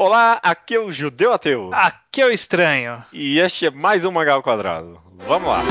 Olá, 0.00 0.38
aqui 0.44 0.76
é 0.76 0.78
o 0.78 0.92
Judeu 0.92 1.32
Ateu. 1.32 1.70
Aqui 1.74 2.22
é 2.22 2.26
o 2.26 2.30
Estranho. 2.30 3.02
E 3.12 3.40
este 3.40 3.66
é 3.66 3.70
mais 3.72 4.04
um 4.04 4.12
Mangal 4.12 4.44
Quadrado. 4.44 5.02
Vamos 5.26 5.48
lá. 5.48 5.64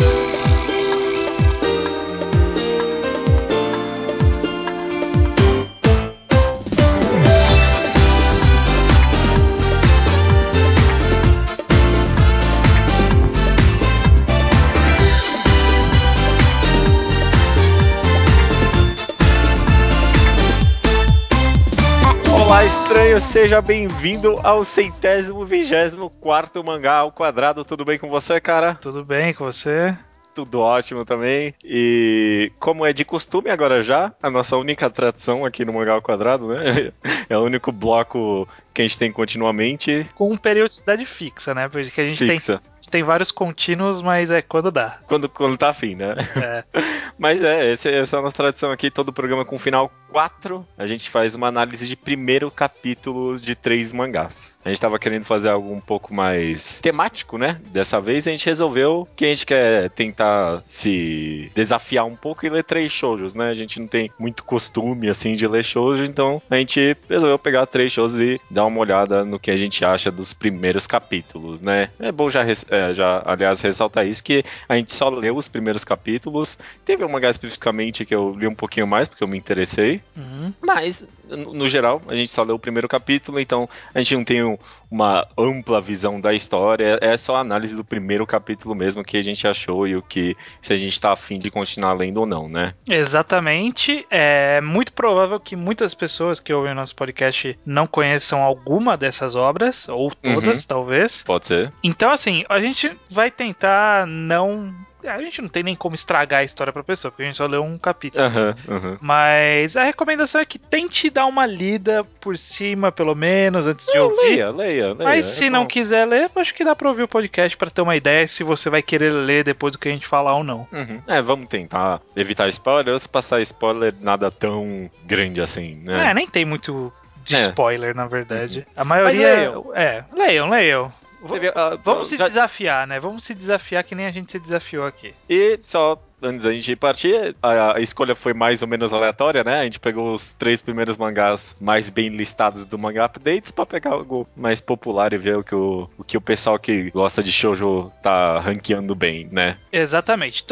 Estranho, 23.18 23.22
seja 23.22 23.62
bem-vindo 23.62 24.40
ao 24.44 24.64
centésimo 24.64 25.46
vigésimo 25.46 26.10
quarto 26.10 26.64
mangá 26.64 26.98
ao 26.98 27.12
quadrado. 27.12 27.64
Tudo 27.66 27.84
bem 27.84 27.98
com 27.98 28.10
você, 28.10 28.40
cara? 28.40 28.76
Tudo 28.76 29.04
bem 29.04 29.34
com 29.34 29.46
você? 29.46 29.98
Tudo 30.36 30.60
ótimo 30.60 31.04
também. 31.04 31.54
E 31.64 32.52
como 32.60 32.86
é 32.86 32.94
de 32.94 33.04
costume 33.04 33.50
agora 33.50 33.82
já, 33.82 34.14
a 34.22 34.30
nossa 34.30 34.56
única 34.56 34.90
tradição 34.90 35.44
aqui 35.46 35.66
no 35.66 35.74
Mangá 35.74 35.94
ao 35.94 36.02
Quadrado, 36.02 36.48
né? 36.50 36.92
É 37.28 37.38
o 37.38 37.42
único 37.42 37.72
bloco 37.72 38.48
que 38.74 38.82
a 38.82 38.86
gente 38.86 39.00
tem 39.00 39.12
continuamente. 39.12 40.08
Com 40.14 40.38
periodicidade 40.38 41.06
fixa, 41.06 41.56
né? 41.56 41.68
Porque 41.68 42.00
a 42.00 42.04
gente 42.06 42.26
Fixa. 42.26 42.60
tem, 42.60 42.72
tem 42.90 43.04
vários 43.04 43.32
contínuos, 43.32 44.02
mas 44.02 44.32
é 44.32 44.42
quando 44.42 44.72
dá. 44.72 45.00
Quando, 45.08 45.28
quando 45.30 45.58
tá 45.58 45.70
afim, 45.70 45.96
né? 45.96 46.16
É. 46.42 46.64
Mas 47.20 47.44
é, 47.44 47.72
essa 47.72 47.90
é 47.90 48.00
a 48.00 48.22
nossa 48.22 48.36
tradição 48.38 48.72
aqui, 48.72 48.92
todo 48.92 49.12
programa 49.12 49.44
com 49.44 49.58
final 49.58 49.92
4, 50.12 50.64
a 50.78 50.86
gente 50.86 51.10
faz 51.10 51.34
uma 51.34 51.48
análise 51.48 51.88
de 51.88 51.96
primeiro 51.96 52.52
capítulo 52.52 53.40
de 53.40 53.56
três 53.56 53.92
mangás. 53.92 54.60
A 54.64 54.70
gente 54.70 54.80
tava 54.80 55.00
querendo 55.00 55.26
fazer 55.26 55.50
algo 55.50 55.74
um 55.74 55.80
pouco 55.80 56.14
mais 56.14 56.80
temático, 56.80 57.38
né? 57.40 57.60
Dessa 57.72 58.00
vez 58.00 58.28
a 58.28 58.32
gente 58.32 58.46
resolveu 58.46 59.08
que 59.16 59.26
a 59.26 59.30
gente 59.30 59.48
quer 59.48 59.90
tentar 59.90 60.62
se 60.68 61.52
desafiar 61.56 62.06
um 62.06 62.16
pouco 62.16 62.46
e 62.46 62.50
ler 62.50 62.64
três 62.64 62.92
shoujos, 62.92 63.34
né? 63.34 63.50
A 63.50 63.56
gente 63.56 63.80
não 63.80 63.88
tem 63.88 64.12
muito 64.20 64.44
costume, 64.44 65.10
assim, 65.10 65.36
de 65.36 65.48
ler 65.48 65.64
shoujo, 65.64 66.04
então 66.04 66.40
a 66.52 66.58
gente 66.58 66.96
resolveu 67.10 67.40
pegar 67.40 67.66
três 67.66 67.92
shoujos 67.92 68.20
e 68.22 68.40
dar 68.52 68.66
uma 68.66 68.80
olhada 68.80 69.26
no 69.26 69.40
que 69.40 69.50
a 69.50 69.58
gente 69.58 69.84
acha 69.84 70.12
dos 70.12 70.34
primeiros 70.36 70.86
capítulos, 70.86 71.60
né? 71.62 71.90
É 72.00 72.12
bom 72.12 72.30
já, 72.30 72.44
res- 72.44 72.66
é, 72.78 72.94
já 72.94 73.22
aliás, 73.26 73.62
ressaltar 73.62 74.06
isso, 74.08 74.24
que 74.24 74.44
a 74.70 74.76
gente 74.76 74.94
só 74.94 75.10
leu 75.10 75.36
os 75.36 75.48
primeiros 75.48 75.84
capítulos, 75.84 76.58
Teve 76.86 77.04
um 77.04 77.10
mangá 77.10 77.30
especificamente 77.30 78.06
que 78.06 78.16
eu 78.16 78.34
li 78.38 78.48
um 78.48 78.56
pouquinho 78.56 78.88
mais, 78.88 79.08
porque 79.10 79.24
eu 79.24 79.28
me 79.28 79.38
interessei. 79.38 80.02
Uhum. 80.16 80.54
Mas, 80.62 81.06
no, 81.30 81.68
geral, 81.68 82.02
a 82.08 82.16
gente 82.16 82.32
só 82.32 82.44
leu 82.44 82.56
o 82.56 82.60
primeiro 82.60 82.88
capítulo, 82.88 83.40
então 83.40 83.68
a 83.94 84.00
gente 84.00 84.16
não 84.16 84.24
tem 84.24 84.44
um- 84.44 84.58
uma 84.90 85.28
ampla 85.38 85.82
visão 85.82 86.20
da 86.22 86.34
história. 86.34 86.98
É 87.02 87.18
só 87.18 87.36
a 87.36 87.40
análise 87.42 87.76
do 87.76 87.84
primeiro 87.84 88.26
capítulo 88.26 88.74
mesmo 88.74 89.04
que 89.04 89.18
a 89.18 89.22
gente 89.22 89.46
achou 89.46 89.86
e 89.86 89.96
o 89.98 90.02
que 90.02 90.36
se 90.62 90.72
a 90.72 90.78
gente 90.78 91.00
tá 91.00 91.12
afim 91.12 91.40
de 91.40 91.52
continuar 91.52 91.92
lendo 91.94 92.18
ou 92.22 92.26
não, 92.26 92.48
né? 92.48 92.74
Exatamente. 92.88 94.06
É 94.10 94.62
muito 94.62 94.94
provável 94.94 95.40
que 95.40 95.56
muitas 95.56 95.94
pessoas 95.94 96.40
que 96.40 96.54
ouvem 96.54 96.72
o 96.72 96.76
nosso 96.76 96.96
podcast 96.96 97.58
não 97.66 97.86
conheçam 97.88 98.42
alguma 98.42 98.96
dessas 98.96 99.36
obras, 99.36 99.90
ou 99.90 100.12
todas, 100.14 100.64
talvez. 100.66 101.24
Pode 101.24 101.48
ser. 101.48 101.74
Então, 101.84 102.12
assim, 102.12 102.46
a 102.48 102.60
gente 102.62 102.67
vai 103.10 103.30
tentar 103.32 104.06
não. 104.08 104.74
A 105.06 105.22
gente 105.22 105.42
não 105.42 105.48
tem 105.48 105.64
nem 105.64 105.76
como 105.76 105.96
estragar 105.96 106.40
a 106.42 106.44
história 106.44 106.74
pra 106.74 106.84
pessoa, 106.84 107.12
porque 107.12 107.22
a 107.24 107.26
gente 107.28 107.38
só 107.38 107.46
leu 107.46 107.64
um 107.64 107.78
capítulo. 107.78 108.26
Aham, 108.26 108.56
aham. 108.68 108.98
Mas 109.00 109.78
a 109.78 109.84
recomendação 109.84 110.42
é 110.42 110.46
que 110.46 110.60
tente 110.60 111.10
dar 111.10 111.28
uma 111.28 111.46
lida 111.46 112.04
por 112.20 112.38
cima, 112.38 112.92
pelo 112.92 113.16
menos, 113.16 113.68
antes 113.68 113.86
de 113.86 113.98
ouvir. 113.98 114.18
Leia, 114.18 114.50
leia, 114.50 114.86
leia. 114.94 114.96
Mas 115.04 115.26
é 115.26 115.30
se 115.30 115.50
não 115.50 115.66
quiser 115.66 116.04
ler, 116.06 116.30
acho 116.36 116.54
que 116.54 116.66
dá 116.66 116.76
pra 116.76 116.90
ouvir 116.90 117.04
o 117.04 117.08
podcast 117.08 117.56
pra 117.56 117.70
ter 117.70 117.82
uma 117.82 117.96
ideia 117.96 118.28
se 118.28 118.44
você 118.44 118.70
vai 118.70 118.82
querer 118.82 119.12
ler 119.12 119.46
depois 119.46 119.72
do 119.74 119.78
que 119.80 119.88
a 119.88 119.92
gente 119.92 120.08
falar 120.08 120.36
ou 120.36 120.44
não. 120.44 120.68
Uhum. 120.74 121.00
É, 121.08 121.22
vamos 121.22 121.48
tentar 121.48 122.02
evitar 122.16 122.50
spoiler. 122.50 123.00
Se 123.00 123.08
passar 123.08 123.40
spoiler, 123.42 123.94
nada 124.02 124.30
tão 124.30 124.90
grande 125.06 125.40
assim, 125.42 125.76
né? 125.86 126.10
É, 126.10 126.14
nem 126.14 126.28
tem 126.28 126.44
muito 126.44 126.92
de 127.24 127.36
É. 127.36 127.40
spoiler, 127.42 127.96
na 127.96 128.08
verdade. 128.08 128.66
A 128.76 128.84
maioria. 128.84 129.36
leiam. 129.36 129.72
É, 129.76 130.04
leiam, 130.14 130.50
leiam. 130.50 130.92
Teve, 131.34 131.52
ah, 131.56 131.78
Vamos 131.84 132.08
se 132.08 132.18
já- 132.18 132.28
desafiar, 132.28 132.88
né? 132.88 133.00
Vamos 133.00 133.24
se 133.24 133.34
desafiar 133.34 133.84
que 133.84 133.96
nem 133.96 134.06
a 134.06 134.12
gente 134.12 134.32
se 134.32 134.40
desafiou 134.40 134.86
aqui. 134.86 135.14
E 135.30 135.60
só 135.64 136.02
antes 136.22 136.44
da 136.44 136.52
gente 136.52 136.76
partir, 136.76 137.36
a, 137.44 137.80
escolha 137.80 138.16
foi 138.16 138.34
mais 138.34 138.62
ou 138.62 138.68
menos 138.68 138.92
aleatória, 138.92 139.44
né? 139.44 139.60
A 139.60 139.64
gente 139.64 139.80
pegou 139.80 140.14
os 140.16 140.34
três 140.34 140.62
primeiros 140.62 140.98
mangás 140.98 141.56
mais 141.60 141.90
bem 141.90 142.10
listados 142.10 142.66
do 142.66 142.78
Manga 142.78 143.06
Updates 143.06 143.52
pra 143.52 143.66
pegar 143.66 143.92
algo 143.92 144.28
mais 144.36 144.60
popular 144.60 145.14
e 145.14 145.18
ver 145.18 145.38
o 145.38 145.44
que 145.44 145.54
o, 145.56 145.88
o, 145.98 146.04
que 146.04 146.18
o 146.18 146.22
pessoal 146.22 146.58
que 146.58 146.90
gosta 146.92 147.22
de 147.22 147.32
shoujo 147.32 147.92
tá 148.02 148.40
ranqueando 148.40 148.96
bem, 148.96 149.28
né? 149.32 149.58
Exatamente. 149.72 150.44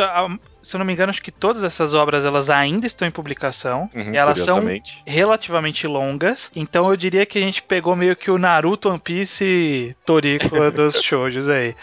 Se 0.66 0.76
eu 0.76 0.80
não 0.80 0.86
me 0.86 0.94
engano, 0.94 1.12
acho 1.12 1.22
que 1.22 1.32
todas 1.32 1.64
essas 1.64 1.94
obras 1.94 2.26
elas 2.26 2.50
ainda 2.50 2.88
estão 2.88 3.08
em 3.08 3.12
publicação. 3.12 3.90
Uhum, 3.94 4.14
e 4.14 4.18
elas 4.18 4.40
são 4.40 4.62
relativamente 5.06 5.86
longas. 5.86 6.52
Então 6.56 6.90
eu 6.90 6.98
diria 6.98 7.26
que 7.26 7.38
a 7.38 7.42
gente 7.42 7.62
pegou 7.62 7.96
meio 7.96 8.16
que 8.16 8.32
o 8.32 8.38
Naruto, 8.38 8.90
One 8.90 9.00
Piece 9.00 9.96
Toriko 10.06 10.50
dos 10.74 11.02
shoujos 11.02 11.48
aí. 11.48 11.76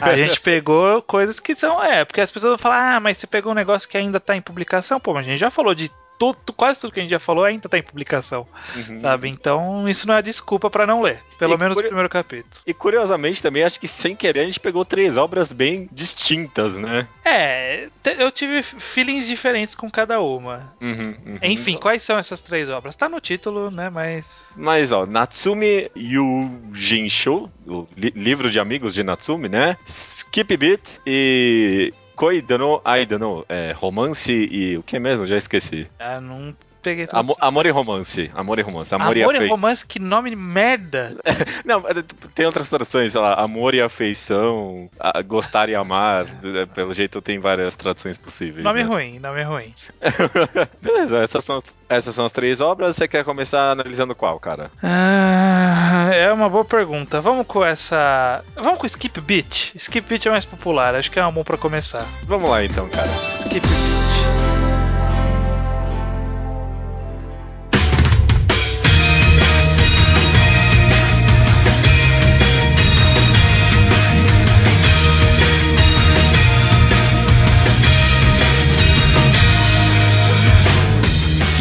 A 0.00 0.14
gente 0.16 0.40
pegou 0.40 1.02
coisas 1.02 1.40
que 1.40 1.54
são. 1.54 1.82
É, 1.82 2.04
porque 2.04 2.20
as 2.20 2.30
pessoas 2.30 2.52
vão 2.52 2.58
falar, 2.58 2.96
ah, 2.96 3.00
mas 3.00 3.18
você 3.18 3.26
pegou 3.26 3.52
um 3.52 3.54
negócio 3.54 3.88
que 3.88 3.98
ainda 3.98 4.20
tá 4.20 4.36
em 4.36 4.40
publicação. 4.40 5.00
Pô, 5.00 5.12
mas 5.12 5.26
a 5.26 5.28
gente 5.28 5.40
já 5.40 5.50
falou 5.50 5.74
de. 5.74 5.90
Tudo, 6.20 6.52
quase 6.54 6.78
tudo 6.82 6.92
que 6.92 7.00
a 7.00 7.02
gente 7.02 7.10
já 7.10 7.18
falou 7.18 7.44
ainda 7.44 7.66
tá 7.66 7.78
em 7.78 7.82
publicação, 7.82 8.46
Uhum. 8.76 8.98
sabe? 8.98 9.26
Então 9.30 9.88
isso 9.88 10.06
não 10.06 10.14
é 10.14 10.20
desculpa 10.20 10.68
pra 10.68 10.86
não 10.86 11.00
ler. 11.00 11.18
Pelo 11.38 11.54
E 11.54 11.56
menos 11.56 11.74
curio- 11.74 11.88
o 11.88 11.90
primeiro 11.90 12.08
capítulo. 12.10 12.62
E 12.66 12.74
curiosamente 12.74 13.42
também, 13.42 13.64
acho 13.64 13.80
que 13.80 13.88
sem 13.88 14.14
querer 14.14 14.40
a 14.40 14.44
gente 14.44 14.60
pegou 14.60 14.84
três 14.84 15.16
obras 15.16 15.50
bem 15.50 15.88
distintas, 15.90 16.76
né? 16.76 17.08
É, 17.24 17.88
eu 18.18 18.30
tive 18.30 18.62
feelings 18.62 19.26
diferentes 19.26 19.74
com 19.74 19.90
cada 19.90 20.20
uma. 20.20 20.74
Uhum, 20.78 21.14
uhum. 21.24 21.38
Enfim, 21.42 21.78
quais 21.78 22.02
são 22.02 22.18
essas 22.18 22.42
três 22.42 22.68
obras? 22.68 22.94
Tá 22.94 23.08
no 23.08 23.18
título, 23.18 23.70
né? 23.70 23.88
Mas. 23.88 24.42
Mas, 24.54 24.92
ó, 24.92 25.06
Natsume 25.06 25.90
Yujinsho, 25.96 27.50
o 27.66 27.86
li- 27.96 28.12
livro 28.14 28.50
de 28.50 28.60
amigos 28.60 28.92
de 28.94 29.02
Natsume, 29.02 29.48
né? 29.48 29.76
Skip 29.86 30.56
Beat 30.56 30.80
e 31.06 31.92
Koi 32.20 32.42
Dano 32.42 32.82
Aidano, 32.84 33.46
é, 33.48 33.72
romance 33.72 34.30
e 34.30 34.76
o 34.76 34.82
que 34.82 34.98
mesmo? 34.98 35.24
Já 35.24 35.38
esqueci. 35.38 35.88
Ah, 35.98 36.20
não 36.20 36.54
peguei 36.82 37.06
amor 37.40 37.66
e 37.66 37.70
romance. 37.70 38.30
Amor 38.34 38.58
e 38.58 38.62
romance. 38.62 38.94
Amor, 38.94 39.16
Amor, 39.16 39.34
e 39.34 39.48
romance, 39.48 39.84
que 39.86 39.98
nome 39.98 40.30
de 40.30 40.36
merda. 40.36 41.16
Não, 41.64 41.82
tem 42.34 42.46
outras 42.46 42.68
traduções, 42.68 43.12
sei 43.12 43.20
lá, 43.20 43.34
amor 43.34 43.74
e 43.74 43.80
afeição, 43.82 44.88
a- 44.98 45.20
gostar 45.22 45.68
e 45.68 45.74
amar. 45.74 46.26
é, 46.44 46.66
Pelo 46.66 46.92
jeito 46.92 47.20
tem 47.20 47.38
várias 47.38 47.76
traduções 47.76 48.18
possíveis. 48.18 48.64
Nome 48.64 48.82
né? 48.82 48.88
ruim, 48.88 49.18
nome 49.18 49.42
ruim. 49.42 49.72
Beleza, 50.80 51.18
essas 51.18 51.44
são, 51.44 51.56
as, 51.56 51.64
essas 51.88 52.14
são 52.14 52.24
as 52.24 52.32
três 52.32 52.60
obras. 52.60 52.96
Você 52.96 53.06
quer 53.08 53.24
começar 53.24 53.70
analisando 53.72 54.14
qual, 54.14 54.38
cara? 54.40 54.70
Ah, 54.82 56.10
é 56.12 56.32
uma 56.32 56.48
boa 56.48 56.64
pergunta. 56.64 57.20
Vamos 57.20 57.46
com 57.46 57.64
essa. 57.64 58.42
Vamos 58.54 58.78
com 58.78 58.86
Skip 58.86 59.20
Beat. 59.20 59.72
Skip 59.76 60.06
Beat 60.08 60.26
é 60.26 60.30
mais 60.30 60.44
popular, 60.44 60.94
acho 60.94 61.10
que 61.10 61.18
é 61.18 61.26
um 61.26 61.32
bom 61.32 61.44
pra 61.44 61.56
começar. 61.56 62.04
Vamos 62.24 62.48
lá 62.48 62.64
então, 62.64 62.88
cara. 62.88 63.08
Skip 63.38 63.60
Beat. 63.66 64.59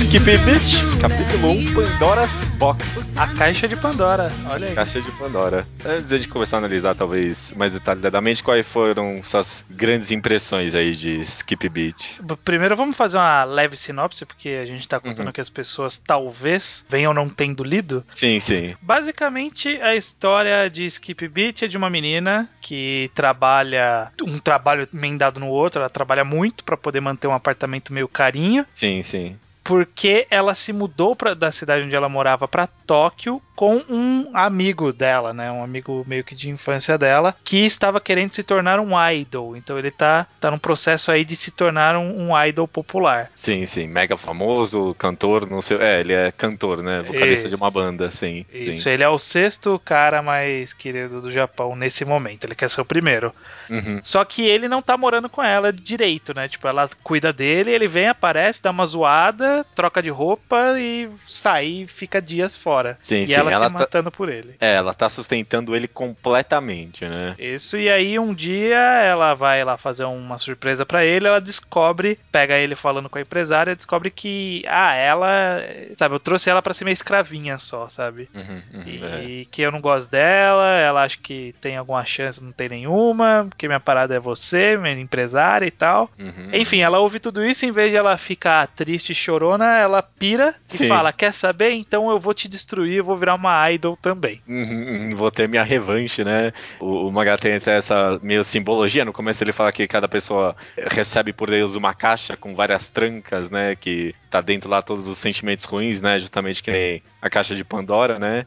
Skip 0.09 0.25
Beat, 0.25 0.99
capítulo 0.99 1.51
1, 1.51 1.73
Pandora's 1.73 2.43
Box. 2.57 3.07
A 3.15 3.27
caixa 3.27 3.67
de 3.67 3.75
Pandora, 3.75 4.31
olha 4.49 4.67
aí. 4.69 4.75
Caixa 4.75 4.99
de 5.01 5.11
Pandora. 5.11 5.65
Antes 5.85 6.19
de 6.21 6.27
começar 6.27 6.57
a 6.57 6.59
analisar, 6.59 6.95
talvez 6.95 7.53
mais 7.55 7.71
detalhadamente, 7.71 8.41
quais 8.43 8.65
foram 8.67 9.21
suas 9.21 9.63
grandes 9.69 10.09
impressões 10.11 10.73
aí 10.73 10.91
de 10.91 11.21
Skip 11.21 11.69
Beat? 11.69 12.19
B- 12.21 12.35
Primeiro 12.43 12.75
vamos 12.75 12.97
fazer 12.97 13.17
uma 13.17 13.43
leve 13.43 13.77
sinopse, 13.77 14.25
porque 14.25 14.49
a 14.49 14.65
gente 14.65 14.87
tá 14.87 14.99
contando 14.99 15.27
Uhum. 15.27 15.31
que 15.33 15.41
as 15.41 15.49
pessoas 15.49 15.97
talvez 15.97 16.83
venham 16.89 17.13
não 17.13 17.29
tendo 17.29 17.63
lido. 17.63 18.03
Sim, 18.11 18.39
sim. 18.39 18.75
Basicamente, 18.81 19.79
a 19.81 19.95
história 19.95 20.69
de 20.69 20.85
Skip 20.85 21.27
Beat 21.27 21.63
é 21.63 21.67
de 21.67 21.77
uma 21.77 21.89
menina 21.89 22.49
que 22.61 23.11
trabalha 23.13 24.11
um 24.23 24.39
trabalho 24.39 24.87
emendado 24.91 25.39
no 25.39 25.47
outro, 25.49 25.79
ela 25.81 25.89
trabalha 25.89 26.25
muito 26.25 26.63
pra 26.63 26.75
poder 26.75 26.99
manter 26.99 27.27
um 27.27 27.33
apartamento 27.33 27.93
meio 27.93 28.07
carinho. 28.07 28.65
Sim, 28.71 29.03
sim. 29.03 29.37
Porque 29.69 30.25
ela 30.31 30.55
se 30.55 30.73
mudou 30.73 31.15
pra, 31.15 31.35
da 31.35 31.51
cidade 31.51 31.85
onde 31.85 31.95
ela 31.95 32.09
morava 32.09 32.47
para 32.47 32.65
Tóquio 32.65 33.39
com 33.55 33.83
um 33.87 34.31
amigo 34.33 34.91
dela, 34.91 35.31
né? 35.31 35.51
Um 35.51 35.63
amigo 35.63 36.03
meio 36.07 36.23
que 36.23 36.33
de 36.33 36.49
infância 36.49 36.97
dela, 36.97 37.35
que 37.43 37.65
estava 37.65 38.01
querendo 38.01 38.33
se 38.33 38.41
tornar 38.41 38.79
um 38.79 38.99
idol. 39.11 39.55
Então 39.55 39.77
ele 39.77 39.91
tá, 39.91 40.25
tá 40.39 40.49
num 40.49 40.57
processo 40.57 41.11
aí 41.11 41.23
de 41.23 41.35
se 41.35 41.51
tornar 41.51 41.95
um, 41.95 42.29
um 42.31 42.43
idol 42.45 42.67
popular. 42.67 43.29
Sim, 43.35 43.63
sim. 43.67 43.85
Mega 43.85 44.17
famoso, 44.17 44.95
cantor, 44.97 45.47
não 45.47 45.61
sei. 45.61 45.77
É, 45.77 45.99
ele 45.99 46.13
é 46.13 46.31
cantor, 46.31 46.81
né? 46.81 47.03
Vocalista 47.03 47.47
Isso. 47.47 47.49
de 47.49 47.55
uma 47.55 47.69
banda, 47.69 48.09
sim. 48.09 48.47
Isso, 48.51 48.81
sim. 48.81 48.89
ele 48.89 49.03
é 49.03 49.09
o 49.09 49.19
sexto 49.19 49.79
cara 49.85 50.23
mais 50.23 50.73
querido 50.73 51.21
do 51.21 51.29
Japão 51.29 51.75
nesse 51.75 52.03
momento. 52.03 52.45
Ele 52.45 52.55
quer 52.55 52.71
ser 52.71 52.81
o 52.81 52.85
primeiro. 52.85 53.31
Uhum. 53.69 53.99
Só 54.01 54.23
que 54.25 54.45
ele 54.45 54.67
não 54.67 54.81
tá 54.81 54.97
morando 54.97 55.29
com 55.29 55.43
ela 55.43 55.71
direito, 55.71 56.33
né? 56.33 56.47
Tipo, 56.47 56.67
ela 56.67 56.89
cuida 57.03 57.31
dele, 57.31 57.71
ele 57.71 57.87
vem, 57.87 58.07
aparece, 58.07 58.61
dá 58.61 58.71
uma 58.71 58.85
zoada, 58.85 59.65
troca 59.75 60.01
de 60.01 60.09
roupa 60.09 60.79
e 60.79 61.09
sai 61.27 61.65
e 61.65 61.87
fica 61.87 62.21
dias 62.21 62.55
fora. 62.55 62.97
Sim, 63.01 63.21
e 63.21 63.27
sim. 63.27 63.33
ela, 63.33 63.51
ela 63.51 63.67
se 63.67 63.73
tá... 63.73 63.79
matando 63.79 64.11
por 64.11 64.29
ele. 64.29 64.55
É, 64.59 64.75
ela 64.75 64.93
tá 64.93 65.09
sustentando 65.09 65.75
ele 65.75 65.87
completamente, 65.87 67.05
né? 67.05 67.35
Isso, 67.37 67.77
e 67.77 67.89
aí 67.89 68.17
um 68.17 68.33
dia 68.33 68.77
ela 68.77 69.33
vai 69.33 69.63
lá 69.63 69.77
fazer 69.77 70.05
uma 70.05 70.37
surpresa 70.37 70.85
para 70.85 71.05
ele, 71.05 71.27
ela 71.27 71.41
descobre, 71.41 72.19
pega 72.31 72.57
ele 72.57 72.75
falando 72.75 73.09
com 73.09 73.17
a 73.17 73.21
empresária, 73.21 73.75
descobre 73.75 74.09
que, 74.09 74.63
ah, 74.67 74.93
ela, 74.93 75.61
sabe, 75.95 76.15
eu 76.15 76.19
trouxe 76.19 76.49
ela 76.49 76.61
para 76.61 76.73
ser 76.73 76.83
minha 76.83 76.93
escravinha 76.93 77.57
só, 77.57 77.87
sabe? 77.89 78.29
Uhum, 78.33 78.61
uhum, 78.73 78.83
e 78.85 79.41
é. 79.41 79.45
que 79.49 79.61
eu 79.61 79.71
não 79.71 79.81
gosto 79.81 80.09
dela, 80.09 80.77
ela 80.77 81.03
acha 81.03 81.17
que 81.21 81.53
tem 81.61 81.77
alguma 81.77 82.05
chance, 82.05 82.43
não 82.43 82.51
tem 82.51 82.69
nenhuma, 82.69 83.47
porque 83.59 83.67
minha 83.67 83.79
parada 83.79 84.15
é 84.15 84.19
você, 84.19 84.77
minha 84.77 84.97
empresária 84.97 85.65
e 85.65 85.71
tal. 85.71 86.09
Uhum, 86.17 86.49
Enfim, 86.53 86.79
ela 86.79 86.99
ouve 86.99 87.19
tudo 87.19 87.43
isso, 87.43 87.65
em 87.65 87.71
vez 87.73 87.91
de 87.91 87.97
ela 87.97 88.17
ficar 88.17 88.65
triste 88.67 89.11
e 89.11 89.15
chorona, 89.15 89.77
ela 89.77 90.01
pira 90.01 90.55
e 90.73 90.77
Sim. 90.77 90.87
fala: 90.87 91.11
Quer 91.11 91.33
saber? 91.33 91.71
Então 91.71 92.09
eu 92.09 92.17
vou 92.17 92.33
te 92.33 92.47
destruir, 92.47 92.95
eu 92.95 93.03
vou 93.03 93.17
virar 93.17 93.35
uma 93.35 93.69
idol 93.69 93.97
também. 93.97 94.41
Uhum, 94.47 95.09
uhum, 95.09 95.15
vou 95.15 95.29
ter 95.29 95.49
minha 95.49 95.63
revanche, 95.63 96.23
né? 96.23 96.53
O, 96.79 97.07
o 97.07 97.11
Maga 97.11 97.37
tem 97.37 97.59
essa 97.65 98.17
meio 98.23 98.45
simbologia. 98.45 99.03
No 99.03 99.11
começo 99.11 99.43
ele 99.43 99.51
fala 99.51 99.73
que 99.73 99.85
cada 99.89 100.07
pessoa 100.07 100.55
recebe 100.77 101.33
por 101.33 101.49
Deus 101.49 101.75
uma 101.75 101.93
caixa 101.93 102.37
com 102.37 102.55
várias 102.55 102.87
trancas, 102.87 103.51
né? 103.51 103.75
Que 103.75 104.15
tá 104.29 104.41
dentro 104.41 104.69
lá 104.69 104.81
todos 104.81 105.07
os 105.07 105.17
sentimentos 105.17 105.65
ruins, 105.65 106.01
né? 106.01 106.19
Justamente 106.19 106.61
que 106.61 106.71
nem 106.71 107.03
a 107.21 107.29
caixa 107.29 107.55
de 107.55 107.63
Pandora, 107.63 108.19
né? 108.19 108.45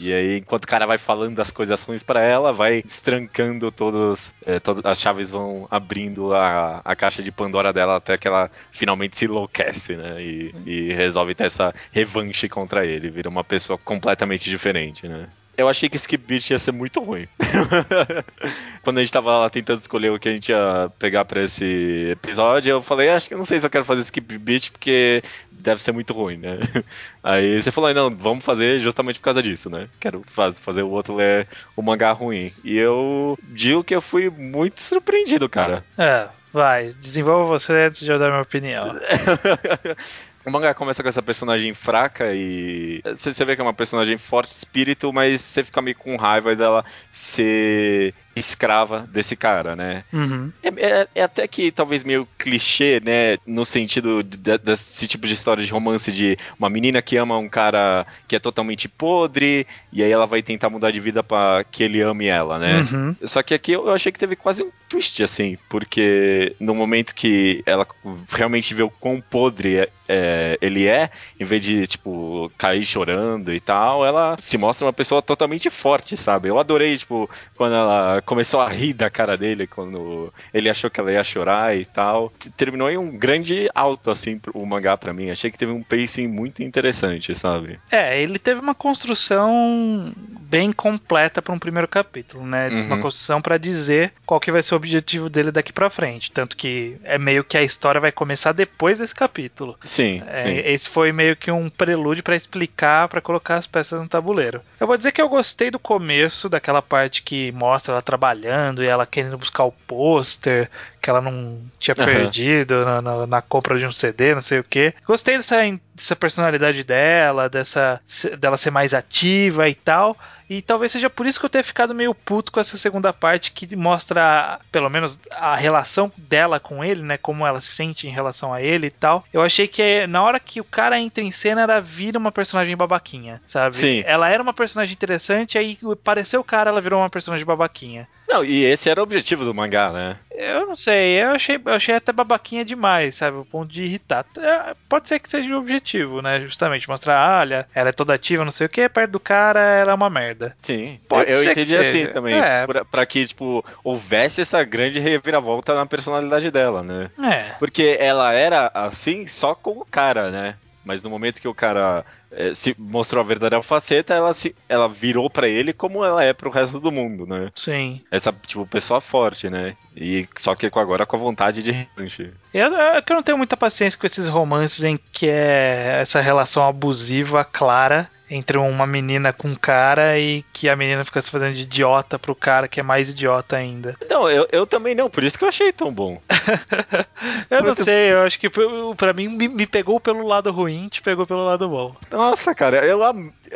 E 0.00 0.12
aí, 0.12 0.38
enquanto 0.38 0.64
o 0.64 0.68
cara 0.68 0.86
vai 0.86 0.98
falando 0.98 1.36
das 1.36 1.50
coisas 1.50 1.82
ruins 1.82 2.02
para 2.02 2.20
ela, 2.20 2.52
vai 2.52 2.82
destrancando 2.82 3.70
todos, 3.70 4.34
é, 4.44 4.58
todas 4.58 4.84
as 4.84 5.00
chaves 5.00 5.30
vão 5.30 5.66
abrindo 5.70 6.34
a, 6.34 6.80
a 6.84 6.96
caixa 6.96 7.22
de 7.22 7.30
Pandora 7.30 7.72
dela 7.72 7.96
até 7.96 8.18
que 8.18 8.28
ela 8.28 8.50
finalmente 8.70 9.16
se 9.16 9.24
enlouquece, 9.26 9.96
né? 9.96 10.20
E, 10.20 10.54
e 10.66 10.92
resolve 10.92 11.34
ter 11.34 11.44
essa 11.44 11.74
revanche 11.92 12.48
contra 12.48 12.84
ele, 12.84 13.10
vira 13.10 13.28
uma 13.28 13.44
pessoa 13.44 13.78
completamente 13.78 14.48
diferente, 14.50 15.06
né? 15.08 15.28
Eu 15.56 15.68
achei 15.68 15.88
que 15.88 15.96
Skip 15.96 16.24
Beat 16.26 16.50
ia 16.50 16.58
ser 16.58 16.72
muito 16.72 17.00
ruim. 17.00 17.28
Quando 18.82 18.98
a 18.98 19.00
gente 19.00 19.12
tava 19.12 19.38
lá 19.38 19.50
tentando 19.50 19.78
escolher 19.78 20.10
o 20.10 20.18
que 20.18 20.28
a 20.28 20.32
gente 20.32 20.50
ia 20.50 20.90
pegar 20.98 21.24
pra 21.24 21.42
esse 21.42 22.08
episódio, 22.10 22.70
eu 22.70 22.82
falei, 22.82 23.10
acho 23.10 23.28
que 23.28 23.34
eu 23.34 23.38
não 23.38 23.44
sei 23.44 23.58
se 23.58 23.66
eu 23.66 23.70
quero 23.70 23.84
fazer 23.84 24.02
Skip 24.02 24.38
Beat, 24.38 24.70
porque 24.70 25.22
deve 25.50 25.82
ser 25.82 25.92
muito 25.92 26.12
ruim, 26.12 26.38
né? 26.38 26.58
Aí 27.22 27.60
você 27.60 27.70
falou, 27.70 27.92
não, 27.92 28.10
vamos 28.10 28.44
fazer 28.44 28.78
justamente 28.78 29.18
por 29.18 29.24
causa 29.24 29.42
disso, 29.42 29.68
né? 29.68 29.88
Quero 29.98 30.24
fazer 30.60 30.82
o 30.82 30.90
outro 30.90 31.14
ler 31.14 31.46
o 31.76 31.82
mangá 31.82 32.12
ruim. 32.12 32.52
E 32.64 32.76
eu 32.76 33.38
digo 33.42 33.84
que 33.84 33.94
eu 33.94 34.00
fui 34.00 34.30
muito 34.30 34.80
surpreendido, 34.80 35.48
cara. 35.48 35.84
É, 35.98 36.28
vai, 36.52 36.90
desenvolva 36.98 37.58
você 37.58 37.72
antes 37.74 38.00
de 38.00 38.10
eu 38.10 38.18
dar 38.18 38.30
minha 38.30 38.42
opinião. 38.42 38.96
O 40.44 40.50
mangá 40.50 40.72
começa 40.72 41.02
com 41.02 41.08
essa 41.08 41.22
personagem 41.22 41.74
fraca 41.74 42.32
e. 42.32 43.02
Você 43.04 43.44
vê 43.44 43.54
que 43.54 43.60
é 43.60 43.64
uma 43.64 43.74
personagem 43.74 44.16
forte 44.16 44.50
espírito, 44.50 45.12
mas 45.12 45.40
você 45.40 45.62
fica 45.62 45.82
meio 45.82 45.96
com 45.96 46.16
raiva 46.16 46.56
dela 46.56 46.84
ser 47.12 48.14
escrava 48.34 49.08
desse 49.12 49.34
cara, 49.34 49.74
né? 49.74 50.04
Uhum. 50.12 50.52
É, 50.62 50.68
é, 50.68 51.08
é, 51.14 51.22
até 51.22 51.46
que 51.48 51.70
talvez 51.70 52.04
meio 52.04 52.26
clichê, 52.38 53.00
né? 53.04 53.38
No 53.46 53.64
sentido 53.64 54.22
de, 54.22 54.58
desse 54.58 55.08
tipo 55.08 55.26
de 55.26 55.34
história 55.34 55.64
de 55.64 55.70
romance 55.70 56.12
de 56.12 56.36
uma 56.58 56.70
menina 56.70 57.02
que 57.02 57.16
ama 57.16 57.36
um 57.38 57.48
cara 57.48 58.06
que 58.28 58.36
é 58.36 58.38
totalmente 58.38 58.88
podre, 58.88 59.66
e 59.92 60.02
aí 60.02 60.10
ela 60.10 60.26
vai 60.26 60.42
tentar 60.42 60.70
mudar 60.70 60.90
de 60.90 61.00
vida 61.00 61.22
para 61.22 61.64
que 61.64 61.82
ele 61.82 62.00
ame 62.00 62.26
ela, 62.26 62.58
né? 62.58 62.80
Uhum. 62.80 63.16
Só 63.24 63.42
que 63.42 63.54
aqui 63.54 63.72
eu 63.72 63.90
achei 63.90 64.12
que 64.12 64.18
teve 64.18 64.36
quase 64.36 64.62
um 64.62 64.70
twist, 64.88 65.22
assim, 65.22 65.58
porque 65.68 66.54
no 66.58 66.74
momento 66.74 67.14
que 67.14 67.62
ela 67.66 67.86
realmente 68.28 68.74
vê 68.74 68.82
o 68.82 68.90
quão 68.90 69.20
podre 69.20 69.78
é, 69.78 69.88
é, 70.08 70.58
ele 70.60 70.88
é, 70.88 71.10
em 71.38 71.44
vez 71.44 71.62
de, 71.62 71.86
tipo, 71.86 72.50
cair 72.58 72.84
chorando 72.84 73.54
e 73.54 73.60
tal, 73.60 74.04
ela 74.04 74.36
se 74.38 74.58
mostra 74.58 74.86
uma 74.86 74.92
pessoa 74.92 75.22
totalmente 75.22 75.70
forte, 75.70 76.16
sabe? 76.16 76.48
Eu 76.48 76.58
adorei, 76.58 76.98
tipo, 76.98 77.30
quando 77.56 77.74
ela 77.74 78.19
começou 78.24 78.60
a 78.60 78.68
rir 78.68 78.92
da 78.92 79.10
cara 79.10 79.36
dele 79.36 79.66
quando 79.66 80.32
ele 80.52 80.68
achou 80.68 80.90
que 80.90 81.00
ela 81.00 81.12
ia 81.12 81.24
chorar 81.24 81.76
e 81.76 81.84
tal. 81.84 82.32
Terminou 82.56 82.90
em 82.90 82.96
um 82.98 83.16
grande 83.16 83.68
alto, 83.74 84.10
assim, 84.10 84.40
o 84.54 84.64
mangá 84.66 84.96
para 84.96 85.12
mim. 85.12 85.30
Achei 85.30 85.50
que 85.50 85.58
teve 85.58 85.72
um 85.72 85.82
pacing 85.82 86.26
muito 86.26 86.62
interessante, 86.62 87.34
sabe? 87.34 87.78
É, 87.90 88.20
ele 88.20 88.38
teve 88.38 88.60
uma 88.60 88.74
construção 88.74 90.12
bem 90.40 90.72
completa 90.72 91.40
para 91.40 91.54
um 91.54 91.58
primeiro 91.58 91.86
capítulo, 91.86 92.44
né? 92.44 92.68
Uhum. 92.68 92.86
Uma 92.86 93.00
construção 93.00 93.40
para 93.40 93.58
dizer 93.58 94.12
qual 94.26 94.40
que 94.40 94.52
vai 94.52 94.62
ser 94.62 94.74
o 94.74 94.76
objetivo 94.76 95.28
dele 95.28 95.50
daqui 95.52 95.72
para 95.72 95.90
frente. 95.90 96.30
Tanto 96.32 96.56
que 96.56 96.96
é 97.04 97.18
meio 97.18 97.44
que 97.44 97.56
a 97.56 97.62
história 97.62 98.00
vai 98.00 98.12
começar 98.12 98.52
depois 98.52 98.98
desse 98.98 99.14
capítulo. 99.14 99.78
Sim, 99.84 100.22
é, 100.26 100.38
sim. 100.38 100.56
Esse 100.64 100.88
foi 100.88 101.12
meio 101.12 101.36
que 101.36 101.50
um 101.50 101.68
prelúdio 101.68 102.22
para 102.22 102.36
explicar, 102.36 103.08
para 103.08 103.20
colocar 103.20 103.56
as 103.56 103.66
peças 103.66 104.00
no 104.00 104.08
tabuleiro. 104.08 104.60
Eu 104.78 104.86
vou 104.86 104.96
dizer 104.96 105.12
que 105.12 105.22
eu 105.22 105.28
gostei 105.28 105.70
do 105.70 105.78
começo, 105.78 106.48
daquela 106.48 106.82
parte 106.82 107.22
que 107.22 107.52
mostra 107.52 107.92
ela 107.92 108.02
trabalhando 108.10 108.82
e 108.82 108.88
ela 108.88 109.06
querendo 109.06 109.38
buscar 109.38 109.62
o 109.64 109.72
pôster 109.86 110.68
que 111.00 111.08
ela 111.08 111.20
não 111.20 111.60
tinha 111.78 111.94
uhum. 111.96 112.04
perdido 112.04 112.84
na, 112.84 113.00
na, 113.00 113.26
na, 113.26 113.40
compra 113.40 113.78
de 113.78 113.86
um 113.86 113.92
CD, 113.92 114.34
não 114.34 114.40
sei 114.40 114.58
o 114.58 114.64
que. 114.64 114.92
Gostei 115.06 115.36
dessa, 115.36 115.56
dessa 115.94 116.16
personalidade 116.16 116.82
dela, 116.82 117.48
dessa 117.48 118.00
dela 118.38 118.56
ser 118.56 118.72
mais 118.72 118.92
ativa 118.92 119.68
e 119.68 119.74
tal. 119.74 120.16
E 120.50 120.60
talvez 120.60 120.90
seja 120.90 121.08
por 121.08 121.26
isso 121.26 121.38
que 121.38 121.46
eu 121.46 121.50
tenha 121.50 121.62
ficado 121.62 121.94
meio 121.94 122.12
puto 122.12 122.50
com 122.50 122.58
essa 122.58 122.76
segunda 122.76 123.12
parte 123.12 123.52
que 123.52 123.76
mostra, 123.76 124.58
pelo 124.72 124.90
menos, 124.90 125.20
a 125.30 125.54
relação 125.54 126.12
dela 126.16 126.58
com 126.58 126.84
ele, 126.84 127.02
né? 127.02 127.16
Como 127.16 127.46
ela 127.46 127.60
se 127.60 127.68
sente 127.68 128.08
em 128.08 128.10
relação 128.10 128.52
a 128.52 128.60
ele 128.60 128.88
e 128.88 128.90
tal. 128.90 129.24
Eu 129.32 129.42
achei 129.42 129.68
que 129.68 130.08
na 130.08 130.24
hora 130.24 130.40
que 130.40 130.60
o 130.60 130.64
cara 130.64 130.98
entra 130.98 131.22
em 131.22 131.30
cena, 131.30 131.60
ela 131.62 131.80
vira 131.80 132.18
uma 132.18 132.32
personagem 132.32 132.76
babaquinha, 132.76 133.40
sabe? 133.46 133.76
Sim. 133.76 134.02
Ela 134.04 134.28
era 134.28 134.42
uma 134.42 134.52
personagem 134.52 134.92
interessante, 134.92 135.56
aí 135.56 135.78
apareceu 135.92 136.40
o 136.40 136.44
cara, 136.44 136.70
ela 136.70 136.80
virou 136.80 136.98
uma 136.98 137.10
personagem 137.10 137.46
babaquinha. 137.46 138.08
Não, 138.30 138.44
e 138.44 138.64
esse 138.64 138.88
era 138.88 139.00
o 139.00 139.02
objetivo 139.02 139.44
do 139.44 139.52
mangá, 139.52 139.90
né? 139.90 140.16
Eu 140.30 140.64
não 140.66 140.76
sei, 140.76 141.20
eu 141.20 141.32
achei, 141.32 141.60
eu 141.62 141.72
achei 141.72 141.96
até 141.96 142.12
babaquinha 142.12 142.64
demais, 142.64 143.16
sabe? 143.16 143.36
O 143.36 143.44
ponto 143.44 143.72
de 143.72 143.82
irritar. 143.82 144.24
É, 144.38 144.74
pode 144.88 145.08
ser 145.08 145.18
que 145.18 145.28
seja 145.28 145.52
o 145.54 145.58
objetivo, 145.58 146.22
né? 146.22 146.40
Justamente, 146.40 146.88
mostrar, 146.88 147.18
ah, 147.18 147.40
olha, 147.40 147.66
ela 147.74 147.88
é 147.88 147.92
toda 147.92 148.14
ativa, 148.14 148.44
não 148.44 148.52
sei 148.52 148.66
o 148.66 148.70
que, 148.70 148.88
perto 148.88 149.10
do 149.10 149.20
cara 149.20 149.60
ela 149.60 149.90
é 149.90 149.94
uma 149.94 150.08
merda. 150.08 150.54
Sim, 150.56 151.00
pode 151.08 151.30
eu, 151.30 151.42
eu 151.42 151.50
entendi 151.50 151.76
assim 151.76 152.06
também. 152.06 152.38
É. 152.38 152.64
Pra, 152.66 152.84
pra, 152.84 153.06
que, 153.06 153.26
tipo, 153.26 153.64
houvesse 153.82 154.40
essa 154.40 154.62
grande 154.62 155.00
reviravolta 155.00 155.74
na 155.74 155.84
personalidade 155.84 156.50
dela, 156.52 156.84
né? 156.84 157.10
É. 157.20 157.54
Porque 157.58 157.96
ela 157.98 158.32
era 158.32 158.70
assim 158.72 159.26
só 159.26 159.56
com 159.56 159.72
o 159.72 159.84
cara, 159.84 160.30
né? 160.30 160.54
Mas 160.84 161.02
no 161.02 161.10
momento 161.10 161.40
que 161.40 161.48
o 161.48 161.54
cara 161.54 162.04
é, 162.30 162.54
se 162.54 162.74
mostrou 162.78 163.22
a 163.22 163.26
verdadeira 163.26 163.62
faceta, 163.62 164.14
ela, 164.14 164.32
se, 164.32 164.54
ela 164.68 164.88
virou 164.88 165.28
para 165.28 165.48
ele 165.48 165.72
como 165.72 166.04
ela 166.04 166.24
é 166.24 166.32
pro 166.32 166.50
resto 166.50 166.80
do 166.80 166.90
mundo, 166.90 167.26
né? 167.26 167.50
Sim. 167.54 168.00
Essa, 168.10 168.32
tipo, 168.32 168.66
pessoa 168.66 169.00
forte, 169.00 169.50
né? 169.50 169.76
E 169.96 170.26
só 170.38 170.54
que 170.54 170.66
agora 170.66 171.04
com 171.04 171.16
a 171.16 171.20
vontade 171.20 171.62
de 171.62 171.70
revanche. 171.70 172.32
Eu, 172.54 172.72
eu, 172.72 172.94
eu 172.94 173.16
não 173.16 173.22
tenho 173.22 173.38
muita 173.38 173.56
paciência 173.56 173.98
com 173.98 174.06
esses 174.06 174.26
romances 174.26 174.82
em 174.82 174.98
que 175.12 175.28
é 175.28 175.98
essa 176.00 176.20
relação 176.20 176.66
abusiva 176.66 177.44
clara 177.44 178.10
entre 178.30 178.56
uma 178.56 178.86
menina 178.86 179.32
com 179.32 179.48
um 179.48 179.54
cara 179.54 180.18
e 180.18 180.44
que 180.52 180.68
a 180.68 180.76
menina 180.76 181.04
fica 181.04 181.20
se 181.20 181.30
fazendo 181.30 181.54
de 181.54 181.62
idiota 181.62 182.18
pro 182.18 182.34
cara 182.34 182.68
que 182.68 182.78
é 182.78 182.82
mais 182.82 183.10
idiota 183.10 183.56
ainda. 183.56 183.96
Não, 184.08 184.30
eu, 184.30 184.46
eu 184.52 184.66
também 184.66 184.94
não, 184.94 185.08
por 185.08 185.24
isso 185.24 185.38
que 185.38 185.44
eu 185.44 185.48
achei 185.48 185.72
tão 185.72 185.92
bom. 185.92 186.20
eu 187.48 187.62
não 187.62 187.74
sei, 187.74 188.12
eu 188.12 188.22
acho 188.22 188.38
que 188.38 188.50
pra 188.96 189.12
mim 189.12 189.28
me, 189.28 189.48
me, 189.48 189.66
pegou 189.66 189.98
pelo 190.00 190.26
lado 190.26 190.50
ruim, 190.50 190.88
te 190.88 191.00
pegou 191.00 191.26
pelo 191.26 191.44
lado 191.44 191.68
bom. 191.68 191.94
Nossa, 192.10 192.54
cara, 192.54 192.84
eu 192.84 193.00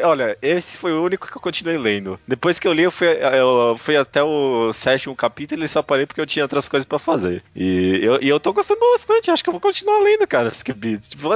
olha, 0.02 0.38
esse 0.40 0.76
foi 0.76 0.92
o 0.92 1.04
único 1.04 1.28
que 1.30 1.36
eu 1.36 1.40
continuei 1.40 1.76
lendo. 1.76 2.18
Depois 2.26 2.58
que 2.58 2.66
eu 2.66 2.72
li, 2.72 2.84
eu 2.84 2.90
fui, 2.90 3.08
eu 3.08 3.76
fui 3.78 3.96
até 3.96 4.22
o 4.22 4.72
sétimo 4.72 5.14
capítulo 5.14 5.64
e 5.64 5.68
só 5.68 5.82
parei 5.82 6.06
porque 6.06 6.20
eu 6.20 6.26
tinha 6.26 6.44
outras 6.44 6.68
coisas 6.68 6.86
pra 6.86 6.98
fazer. 6.98 7.42
E 7.54 8.00
eu, 8.02 8.22
e 8.22 8.28
eu 8.28 8.40
tô 8.40 8.52
gostando 8.52 8.80
bastante, 8.92 9.30
acho 9.30 9.42
que 9.42 9.48
eu 9.48 9.54
vou 9.54 9.60
continuar 9.60 9.98
lendo, 10.00 10.26
cara, 10.26 10.50
Beats. 10.76 11.10
Tipo, 11.10 11.30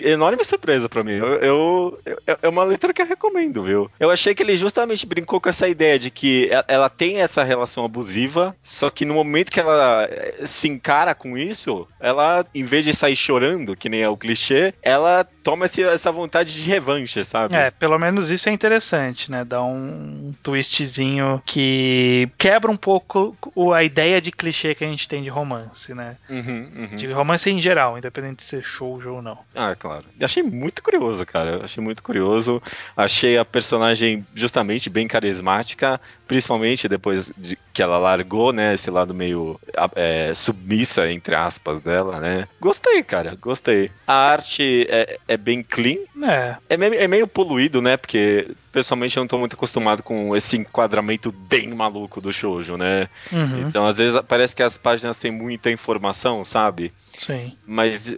enorme 0.00 0.44
surpresa 0.44 0.88
pra 0.88 1.04
mim. 1.04 1.12
Eu, 1.12 1.34
eu, 1.36 2.00
eu, 2.04 2.38
é 2.42 2.48
uma 2.48 2.64
leitura 2.64 2.83
que 2.92 3.00
eu 3.00 3.06
recomendo, 3.06 3.62
viu? 3.62 3.90
Eu 3.98 4.10
achei 4.10 4.34
que 4.34 4.42
ele 4.42 4.56
justamente 4.56 5.06
brincou 5.06 5.40
com 5.40 5.48
essa 5.48 5.68
ideia 5.68 5.98
de 5.98 6.10
que 6.10 6.50
ela 6.68 6.88
tem 6.88 7.18
essa 7.18 7.42
relação 7.42 7.84
abusiva, 7.84 8.54
só 8.62 8.90
que 8.90 9.04
no 9.04 9.14
momento 9.14 9.50
que 9.50 9.60
ela 9.60 10.08
eh, 10.10 10.42
se 10.46 10.68
encara 10.68 11.14
com 11.14 11.38
isso, 11.38 11.86
ela, 12.00 12.44
em 12.54 12.64
vez 12.64 12.84
de 12.84 12.94
sair 12.94 13.16
chorando, 13.16 13.76
que 13.76 13.88
nem 13.88 14.02
é 14.02 14.08
o 14.08 14.16
clichê, 14.16 14.74
ela 14.82 15.24
toma 15.42 15.66
esse, 15.66 15.82
essa 15.82 16.10
vontade 16.10 16.52
de 16.52 16.68
revanche, 16.68 17.24
sabe? 17.24 17.54
É, 17.54 17.70
pelo 17.70 17.98
menos 17.98 18.30
isso 18.30 18.48
é 18.48 18.52
interessante, 18.52 19.30
né? 19.30 19.44
Dá 19.44 19.62
um 19.62 20.34
twistzinho 20.42 21.42
que 21.44 22.28
quebra 22.38 22.70
um 22.70 22.76
pouco 22.76 23.36
a 23.74 23.84
ideia 23.84 24.20
de 24.20 24.32
clichê 24.32 24.74
que 24.74 24.84
a 24.84 24.88
gente 24.88 25.08
tem 25.08 25.22
de 25.22 25.28
romance, 25.28 25.94
né? 25.94 26.16
Uhum, 26.28 26.68
uhum. 26.76 26.96
De 26.96 27.10
romance 27.12 27.50
em 27.50 27.60
geral, 27.60 27.98
independente 27.98 28.36
de 28.36 28.42
ser 28.44 28.62
shoujo 28.62 29.14
ou 29.14 29.22
não. 29.22 29.38
Ah, 29.54 29.76
claro. 29.78 30.04
Achei 30.20 30.42
muito 30.42 30.82
curioso, 30.82 31.24
cara. 31.26 31.64
Achei 31.64 31.82
muito 31.82 32.02
curioso. 32.02 32.62
Achei 32.96 33.38
a 33.38 33.44
personagem 33.44 34.26
justamente 34.34 34.88
bem 34.88 35.06
carismática, 35.08 36.00
principalmente 36.26 36.88
depois 36.88 37.32
de 37.36 37.58
que 37.72 37.82
ela 37.82 37.98
largou, 37.98 38.52
né? 38.52 38.74
Esse 38.74 38.90
lado 38.90 39.12
meio 39.12 39.60
é, 39.94 40.32
submissa, 40.34 41.10
entre 41.10 41.34
aspas, 41.34 41.80
dela, 41.80 42.20
né? 42.20 42.48
Gostei, 42.60 43.02
cara. 43.02 43.36
Gostei. 43.40 43.90
A 44.06 44.14
arte 44.14 44.86
é, 44.88 45.18
é 45.26 45.36
bem 45.36 45.62
clean. 45.62 45.98
É. 46.22 46.56
É 46.68 46.76
meio, 46.76 46.94
é 46.94 47.08
meio 47.08 47.26
poluído, 47.26 47.82
né? 47.82 47.96
Porque 47.96 48.48
pessoalmente 48.72 49.16
eu 49.16 49.22
não 49.22 49.28
tô 49.28 49.38
muito 49.38 49.54
acostumado 49.54 50.02
com 50.02 50.34
esse 50.36 50.56
enquadramento 50.56 51.30
bem 51.30 51.68
maluco 51.68 52.20
do 52.20 52.32
shoujo, 52.32 52.76
né? 52.76 53.08
Uhum. 53.32 53.66
Então, 53.66 53.86
às 53.86 53.98
vezes 53.98 54.20
parece 54.26 54.54
que 54.54 54.62
as 54.62 54.76
páginas 54.78 55.18
têm 55.18 55.30
muita 55.30 55.70
informação, 55.70 56.44
sabe? 56.44 56.92
Sim. 57.16 57.56
Mas 57.66 58.14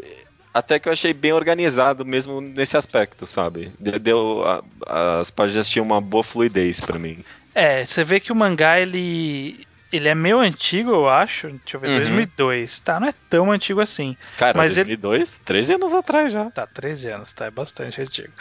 até 0.56 0.78
que 0.78 0.88
eu 0.88 0.92
achei 0.92 1.12
bem 1.12 1.34
organizado 1.34 2.02
mesmo 2.02 2.40
nesse 2.40 2.78
aspecto, 2.78 3.26
sabe? 3.26 3.70
Deu, 3.78 4.42
a, 4.42 5.20
as 5.20 5.30
páginas 5.30 5.68
tinham 5.68 5.84
uma 5.84 6.00
boa 6.00 6.24
fluidez 6.24 6.80
para 6.80 6.98
mim. 6.98 7.22
É, 7.54 7.84
você 7.84 8.02
vê 8.02 8.18
que 8.20 8.32
o 8.32 8.36
mangá 8.36 8.80
ele 8.80 9.65
ele 9.92 10.08
é 10.08 10.14
meio 10.14 10.38
antigo, 10.38 10.90
eu 10.90 11.08
acho. 11.08 11.48
Deixa 11.48 11.76
eu 11.76 11.80
ver, 11.80 11.88
uhum. 11.88 11.98
2002. 11.98 12.80
Tá, 12.80 12.98
não 12.98 13.08
é 13.08 13.14
tão 13.30 13.52
antigo 13.52 13.80
assim. 13.80 14.16
Cara, 14.36 14.56
mas 14.56 14.74
2002? 14.74 15.36
Ele... 15.36 15.44
13 15.44 15.74
anos 15.74 15.94
atrás 15.94 16.32
já. 16.32 16.50
Tá, 16.50 16.66
13 16.66 17.08
anos, 17.08 17.32
tá, 17.32 17.46
é 17.46 17.50
bastante 17.50 18.00
antigo. 18.00 18.32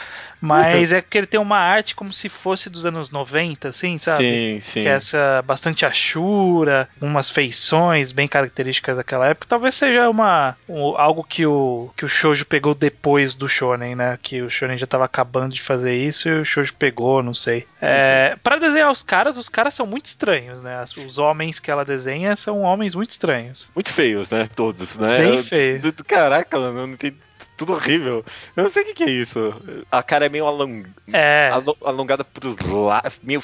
Mas 0.41 0.91
é 0.93 1.01
porque 1.01 1.17
ele 1.17 1.27
tem 1.27 1.39
uma 1.39 1.57
arte 1.57 1.95
como 1.95 2.11
se 2.11 2.29
fosse 2.29 2.69
dos 2.69 2.85
anos 2.85 3.09
90, 3.09 3.69
assim, 3.69 3.97
sabe? 3.97 4.23
Sim, 4.23 4.59
sim. 4.59 4.81
Que 4.83 4.87
é 4.87 4.93
essa 4.93 5.43
bastante 5.45 5.85
achura, 5.85 6.89
umas 6.99 7.29
feições 7.29 8.11
bem 8.11 8.27
características 8.27 8.97
daquela 8.97 9.27
época. 9.27 9.47
Talvez 9.47 9.75
seja 9.75 10.09
uma 10.09 10.55
um, 10.67 10.97
algo 10.97 11.23
que 11.23 11.45
o 11.45 11.89
que 11.95 12.05
o 12.05 12.09
shoujo 12.09 12.45
pegou 12.45 12.73
depois 12.73 13.35
do 13.35 13.47
shonen, 13.47 13.95
né? 13.95 14.17
Que 14.21 14.41
o 14.41 14.49
shonen 14.49 14.77
já 14.77 14.87
tava 14.87 15.05
acabando 15.05 15.53
de 15.53 15.61
fazer 15.61 15.95
isso 15.95 16.27
e 16.27 16.41
o 16.41 16.45
shoujo 16.45 16.73
pegou, 16.73 17.21
não 17.21 17.33
sei. 17.33 17.67
É, 17.81 18.35
para 18.41 18.57
desenhar 18.57 18.91
os 18.91 19.03
caras, 19.03 19.37
os 19.37 19.47
caras 19.47 19.73
são 19.73 19.85
muito 19.85 20.07
estranhos, 20.07 20.61
né? 20.61 20.83
Os 21.05 21.19
homens 21.19 21.34
homens 21.35 21.59
que 21.59 21.69
ela 21.69 21.83
desenha 21.83 22.35
são 22.35 22.61
homens 22.61 22.95
muito 22.95 23.09
estranhos. 23.11 23.69
Muito 23.75 23.91
feios, 23.91 24.29
né? 24.29 24.49
Todos, 24.55 24.97
né? 24.97 25.19
Bem 25.19 25.43
feios. 25.43 25.83
Caraca, 26.07 26.57
mano, 26.57 26.87
não 26.87 26.93
entendi 26.93 27.17
tudo 27.57 27.73
horrível. 27.73 28.25
Eu 28.55 28.63
não 28.63 28.69
sei 28.69 28.83
o 28.83 28.85
que, 28.87 28.93
que 28.93 29.03
é 29.03 29.09
isso. 29.09 29.53
A 29.91 30.01
cara 30.01 30.25
é 30.25 30.29
meio 30.29 30.45
along... 30.45 30.85
é. 31.11 31.49
alongada 31.83 32.23
pros 32.23 32.57
lados, 32.59 33.19
meio 33.21 33.41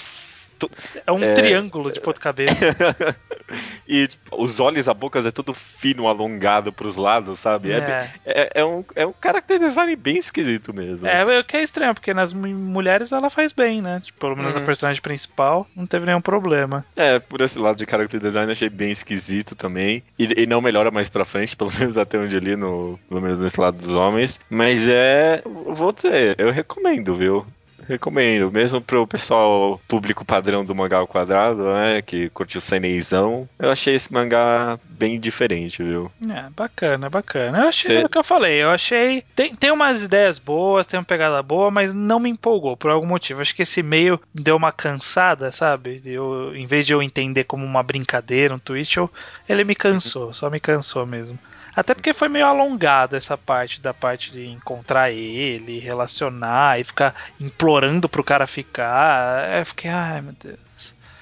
é 1.05 1.11
um 1.11 1.23
é... 1.23 1.33
triângulo 1.33 1.91
de 1.91 1.99
ponta-cabeça. 1.99 2.75
e 3.87 4.07
tipo, 4.07 4.41
os 4.41 4.59
olhos, 4.59 4.87
a 4.89 4.93
boca 4.93 5.19
é 5.19 5.31
tudo 5.31 5.53
fino, 5.53 6.07
alongado 6.07 6.71
pros 6.73 6.95
lados, 6.95 7.39
sabe? 7.39 7.71
É, 7.71 7.77
é. 7.77 8.11
é, 8.25 8.51
é 8.55 8.65
um, 8.65 8.83
é 8.95 9.05
um 9.05 9.13
character 9.21 9.59
design 9.59 9.95
bem 9.95 10.17
esquisito 10.17 10.73
mesmo. 10.73 11.07
É, 11.07 11.39
o 11.39 11.43
que 11.43 11.57
é 11.57 11.63
estranho, 11.63 11.93
porque 11.93 12.13
nas 12.13 12.33
mulheres 12.33 13.11
ela 13.11 13.29
faz 13.29 13.51
bem, 13.51 13.81
né? 13.81 14.01
Tipo, 14.03 14.19
pelo 14.19 14.35
menos 14.35 14.55
uhum. 14.55 14.61
a 14.61 14.65
personagem 14.65 15.01
principal 15.01 15.67
não 15.75 15.85
teve 15.85 16.05
nenhum 16.05 16.21
problema. 16.21 16.85
É, 16.95 17.19
por 17.19 17.41
esse 17.41 17.57
lado 17.59 17.77
de 17.77 17.89
character 17.89 18.19
design 18.19 18.51
achei 18.51 18.69
bem 18.69 18.91
esquisito 18.91 19.55
também. 19.55 20.03
E, 20.17 20.43
e 20.43 20.45
não 20.45 20.61
melhora 20.61 20.91
mais 20.91 21.09
pra 21.09 21.25
frente, 21.25 21.55
pelo 21.57 21.71
menos 21.77 21.97
até 21.97 22.17
onde 22.17 22.35
ali, 22.35 22.55
no, 22.55 22.99
pelo 23.07 23.21
menos 23.21 23.39
nesse 23.39 23.59
lado 23.59 23.77
dos 23.77 23.95
homens. 23.95 24.39
Mas 24.49 24.87
é. 24.87 25.41
Vou 25.45 25.91
dizer, 25.91 26.35
eu 26.37 26.51
recomendo, 26.51 27.15
viu? 27.15 27.45
Recomendo. 27.91 28.51
Mesmo 28.51 28.81
pro 28.81 29.07
pessoal 29.07 29.79
público 29.87 30.25
padrão 30.25 30.63
do 30.63 30.75
mangá 30.75 30.97
ao 30.97 31.07
quadrado, 31.07 31.63
né? 31.73 32.01
Que 32.01 32.29
curte 32.29 32.57
o 32.57 32.61
Senenzão. 32.61 33.47
Eu 33.59 33.69
achei 33.69 33.95
esse 33.95 34.11
mangá 34.11 34.79
bem 34.85 35.19
diferente, 35.19 35.83
viu? 35.83 36.11
É, 36.29 36.49
bacana, 36.49 37.09
bacana. 37.09 37.59
Eu 37.59 37.69
achei 37.69 37.99
Cê... 37.99 38.05
o 38.05 38.09
que 38.09 38.17
eu 38.17 38.23
falei. 38.23 38.61
Eu 38.61 38.71
achei. 38.71 39.23
Tem, 39.35 39.53
tem 39.55 39.71
umas 39.71 40.03
ideias 40.03 40.39
boas, 40.39 40.85
tem 40.85 40.99
uma 40.99 41.05
pegada 41.05 41.41
boa, 41.43 41.69
mas 41.69 41.93
não 41.93 42.19
me 42.19 42.29
empolgou 42.29 42.75
por 42.77 42.91
algum 42.91 43.07
motivo. 43.07 43.41
Acho 43.41 43.55
que 43.55 43.63
esse 43.63 43.83
meio 43.83 44.19
deu 44.33 44.55
uma 44.55 44.71
cansada, 44.71 45.51
sabe? 45.51 46.01
Eu, 46.05 46.55
em 46.55 46.65
vez 46.65 46.85
de 46.85 46.93
eu 46.93 47.01
entender 47.01 47.43
como 47.43 47.65
uma 47.65 47.83
brincadeira, 47.83 48.55
um 48.55 48.59
twist, 48.59 48.97
eu, 48.97 49.09
ele 49.47 49.63
me 49.63 49.75
cansou. 49.75 50.33
Só 50.33 50.49
me 50.49 50.59
cansou 50.59 51.05
mesmo. 51.05 51.37
Até 51.75 51.93
porque 51.93 52.13
foi 52.13 52.27
meio 52.27 52.45
alongado 52.45 53.15
essa 53.15 53.37
parte 53.37 53.81
da 53.81 53.93
parte 53.93 54.31
de 54.31 54.45
encontrar 54.47 55.11
ele, 55.11 55.79
relacionar 55.79 56.79
e 56.79 56.83
ficar 56.83 57.15
implorando 57.39 58.09
pro 58.09 58.23
cara 58.23 58.45
ficar. 58.47 59.59
Eu 59.59 59.65
fiquei, 59.65 59.89
ai 59.89 60.21
meu 60.21 60.33
Deus. 60.33 60.59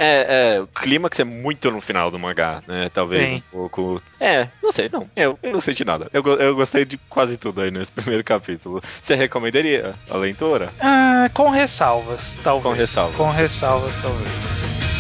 É, 0.01 0.56
é, 0.56 0.62
o 0.62 0.68
clímax 0.68 1.20
é 1.20 1.25
muito 1.25 1.70
no 1.70 1.82
final 1.82 2.10
do 2.10 2.18
mangá, 2.18 2.63
né? 2.65 2.89
Talvez 2.94 3.29
Sim. 3.29 3.36
um 3.36 3.41
pouco. 3.51 4.01
É, 4.18 4.48
não 4.63 4.72
sei, 4.72 4.89
não. 4.89 5.10
Eu, 5.13 5.38
eu 5.44 5.51
não 5.51 5.60
senti 5.60 5.84
nada. 5.84 6.10
Eu, 6.13 6.24
eu 6.25 6.56
gostei 6.56 6.86
de 6.86 6.98
quase 7.10 7.36
tudo 7.36 7.62
aí 7.62 7.70
nesse 7.70 7.91
primeiro 7.91 8.24
capítulo. 8.24 8.82
Você 9.01 9.13
recomendaria 9.13 9.94
a 10.10 10.15
leitura? 10.15 10.72
Ah, 10.79 11.29
com 11.34 11.50
ressalvas, 11.50 12.39
talvez. 12.41 12.63
Com 12.63 12.79
ressalvas. 12.79 13.15
Com 13.18 13.29
ressalvas, 13.29 13.98
talvez. 13.98 14.99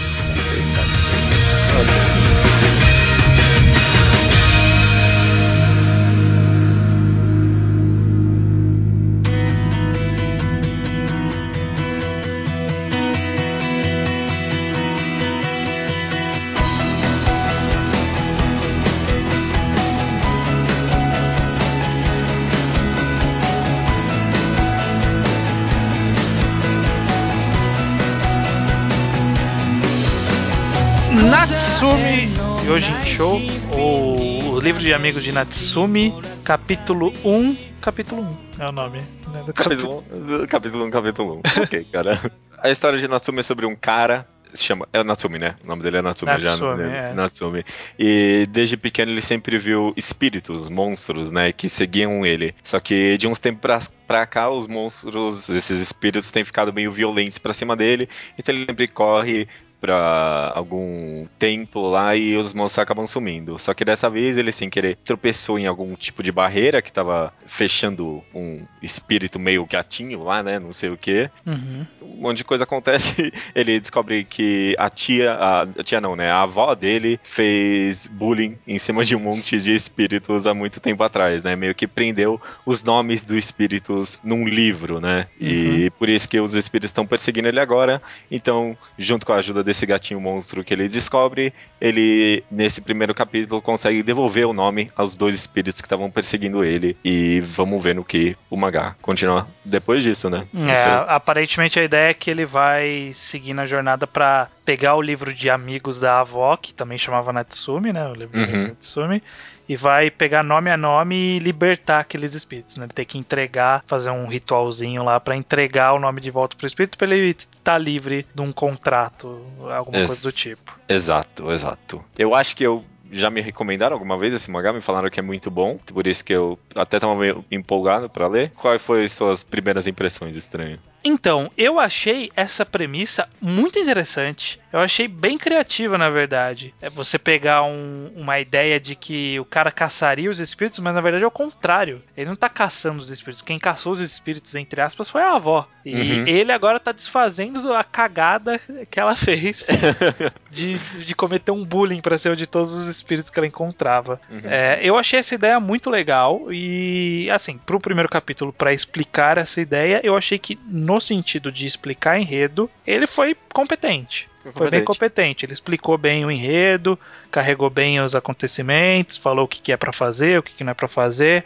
Livro 34.79 34.85
de 34.85 34.93
amigos 34.93 35.23
de 35.25 35.31
Natsumi, 35.33 36.13
capítulo 36.43 37.13
1. 37.25 37.57
Capítulo 37.81 38.21
1 38.57 38.63
é 38.63 38.67
o 38.69 38.71
nome. 38.71 38.99
Né, 39.27 39.43
do 39.45 39.53
capítulo 39.53 40.03
1, 40.09 40.47
capítulo 40.47 40.85
1, 40.85 40.91
capítulo 40.91 41.41
1. 41.45 41.63
ok, 41.63 41.83
cara. 41.91 42.19
A 42.57 42.69
história 42.69 42.97
de 42.97 43.07
Natsumi 43.07 43.39
é 43.39 43.43
sobre 43.43 43.65
um 43.65 43.75
cara 43.75 44.25
se 44.53 44.63
chama. 44.63 44.87
É 44.91 44.99
o 44.99 45.03
Natsumi, 45.03 45.37
né? 45.37 45.55
O 45.63 45.67
nome 45.67 45.83
dele 45.83 45.97
é 45.97 46.01
Natsumi, 46.01 46.31
Natsumi 46.31 46.57
já. 46.57 46.75
Né? 46.75 47.09
É. 47.09 47.13
Natsumi. 47.13 47.65
E 47.97 48.47
desde 48.49 48.77
pequeno 48.77 49.11
ele 49.11 49.21
sempre 49.21 49.57
viu 49.57 49.93
espíritos, 49.95 50.69
monstros, 50.69 51.29
né? 51.29 51.51
Que 51.51 51.67
seguiam 51.67 52.25
ele. 52.25 52.55
Só 52.63 52.79
que 52.79 53.17
de 53.17 53.27
uns 53.27 53.37
tempos 53.37 53.61
pra, 53.61 53.79
pra 54.07 54.25
cá, 54.25 54.49
os 54.49 54.65
monstros, 54.65 55.49
esses 55.49 55.81
espíritos, 55.81 56.31
têm 56.31 56.43
ficado 56.43 56.73
meio 56.73 56.91
violentos 56.91 57.37
pra 57.37 57.53
cima 57.53 57.75
dele. 57.75 58.09
Então 58.37 58.55
ele 58.55 58.65
sempre 58.65 58.87
corre 58.87 59.47
para 59.79 60.51
algum 60.55 61.25
templo 61.37 61.89
lá 61.89 62.15
e 62.15 62.35
os 62.35 62.53
monstros 62.53 62.83
acabam 62.83 63.07
sumindo. 63.07 63.57
Só 63.57 63.73
que 63.73 63.85
dessa 63.85 64.09
vez 64.09 64.37
ele, 64.37 64.51
sem 64.51 64.69
querer, 64.69 64.97
tropeçou 65.03 65.57
em 65.57 65.67
algum 65.67 65.95
tipo 65.95 66.21
de 66.21 66.31
barreira 66.31 66.81
que 66.81 66.91
tava 66.91 67.33
fechando 67.45 68.23
um 68.33 68.61
espírito 68.81 69.39
meio 69.39 69.65
gatinho 69.65 70.23
lá, 70.23 70.43
né? 70.43 70.59
Não 70.59 70.73
sei 70.73 70.89
o 70.89 70.97
que. 70.97 71.29
Uhum. 71.45 71.85
Um 72.19 72.23
monte 72.23 72.37
de 72.37 72.43
coisa 72.43 72.65
acontece. 72.65 73.31
Ele 73.55 73.79
descobre 73.79 74.25
que 74.25 74.75
a 74.77 74.89
tia, 74.89 75.31
a, 75.31 75.61
a, 75.61 75.83
tia 75.83 76.01
não, 76.01 76.15
né? 76.15 76.29
A 76.29 76.41
avó 76.41 76.75
dele 76.75 77.19
fez 77.23 78.07
bullying 78.07 78.57
em 78.67 78.77
cima 78.77 79.05
de 79.05 79.15
um 79.15 79.19
monte 79.19 79.59
de 79.59 79.73
espíritos 79.73 80.45
há 80.45 80.53
muito 80.53 80.81
tempo 80.81 81.01
atrás, 81.01 81.41
né? 81.41 81.55
Meio 81.55 81.73
que 81.73 81.87
prendeu 81.87 82.39
os 82.65 82.83
nomes 82.83 83.23
dos 83.23 83.37
espíritos 83.37 84.19
num 84.21 84.47
livro, 84.47 84.99
né? 84.99 85.27
Uhum. 85.39 85.47
E 85.47 85.89
por 85.91 86.09
isso 86.09 86.27
que 86.27 86.39
os 86.39 86.53
espíritos 86.53 86.89
estão 86.89 87.07
perseguindo 87.07 87.47
ele 87.47 87.59
agora. 87.59 88.01
Então, 88.29 88.77
junto 88.97 89.25
com 89.25 89.31
a 89.31 89.37
ajuda 89.37 89.63
desse 89.63 89.85
gatinho 89.85 90.19
monstro 90.19 90.63
que 90.63 90.73
ele 90.73 90.89
descobre, 90.89 91.53
ele, 91.79 92.43
nesse 92.51 92.81
primeiro 92.81 93.13
capítulo, 93.13 93.61
consegue 93.61 94.03
devolver 94.03 94.45
o 94.45 94.53
nome 94.53 94.91
aos 94.95 95.15
dois 95.15 95.35
espíritos 95.35 95.79
que 95.79 95.85
estavam 95.85 96.11
perseguindo 96.11 96.63
ele. 96.63 96.97
E 97.03 97.39
vamos 97.41 97.81
ver 97.81 97.95
no 97.95 98.03
que 98.03 98.35
o 98.49 98.57
mangá 98.57 98.95
continua 99.01 99.47
depois 99.63 100.03
disso, 100.03 100.29
né? 100.29 100.45
É, 100.53 101.05
aparentemente 101.07 101.79
a 101.79 101.83
ideia 101.83 102.08
é 102.09 102.13
que 102.13 102.29
ele 102.29 102.45
vai 102.45 103.11
seguir 103.13 103.53
na 103.53 103.65
jornada 103.65 104.05
para 104.05 104.49
pegar 104.65 104.95
o 104.95 105.01
livro 105.01 105.33
de 105.33 105.49
amigos 105.49 105.99
da 105.99 106.19
avó, 106.19 106.57
que 106.57 106.73
também 106.73 106.97
chamava 106.97 107.31
Natsumi, 107.31 107.93
né? 107.93 108.07
O 108.07 108.13
livro 108.13 108.37
uhum. 108.39 108.67
Natsumi 108.69 109.23
e 109.69 109.75
vai 109.75 110.09
pegar 110.09 110.41
nome 110.41 110.71
a 110.71 110.75
nome 110.75 111.15
e 111.15 111.39
libertar 111.39 111.99
aqueles 111.99 112.33
espíritos, 112.33 112.75
né? 112.77 112.85
Ele 112.85 112.93
tem 112.93 113.05
que 113.05 113.19
entregar, 113.19 113.83
fazer 113.85 114.09
um 114.09 114.25
ritualzinho 114.25 115.03
lá 115.03 115.19
para 115.19 115.35
entregar 115.35 115.93
o 115.93 115.99
nome 115.99 116.19
de 116.19 116.31
volta 116.31 116.57
pro 116.57 116.65
espírito 116.65 116.97
para 116.97 117.15
ele 117.15 117.29
estar 117.29 117.47
tá 117.63 117.77
livre 117.77 118.25
de 118.33 118.41
um 118.41 118.51
contrato, 118.51 119.45
alguma 119.69 119.99
Ex 119.99 120.07
coisa 120.07 120.21
do 120.23 120.31
tipo. 120.31 120.75
Exato, 120.89 121.51
exato. 121.51 122.03
Eu 122.17 122.33
acho 122.33 122.55
que 122.55 122.63
eu 122.63 122.83
já 123.11 123.29
me 123.29 123.41
recomendaram 123.41 123.95
alguma 123.95 124.17
vez 124.17 124.33
esse 124.33 124.49
mangá, 124.49 124.73
me 124.73 124.81
falaram 124.81 125.09
que 125.09 125.19
é 125.19 125.23
muito 125.23 125.49
bom, 125.51 125.77
por 125.93 126.07
isso 126.07 126.25
que 126.25 126.33
eu 126.33 126.57
até 126.75 126.99
tava 126.99 127.15
meio 127.15 127.45
empolgado 127.51 128.09
para 128.09 128.27
ler. 128.27 128.51
Quais 128.55 128.81
foram 128.81 129.03
as 129.03 129.11
suas 129.11 129.43
primeiras 129.43 129.85
impressões, 129.85 130.35
estranho? 130.35 130.79
Então, 131.03 131.51
eu 131.57 131.79
achei 131.79 132.31
essa 132.35 132.65
premissa 132.65 133.27
muito 133.41 133.79
interessante. 133.79 134.59
Eu 134.71 134.79
achei 134.79 135.07
bem 135.07 135.37
criativa, 135.37 135.97
na 135.97 136.09
verdade. 136.09 136.73
É 136.81 136.89
você 136.89 137.17
pegar 137.17 137.63
um, 137.63 138.11
uma 138.15 138.39
ideia 138.39 138.79
de 138.79 138.95
que 138.95 139.39
o 139.39 139.45
cara 139.45 139.71
caçaria 139.71 140.29
os 140.29 140.39
espíritos, 140.39 140.79
mas 140.79 140.93
na 140.93 141.01
verdade 141.01 141.23
é 141.23 141.27
o 141.27 141.31
contrário. 141.31 142.03
Ele 142.15 142.29
não 142.29 142.35
tá 142.35 142.49
caçando 142.49 143.01
os 143.01 143.09
espíritos. 143.09 143.41
Quem 143.41 143.57
caçou 143.57 143.93
os 143.93 143.99
espíritos, 143.99 144.53
entre 144.55 144.81
aspas, 144.81 145.09
foi 145.09 145.21
a 145.21 145.35
avó. 145.35 145.67
E 145.83 145.95
uhum. 145.95 146.27
ele 146.27 146.51
agora 146.51 146.79
tá 146.79 146.91
desfazendo 146.91 147.73
a 147.73 147.83
cagada 147.83 148.59
que 148.91 148.99
ela 148.99 149.15
fez 149.15 149.67
de, 150.51 150.77
de 150.77 151.15
cometer 151.15 151.51
um 151.51 151.63
bullying 151.63 152.01
ser 152.17 152.29
o 152.29 152.35
de 152.35 152.45
todos 152.45 152.73
os 152.73 152.87
espíritos 152.87 153.29
que 153.29 153.39
ela 153.39 153.47
encontrava. 153.47 154.19
Uhum. 154.29 154.41
É, 154.43 154.79
eu 154.83 154.97
achei 154.97 155.19
essa 155.19 155.33
ideia 155.33 155.59
muito 155.59 155.89
legal. 155.89 156.51
E, 156.51 157.29
assim, 157.31 157.57
pro 157.57 157.79
primeiro 157.79 158.09
capítulo, 158.09 158.53
para 158.53 158.73
explicar 158.73 159.37
essa 159.37 159.61
ideia, 159.61 160.01
eu 160.03 160.15
achei 160.15 160.37
que 160.37 160.59
no 160.89 160.99
sentido 160.99 161.51
de 161.51 161.67
explicar 161.67 162.19
enredo, 162.19 162.67
ele 162.85 163.05
foi 163.05 163.37
competente. 163.53 164.27
Foi, 164.41 164.51
foi 164.53 164.69
bem 164.71 164.83
competente. 164.83 165.45
Ele 165.45 165.53
explicou 165.53 165.99
bem 165.99 166.25
o 166.25 166.31
enredo, 166.31 166.97
carregou 167.29 167.69
bem 167.69 167.99
os 167.99 168.15
acontecimentos, 168.15 169.17
falou 169.17 169.45
o 169.45 169.47
que, 169.47 169.61
que 169.61 169.71
é 169.71 169.77
para 169.77 169.93
fazer, 169.93 170.39
o 170.39 170.43
que, 170.43 170.53
que 170.53 170.63
não 170.63 170.71
é 170.71 170.73
para 170.73 170.87
fazer, 170.87 171.45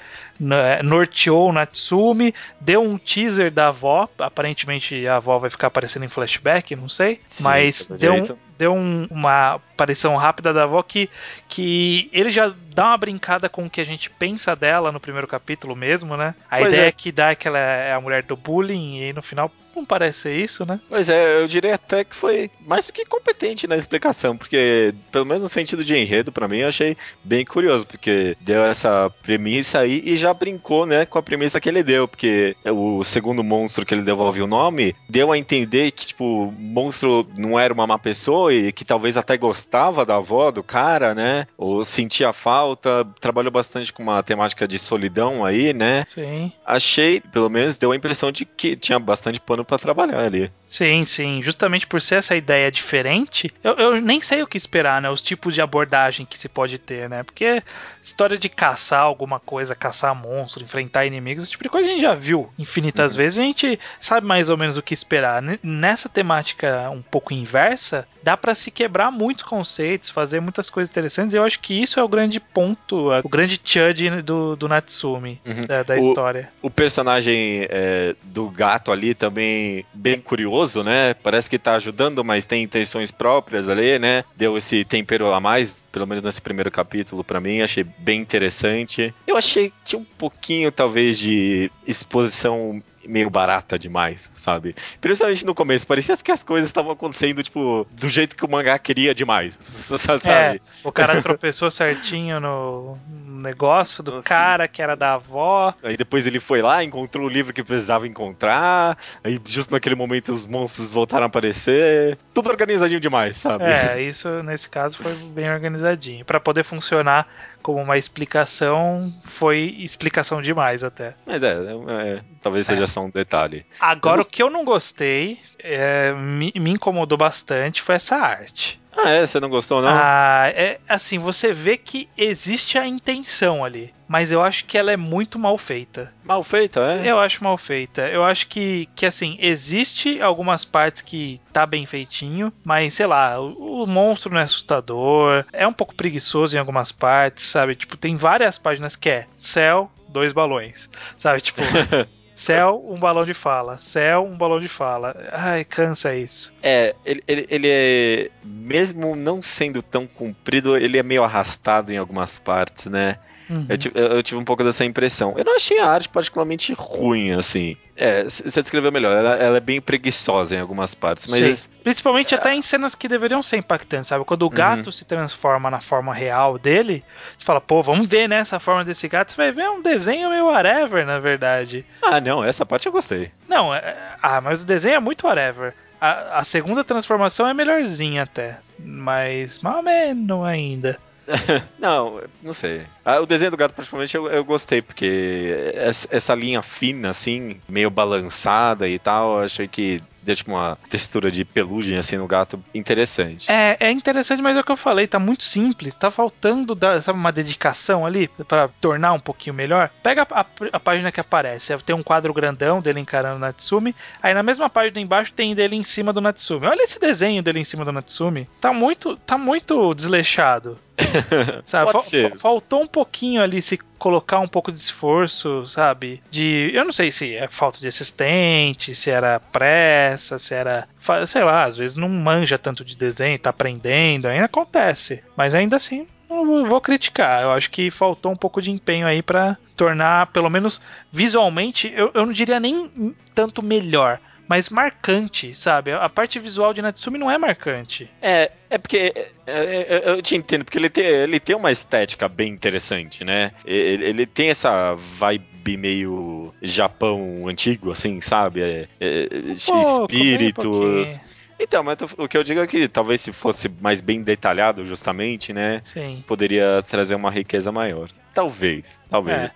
norteou 0.82 1.50
o 1.50 1.52
Natsumi, 1.52 2.34
deu 2.62 2.82
um 2.82 2.98
teaser 2.98 3.52
da 3.52 3.68
avó. 3.68 4.08
Aparentemente 4.18 5.06
a 5.06 5.18
avó 5.18 5.38
vai 5.40 5.50
ficar 5.50 5.68
aparecendo 5.68 6.06
em 6.06 6.10
flashback, 6.10 6.74
não 6.78 6.88
sei. 6.88 7.20
Sim, 7.26 7.44
mas 7.44 7.86
deu, 7.88 8.14
um, 8.14 8.38
deu 8.58 8.74
um, 8.74 9.08
uma 9.10 9.56
aparição 9.74 10.16
rápida 10.16 10.54
da 10.54 10.64
avó 10.64 10.82
que, 10.82 11.10
que 11.48 12.10
ele 12.14 12.30
já 12.30 12.54
dá 12.74 12.88
uma 12.88 12.98
brincada 12.98 13.50
com 13.50 13.66
o 13.66 13.70
que 13.70 13.82
a 13.82 13.86
gente 13.86 14.10
pensa 14.10 14.56
dela 14.56 14.92
no 14.92 15.00
primeiro 15.00 15.28
capítulo 15.28 15.76
mesmo, 15.76 16.16
né? 16.18 16.36
A 16.50 16.58
pois 16.58 16.70
ideia 16.70 16.86
é. 16.86 16.88
é 16.88 16.92
que 16.92 17.12
dá 17.12 17.32
é 17.32 17.36
que 17.36 17.48
ela 17.48 17.60
é 17.60 17.94
a 17.94 18.02
mulher 18.02 18.24
do 18.24 18.36
bullying 18.36 19.10
e 19.10 19.14
no 19.14 19.22
final 19.22 19.52
não 19.76 19.86
parece 19.86 20.20
ser 20.20 20.36
isso, 20.36 20.66
né? 20.66 20.80
Pois 20.88 21.10
é, 21.10 21.42
eu 21.42 21.48
diria 21.48 21.76
até 21.76 22.04
que 22.04 22.16
foi 22.16 22.50
mais 22.66 22.88
do 22.88 22.94
que 22.94 23.06
competente 23.06 23.68
na 23.68 23.76
explicação, 23.76 24.38
porque 24.38 24.94
pelo 25.12 25.26
menos 25.26 25.44
no 25.44 25.50
sentido 25.50 25.84
de 25.84 25.96
enredo, 25.96 26.32
para 26.32 26.48
mim, 26.48 26.60
eu 26.60 26.68
achei 26.68 26.96
bem 27.24 27.44
curioso, 27.44 27.86
porque 27.86 28.38
deu 28.40 28.64
essa 28.64 29.12
premissa 29.22 29.80
aí 29.80 30.02
e 30.06 30.16
já 30.16 30.34
brincou, 30.34 30.86
né, 30.86 31.06
com 31.06 31.18
a 31.18 31.24
premissa 31.24 31.60
que 31.60 31.68
ele 31.68 31.84
deu, 31.84 32.08
porque 32.08 32.56
o 32.66 33.04
segundo 33.04 33.44
monstro 33.44 33.86
que 33.86 33.94
ele 33.94 34.04
devolve 34.04 34.42
o 34.42 34.48
nome 34.48 34.96
deu 35.10 35.32
a 35.32 35.38
entender 35.38 35.92
que, 35.92 36.08
tipo, 36.08 36.24
o 36.24 36.52
monstro 36.52 37.28
não 37.38 37.60
era 37.60 37.74
uma 37.74 37.88
má 37.88 37.98
pessoa 37.98 38.43
e 38.52 38.72
que 38.72 38.86
talvez 38.86 39.18
até 39.18 39.38
gostava 39.38 40.06
da 40.06 40.16
avó 40.16 40.52
do 40.52 40.64
cara, 40.64 41.14
né? 41.14 41.48
Ou 41.58 41.84
sentia 41.84 42.34
falta, 42.34 43.06
trabalhou 43.20 43.52
bastante 43.52 43.92
com 43.92 44.04
uma 44.04 44.22
temática 44.24 44.68
de 44.68 44.78
solidão 44.78 45.46
aí, 45.46 45.74
né? 45.74 46.04
Sim. 46.08 46.52
Achei, 46.66 47.20
pelo 47.20 47.50
menos, 47.50 47.76
deu 47.76 47.92
a 47.92 47.96
impressão 47.96 48.32
de 48.32 48.46
que 48.46 48.76
tinha 48.76 49.00
bastante 49.00 49.40
pano 49.40 49.66
para 49.66 49.78
trabalhar 49.78 50.20
ali. 50.20 50.52
Sim, 50.66 51.04
sim. 51.04 51.42
Justamente 51.42 51.86
por 51.86 52.02
ser 52.02 52.16
essa 52.16 52.36
ideia 52.36 52.72
diferente, 52.72 53.54
eu, 53.64 53.74
eu 53.74 54.02
nem 54.02 54.22
sei 54.22 54.42
o 54.42 54.48
que 54.48 54.58
esperar, 54.58 55.02
né? 55.02 55.10
Os 55.10 55.22
tipos 55.22 55.54
de 55.54 55.62
abordagem 55.62 56.26
que 56.26 56.38
se 56.38 56.50
pode 56.50 56.80
ter, 56.80 57.10
né? 57.10 57.24
Porque 57.24 57.62
história 58.02 58.38
de 58.38 58.50
caçar 58.50 59.02
alguma 59.02 59.40
coisa, 59.40 59.76
caçar 59.76 60.14
monstro, 60.14 60.64
enfrentar 60.64 61.06
inimigos, 61.06 61.44
esse 61.44 61.52
tipo 61.52 61.64
de 61.64 61.70
coisa 61.70 61.88
a 61.88 61.92
gente 61.92 62.02
já 62.02 62.14
viu 62.14 62.52
infinitas 62.60 63.14
uhum. 63.14 63.18
vezes, 63.18 63.40
a 63.40 63.44
gente 63.44 63.80
sabe 64.00 64.28
mais 64.28 64.50
ou 64.50 64.58
menos 64.58 64.78
o 64.78 64.82
que 64.82 64.94
esperar. 64.94 65.42
Nessa 65.62 66.10
temática 66.10 66.90
um 66.90 67.02
pouco 67.02 67.34
inversa, 67.34 68.08
dá 68.22 68.33
para 68.38 68.56
se 68.56 68.72
quebrar 68.72 69.12
muitos 69.12 69.44
conceitos, 69.44 70.10
fazer 70.10 70.40
muitas 70.40 70.70
coisas 70.70 70.90
interessantes, 70.90 71.34
e 71.34 71.38
eu 71.38 71.44
acho 71.44 71.60
que 71.60 71.74
isso 71.74 72.00
é 72.00 72.04
o 72.04 72.08
grande 72.08 72.40
ponto, 72.40 73.12
o 73.24 73.30
grande 73.30 73.60
chud 73.64 74.22
do, 74.22 74.56
do 74.56 74.68
Natsumi, 74.68 75.40
uhum. 75.46 75.66
da, 75.66 75.84
da 75.84 75.96
o, 75.96 76.00
história. 76.00 76.50
O 76.62 76.70
personagem 76.70 77.68
é, 77.70 78.16
do 78.24 78.50
gato 78.50 78.92
ali 78.92 79.14
também, 79.14 79.86
bem 79.94 80.20
curioso, 80.20 80.84
né? 80.84 81.14
Parece 81.16 81.50
que 81.50 81.60
tá 81.60 81.76
ajudando, 81.76 82.24
mas 82.24 82.46
tem 82.46 82.64
intenções 82.64 83.12
próprias 83.12 83.70
ali, 83.70 84.00
né? 84.00 84.24
Deu 84.36 84.58
esse 84.58 84.84
tempero 84.84 85.34
a 85.34 85.40
mais, 85.40 85.84
pelo 85.92 86.08
menos 86.08 86.24
nesse 86.24 86.42
primeiro 86.42 86.72
capítulo 86.72 87.24
para 87.24 87.40
mim, 87.40 87.62
achei 87.62 87.84
bem 87.84 88.20
interessante. 88.20 89.14
Eu 89.28 89.38
achei 89.38 89.70
que 89.70 89.76
tinha 89.86 90.00
um 90.00 90.06
pouquinho, 90.18 90.72
talvez, 90.72 91.18
de 91.18 91.72
exposição 91.86 92.82
meio 93.06 93.30
barata 93.30 93.78
demais, 93.78 94.32
sabe? 94.36 94.76
Principalmente 95.02 95.46
no 95.46 95.56
começo, 95.56 95.86
parecia 95.88 96.16
que 96.18 96.32
as 96.32 96.44
coisas 96.44 96.70
estavam 96.70 96.92
acontecendo, 96.92 97.44
tipo, 97.44 97.86
do 97.92 98.10
jeito 98.10 98.36
que 98.36 98.46
o 98.46 98.50
mangá 98.50 98.78
queria 98.80 99.14
demais, 99.14 99.58
sabe? 99.60 100.30
É, 100.30 100.60
o 100.84 100.92
cara 100.92 101.22
tropeçou 101.22 101.70
certinho 101.70 102.40
no 102.40 102.98
negócio 103.42 104.02
do 104.02 104.16
assim. 104.16 104.24
cara 104.24 104.68
que 104.68 104.82
era 104.82 104.96
da 104.96 105.16
avó. 105.16 105.74
Aí 105.84 105.98
depois 105.98 106.26
ele 106.26 106.40
foi 106.40 106.62
lá, 106.62 106.84
encontrou 106.84 107.26
o 107.26 107.30
livro 107.30 107.54
que 107.54 107.64
precisava 107.64 108.08
encontrar, 108.08 108.98
aí 109.24 109.40
justo 109.46 109.72
naquele 109.72 109.96
momento 109.96 110.32
os 110.32 110.46
monstros 110.46 110.88
voltaram 110.88 111.26
a 111.26 111.28
aparecer. 111.28 112.18
Tudo 112.34 112.50
organizadinho 112.50 113.00
demais, 113.00 113.36
sabe? 113.38 113.66
É, 113.66 114.02
isso 114.02 114.30
nesse 114.44 114.70
caso 114.70 114.98
foi 114.98 115.14
bem 115.14 115.52
organizadinho. 115.52 116.24
para 116.26 116.40
poder 116.40 116.64
funcionar 116.64 117.28
como 117.64 117.82
uma 117.82 117.98
explicação, 117.98 119.12
foi 119.24 119.76
explicação 119.80 120.42
demais 120.42 120.84
até. 120.84 121.16
Mas 121.26 121.42
é, 121.42 121.54
é, 121.54 122.10
é 122.10 122.22
talvez 122.42 122.68
seja 122.68 122.84
é. 122.84 122.88
só 122.88 123.02
um 123.02 123.10
detalhe. 123.10 123.66
Agora, 123.80 124.22
o 124.22 124.26
que 124.26 124.44
eu 124.44 124.50
não 124.50 124.66
gostei, 124.66 125.40
é, 125.58 126.12
me, 126.14 126.52
me 126.56 126.72
incomodou 126.72 127.18
bastante, 127.18 127.82
foi 127.82 127.96
essa 127.96 128.18
arte. 128.18 128.83
Ah, 128.96 129.10
é? 129.10 129.26
Você 129.26 129.40
não 129.40 129.50
gostou, 129.50 129.82
não? 129.82 129.90
Ah, 129.90 130.52
é 130.54 130.80
assim, 130.88 131.18
você 131.18 131.52
vê 131.52 131.78
que 131.78 132.08
existe 132.18 132.78
a 132.78 132.88
intenção 132.88 133.64
ali. 133.64 133.94
Mas 134.08 134.32
eu 134.32 134.42
acho 134.44 134.66
que 134.66 134.78
ela 134.78 134.92
é 134.92 134.98
muito 134.98 135.40
mal 135.40 135.58
feita. 135.58 136.14
Mal 136.24 136.44
feita, 136.44 136.80
é? 136.82 137.10
Eu 137.10 137.20
acho 137.20 137.44
mal 137.44 137.58
feita. 137.58 138.08
Eu 138.08 138.24
acho 138.24 138.48
que, 138.48 138.88
que 138.96 139.06
assim, 139.06 139.38
existe 139.40 140.22
algumas 140.22 140.64
partes 140.64 141.02
que 141.02 141.42
tá 141.52 141.66
bem 141.66 141.86
feitinho, 141.86 142.54
mas 142.64 142.94
sei 142.94 143.08
lá, 143.08 143.40
o, 143.40 143.84
o 143.84 143.88
monstro 143.88 144.32
não 144.32 144.40
é 144.40 144.44
assustador, 144.44 145.46
é 145.52 145.68
um 145.68 145.74
pouco 145.74 145.96
preguiçoso 145.96 146.56
em 146.56 146.60
algumas 146.60 146.92
partes, 146.92 147.46
sabe? 147.46 147.76
Tipo, 147.76 147.98
tem 147.98 148.16
várias 148.16 148.58
páginas 148.60 148.96
que 148.96 149.10
é 149.10 149.28
céu, 149.38 149.92
dois 150.10 150.32
balões, 150.32 150.90
sabe? 151.18 151.42
Tipo. 151.42 151.62
Céu, 152.36 152.84
um 152.88 152.98
balão 152.98 153.26
de 153.26 153.34
fala. 153.34 153.78
Céu, 153.78 154.26
um 154.26 154.38
balão 154.38 154.60
de 154.60 154.68
fala. 154.68 155.16
Ai, 155.32 155.64
cansa 155.64 156.16
isso. 156.16 156.54
É, 156.64 156.96
ele, 157.06 157.24
ele, 157.28 157.48
ele 157.50 157.68
é. 157.70 158.32
Mesmo 158.44 159.16
não 159.16 159.42
sendo 159.42 159.82
tão 159.82 160.08
comprido, 160.08 160.76
ele 160.76 160.98
é 160.98 161.04
meio 161.04 161.24
arrastado 161.24 161.92
em 161.92 161.98
algumas 161.98 162.40
partes, 162.40 162.88
né? 162.88 163.20
Uhum. 163.54 163.66
Eu, 163.70 163.78
tive, 163.78 164.00
eu, 164.00 164.24
tive 164.24 164.40
um 164.40 164.44
pouco 164.44 164.64
dessa 164.64 164.84
impressão. 164.84 165.36
Eu 165.38 165.46
não 165.46 165.56
achei 165.56 165.80
a 165.80 165.88
arte 165.88 166.10
particularmente 166.10 166.74
ruim, 166.74 167.32
assim. 167.32 167.78
É, 167.96 168.24
você 168.24 168.62
descreveu 168.62 168.92
melhor. 168.92 169.16
Ela, 169.16 169.36
ela, 169.36 169.58
é 169.58 169.60
bem 169.60 169.80
preguiçosa 169.80 170.56
em 170.56 170.60
algumas 170.60 170.96
partes. 170.96 171.28
Mas 171.30 171.70
Principalmente 171.84 172.34
é... 172.34 172.38
até 172.38 172.54
em 172.54 172.62
cenas 172.62 172.96
que 172.96 173.08
deveriam 173.08 173.44
ser 173.44 173.58
impactantes, 173.58 174.08
sabe? 174.08 174.26
Quando 174.26 174.42
o 174.42 174.46
uhum. 174.46 174.52
gato 174.52 174.86
uhum. 174.88 174.92
se 174.92 175.06
transforma 175.06 175.70
na 175.70 175.80
forma 175.80 176.14
real 176.14 176.58
dele, 176.58 177.04
você 177.38 177.46
fala, 177.46 177.62
pô, 177.62 177.84
vamos 177.84 178.08
ver, 178.08 178.28
né, 178.28 178.38
essa 178.38 178.60
forma 178.60 178.84
desse 178.84 179.08
gato. 179.08 179.32
Você 179.32 179.38
vai 179.38 179.52
ver 179.52 179.70
um 179.70 179.82
desenho 179.82 180.30
meio 180.30 180.48
whatever, 180.48 181.06
na 181.06 181.20
verdade. 181.20 181.86
Ah, 182.02 182.20
não, 182.20 182.44
essa 182.44 182.66
parte 182.66 182.88
eu 182.88 182.92
gostei. 182.92 183.32
Não, 183.48 183.74
é... 183.74 183.96
ah, 184.22 184.42
mas 184.42 184.64
o 184.64 184.66
desenho 184.66 184.96
é 184.96 185.00
muito 185.00 185.28
whatever. 185.28 185.76
A, 186.02 186.40
a 186.40 186.44
segunda 186.44 186.84
transformação 186.84 187.48
é 187.48 187.54
melhorzinha 187.54 188.24
até. 188.24 188.58
Mas 188.80 189.60
mal 189.60 189.82
menos 189.82 190.44
ainda. 190.44 191.00
não, 191.80 192.22
não 192.42 192.54
sei. 192.54 192.84
Ah, 193.06 193.20
o 193.20 193.26
desenho 193.26 193.52
do 193.52 193.58
gato, 193.58 193.74
particularmente, 193.74 194.16
eu, 194.16 194.28
eu 194.28 194.46
gostei, 194.46 194.82
porque 194.82 195.74
essa 196.10 196.34
linha 196.34 196.62
fina, 196.62 197.10
assim, 197.10 197.60
meio 197.68 197.90
balançada 197.90 198.88
e 198.88 198.98
tal, 198.98 199.40
eu 199.40 199.46
achei 199.46 199.68
que 199.68 200.02
deu 200.24 200.36
tipo 200.36 200.52
uma 200.52 200.78
textura 200.90 201.30
de 201.30 201.44
pelugem 201.44 201.98
assim 201.98 202.18
no 202.18 202.28
gato 202.28 202.64
interessante. 202.74 203.52
É, 203.52 203.78
é 203.80 203.92
interessante, 203.92 204.42
mas 204.42 204.56
é 204.56 204.62
o 204.62 204.64
que 204.64 204.72
eu 204.72 204.78
falei, 204.78 205.06
tá 205.06 205.20
muito 205.20 205.44
simples, 205.44 205.96
tá 205.96 206.10
faltando 206.10 206.74
da, 206.74 207.02
sabe, 207.02 207.20
uma 207.20 207.32
dedicação 207.32 208.06
ali 208.06 208.28
para 208.48 208.70
tornar 208.80 209.14
um 209.14 209.20
pouquinho 209.20 209.54
melhor. 209.54 209.90
Pega 210.02 210.26
a, 210.30 210.42
a, 210.42 210.46
a, 210.72 210.80
página 210.80 211.12
que 211.12 211.20
aparece, 211.20 211.78
tem 211.80 211.96
um 211.96 212.04
quadro 212.04 212.34
grandão 212.34 212.82
dele 212.82 213.00
encarando 213.00 213.36
o 213.36 213.40
Natsumi, 213.40 213.96
aí 214.22 214.34
na 214.34 214.44
mesma 214.44 214.70
página 214.70 215.00
embaixo 215.00 215.34
tem 215.34 215.54
dele 215.54 215.76
em 215.76 215.84
cima 215.84 216.14
do 216.14 216.22
Natsumi. 216.22 216.68
Olha 216.68 216.84
esse 216.84 217.00
desenho 217.00 217.44
dele 217.44 217.60
em 217.60 217.66
cima 217.66 217.84
do 217.84 217.92
Natsumi, 217.92 218.48
tá 218.62 218.72
muito, 218.72 219.18
tá 219.18 219.38
muito 219.38 219.94
desleixado. 219.94 220.78
sabe? 221.66 221.92
Fa 221.92 222.38
faltou 222.38 222.84
um 222.84 222.88
pouquinho 222.94 223.42
ali 223.42 223.62
se 223.62 223.78
colocar 223.98 224.40
um 224.40 224.48
pouco 224.48 224.72
de 224.72 224.80
esforço, 224.80 225.68
sabe? 225.68 226.22
De. 226.30 226.72
Eu 226.74 226.86
não 226.86 226.94
sei 226.94 227.12
se 227.12 227.36
é 227.36 227.48
falta 227.48 227.80
de 227.80 227.88
assistente, 227.88 228.94
se 228.94 229.10
era 229.10 229.40
pressa, 229.40 230.38
se 230.38 230.54
era. 230.54 230.88
Sei 231.26 231.44
lá, 231.44 231.66
às 231.66 231.76
vezes 231.76 231.98
não 231.98 232.08
manja 232.08 232.58
tanto 232.58 232.86
de 232.86 232.96
desenho, 232.96 233.40
tá 233.40 233.50
aprendendo, 233.50 234.28
ainda 234.28 234.46
acontece. 234.46 235.24
Mas 235.36 235.56
ainda 235.56 235.76
assim, 235.76 236.08
não 236.30 236.66
vou 236.66 236.80
criticar. 236.80 237.42
Eu 237.42 237.52
acho 237.52 237.70
que 237.72 237.90
faltou 237.90 238.32
um 238.32 238.38
pouco 238.38 238.62
de 238.62 238.72
empenho 238.72 239.08
aí 239.08 239.22
para 239.22 239.58
tornar, 239.76 240.28
pelo 240.28 240.50
menos 240.50 240.80
visualmente, 241.12 241.92
eu, 241.96 242.12
eu 242.14 242.26
não 242.26 242.34
diria 242.34 242.60
nem 242.60 243.16
tanto 243.34 243.64
melhor, 243.64 244.20
mais 244.48 244.70
marcante, 244.70 245.56
sabe? 245.56 245.92
A 245.92 246.10
parte 246.10 246.40
visual 246.40 246.74
de 246.74 246.82
Natsumi 246.82 247.18
não 247.18 247.32
é 247.32 247.38
marcante. 247.38 248.10
É, 248.22 248.52
é 248.70 248.78
porque 248.78 249.14
é, 249.16 249.32
é, 249.48 250.02
é, 250.06 250.10
eu 250.10 250.22
te 250.22 250.36
entendo, 250.36 250.66
porque 250.66 250.78
ele 250.78 250.90
tem, 250.90 251.06
ele 251.06 251.40
tem 251.40 251.56
uma 251.56 251.72
estética 251.72 252.28
bem 252.28 252.52
interessante, 252.52 253.24
né? 253.24 253.52
Ele, 253.66 254.06
ele 254.06 254.26
tem 254.26 254.50
essa 254.50 254.96
vibe 254.96 255.78
meio 255.78 256.54
Japão 256.62 257.48
antigo, 257.48 257.92
assim, 257.92 258.20
sabe? 258.22 258.62
É, 258.62 258.88
é, 259.00 259.28
pouco, 259.66 260.08
bem 260.08 260.26
espíritos. 260.26 261.20
Então, 261.64 261.82
mas 261.84 261.98
o 262.18 262.28
que 262.28 262.38
eu 262.38 262.44
digo 262.44 262.60
é 262.60 262.68
que 262.68 262.88
talvez 262.88 263.22
se 263.22 263.32
fosse 263.32 263.70
mais 263.80 264.02
bem 264.02 264.22
detalhado, 264.22 264.86
justamente, 264.86 265.54
né? 265.54 265.80
Sim. 265.82 266.24
Poderia 266.28 266.84
trazer 266.84 267.16
uma 267.16 267.32
riqueza 267.32 267.72
maior. 267.72 268.10
Talvez, 268.34 269.02
talvez. 269.10 269.44
É. 269.44 269.52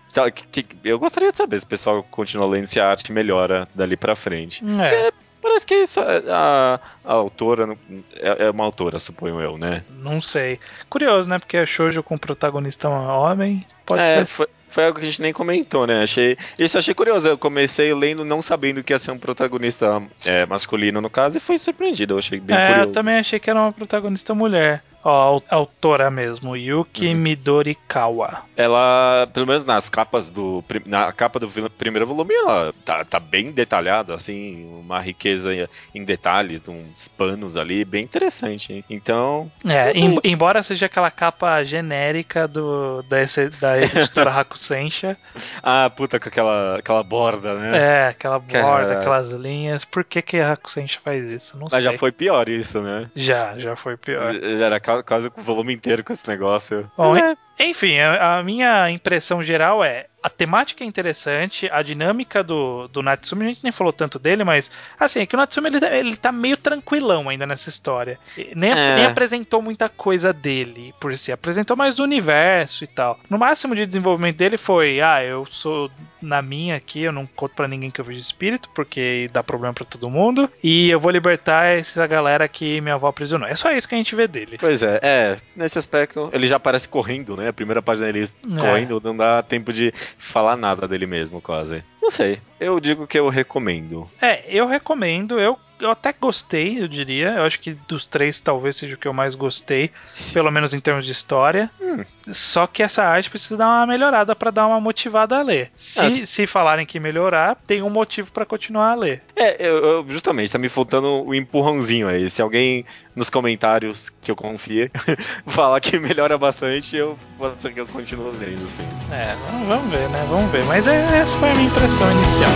Eu 0.83 0.97
gostaria 0.99 1.31
de 1.31 1.37
saber 1.37 1.59
se 1.59 1.65
o 1.65 1.67
pessoal 1.69 2.03
continua 2.03 2.47
lendo 2.47 2.65
se 2.65 2.79
a 2.79 2.89
arte 2.89 3.11
melhora 3.11 3.67
dali 3.75 3.97
pra 3.97 4.15
frente. 4.15 4.63
É, 4.81 5.11
Parece 5.41 5.65
que 5.65 5.76
isso, 5.76 6.00
a, 6.00 6.80
a 7.06 7.13
autora 7.13 7.78
é, 8.15 8.45
é 8.45 8.52
uma 8.52 8.63
autora, 8.63 9.00
suponho 9.00 9.39
eu, 9.39 9.58
né? 9.58 9.84
não 10.00 10.21
sei. 10.21 10.60
Curioso, 10.89 11.30
né? 11.30 11.39
Porque 11.39 11.58
é 11.58 11.65
shoujo 11.65 12.02
com 12.04 12.17
protagonista 12.17 12.89
homem. 12.89 13.65
Pode 13.86 14.02
é, 14.02 14.17
ser. 14.19 14.26
Foi, 14.26 14.47
foi 14.69 14.86
algo 14.86 15.00
que 15.00 15.06
a 15.06 15.10
gente 15.10 15.21
nem 15.21 15.34
comentou, 15.34 15.88
né? 15.88 16.04
Achei, 16.04 16.38
isso 16.60 16.78
achei 16.78 16.93
curioso. 16.93 17.28
Eu 17.28 17.38
comecei 17.38 17.93
lendo 17.93 18.26
não 18.26 18.41
sabendo 18.41 18.84
que 18.84 18.93
ia 18.93 19.00
ser 19.00 19.12
um 19.12 19.17
protagonista 19.17 20.02
é, 20.26 20.45
masculino, 20.45 21.00
no 21.02 21.10
caso, 21.10 21.38
e 21.38 21.39
fui 21.39 21.58
surpreendido. 21.58 22.15
Eu 22.15 22.19
achei 22.19 22.39
bem 22.39 22.56
É, 22.56 22.67
curioso. 22.67 22.89
eu 22.89 22.93
também 22.93 23.17
achei 23.17 23.39
que 23.39 23.50
era 23.50 23.60
uma 23.60 23.71
protagonista 23.71 24.34
mulher. 24.36 24.84
A 25.09 25.55
autora 25.55 26.09
mesmo, 26.11 26.55
Yuki 26.57 27.07
Uhum. 27.07 27.15
Midorikawa. 27.15 28.43
Ela, 28.55 29.27
pelo 29.33 29.47
menos 29.47 29.63
nas 29.63 29.89
capas 29.89 30.29
do. 30.29 30.63
Na 30.85 31.11
capa 31.11 31.39
do 31.39 31.47
primeiro 31.71 32.05
volume, 32.07 32.33
ela 32.33 32.73
tá, 32.83 33.05
tá 33.05 33.19
bem 33.19 33.51
detalhada, 33.51 34.13
assim, 34.15 34.65
uma 34.81 34.99
riqueza 34.99 35.69
em 35.93 36.03
detalhes, 36.03 36.59
de 36.61 36.69
uns 36.71 37.07
panos 37.07 37.55
ali, 37.55 37.85
bem 37.85 38.03
interessante. 38.03 38.73
hein? 38.73 38.83
Então. 38.89 39.51
É, 39.65 39.91
em- 39.91 40.19
embora 40.23 40.61
seja 40.63 40.87
aquela 40.87 41.09
capa 41.11 41.63
genérica 41.63 42.47
do, 42.47 43.01
da, 43.03 43.17
da 43.61 43.79
editora 43.81 44.31
Hakusensha, 44.37 45.17
Ah, 45.63 45.89
puta, 45.95 46.19
com 46.19 46.27
aquela, 46.29 46.77
aquela 46.79 47.03
borda, 47.03 47.53
né? 47.55 47.77
é, 47.77 48.07
aquela 48.09 48.39
borda, 48.39 48.97
aquelas 48.97 49.31
linhas. 49.31 49.85
Por 49.85 50.03
que, 50.03 50.21
que 50.21 50.37
a 50.39 50.53
Hakusensha 50.53 50.99
faz 51.03 51.29
isso? 51.31 51.55
Não 51.57 51.67
Mas 51.71 51.81
sei. 51.81 51.91
já 51.91 51.97
foi 51.97 52.11
pior 52.11 52.49
isso, 52.49 52.81
né? 52.81 53.09
já, 53.15 53.57
já 53.57 53.75
foi 53.75 53.95
pior. 53.95 54.33
Já 54.33 54.65
era 54.65 54.79
ca- 54.79 54.96
quase 55.03 55.29
com 55.29 55.41
o 55.41 55.43
volume 55.43 55.73
inteiro 55.73 56.03
com 56.03 56.13
esse 56.13 56.27
negócio. 56.27 56.89
Bom, 56.97 57.15
É. 57.15 57.36
Enfim, 57.59 57.97
a, 57.99 58.37
a 58.37 58.43
minha 58.43 58.89
impressão 58.91 59.43
geral 59.43 59.83
é 59.83 60.05
a 60.23 60.29
temática 60.29 60.83
é 60.83 60.87
interessante, 60.87 61.69
a 61.71 61.81
dinâmica 61.81 62.43
do, 62.43 62.87
do 62.89 63.01
Natsumi, 63.01 63.45
a 63.45 63.47
gente 63.49 63.63
nem 63.63 63.71
falou 63.71 63.93
tanto 63.93 64.19
dele, 64.19 64.43
mas 64.43 64.69
assim, 64.99 65.21
é 65.21 65.25
que 65.25 65.35
o 65.35 65.37
Natsumi 65.37 65.67
ele, 65.69 65.79
tá- 65.79 65.95
ele 65.95 66.15
tá 66.17 66.31
meio 66.33 66.57
tranquilão 66.57 67.29
ainda 67.29 67.45
nessa 67.45 67.69
história. 67.69 68.19
Nem, 68.53 68.71
É. 68.71 68.95
nem 68.95 69.05
apresentou 69.05 69.61
muita 69.61 69.87
coisa 69.87 70.33
dele 70.33 70.93
por 70.99 71.15
si, 71.17 71.31
apresentou 71.31 71.77
mais 71.77 71.95
do 71.95 72.03
universo 72.03 72.83
e 72.83 72.87
tal. 72.87 73.17
No 73.29 73.37
máximo 73.37 73.73
de 73.75 73.85
desenvolvimento 73.85 74.35
dele 74.35 74.57
foi: 74.57 74.99
ah, 74.99 75.23
eu 75.23 75.45
sou 75.49 75.89
na 76.21 76.41
minha 76.41 76.75
aqui, 76.75 77.03
eu 77.03 77.11
não 77.13 77.25
conto 77.25 77.55
pra 77.55 77.67
ninguém 77.67 77.91
que 77.91 78.01
eu 78.01 78.05
vejo 78.05 78.19
espírito, 78.19 78.67
porque 78.75 79.29
dá 79.31 79.41
problema 79.43 79.73
pra 79.73 79.85
todo 79.85 80.09
mundo, 80.09 80.51
e 80.61 80.89
eu 80.89 80.99
vou 80.99 81.11
libertar 81.11 81.67
essa 81.67 82.05
galera 82.05 82.47
que 82.49 82.81
minha 82.81 82.95
avó 82.95 83.07
aprisionou. 83.07 83.47
É 83.47 83.55
só 83.55 83.71
isso 83.71 83.87
que 83.87 83.95
a 83.95 83.97
gente 83.97 84.15
vê 84.15 84.27
dele. 84.27 84.57
Pois 84.59 84.83
é, 84.83 84.99
é, 85.01 85.37
nesse 85.55 85.77
aspecto, 85.77 86.29
ele 86.33 86.47
já 86.47 86.57
aparece 86.57 86.89
correndo, 86.89 87.37
né? 87.37 87.46
A 87.47 87.53
primeira 87.53 87.81
página 87.81 88.12
dele 88.12 88.29
É. 88.51 88.55
correndo, 88.60 89.01
não 89.03 89.15
dá 89.15 89.41
tempo 89.41 89.71
de 89.73 89.93
falar 90.17 90.55
nada 90.57 90.88
dele 90.88 91.05
mesmo, 91.05 91.41
quase. 91.41 91.83
Não 92.01 92.12
sei, 92.12 92.39
eu 92.60 92.79
digo 92.79 93.07
que 93.07 93.17
eu 93.19 93.29
recomendo. 93.29 94.10
É, 94.21 94.43
eu 94.47 94.65
recomendo, 94.67 95.39
eu, 95.39 95.57
eu 95.79 95.91
até 95.91 96.13
gostei, 96.13 96.81
eu 96.81 96.87
diria. 96.87 97.29
Eu 97.29 97.43
acho 97.43 97.59
que 97.59 97.73
dos 97.87 98.05
três 98.05 98.39
talvez 98.39 98.75
seja 98.77 98.95
o 98.95 98.97
que 98.97 99.07
eu 99.07 99.13
mais 99.13 99.35
gostei, 99.35 99.91
pelo 100.33 100.51
menos 100.51 100.73
em 100.73 100.79
termos 100.79 101.05
de 101.05 101.11
história. 101.11 101.69
Hum. 101.81 102.03
Só 102.29 102.67
que 102.67 102.83
essa 102.83 103.03
arte 103.03 103.29
precisa 103.29 103.55
dar 103.57 103.67
uma 103.67 103.87
melhorada 103.87 104.35
pra 104.35 104.51
dar 104.51 104.67
uma 104.67 104.81
motivada 104.81 105.37
a 105.37 105.41
ler. 105.41 105.71
Se, 105.77 106.01
Ah, 106.21 106.25
se 106.25 106.45
falarem 106.47 106.85
que 106.85 106.99
melhorar, 106.99 107.55
tem 107.65 107.81
um 107.81 107.89
motivo 107.89 108.29
pra 108.31 108.45
continuar 108.45 108.91
a 108.91 108.95
ler. 108.95 109.21
É, 109.35 109.55
eu, 109.65 109.77
eu- 109.85 110.05
justamente, 110.09 110.51
tá 110.51 110.57
me 110.57 110.67
faltando 110.69 111.07
o 111.25 111.33
empurrãozinho 111.33 112.07
aí. 112.07 112.29
Se 112.29 112.41
alguém 112.41 112.85
nos 113.15 113.29
comentários 113.29 114.09
que 114.21 114.29
eu 114.29 114.35
confie 114.35 114.91
falar 115.47 115.79
que 115.79 115.97
melhora 115.99 116.37
bastante, 116.37 116.95
eu 116.97 117.17
pode 117.37 117.61
ser 117.61 117.73
que 117.73 117.79
eu 117.79 117.87
continue 117.87 118.31
lendo, 118.37 118.65
assim. 118.65 118.83
É, 119.11 119.35
vamos, 119.49 119.67
vamos 119.67 119.91
ver, 119.91 120.09
né? 120.09 120.25
Vamos 120.29 120.51
ver. 120.51 120.65
Mas 120.65 120.85
é- 120.87 121.17
essa 121.19 121.35
foi 121.37 121.49
a 121.51 121.55
minha 121.55 121.67
impressão 121.67 122.11
inicial. 122.11 122.51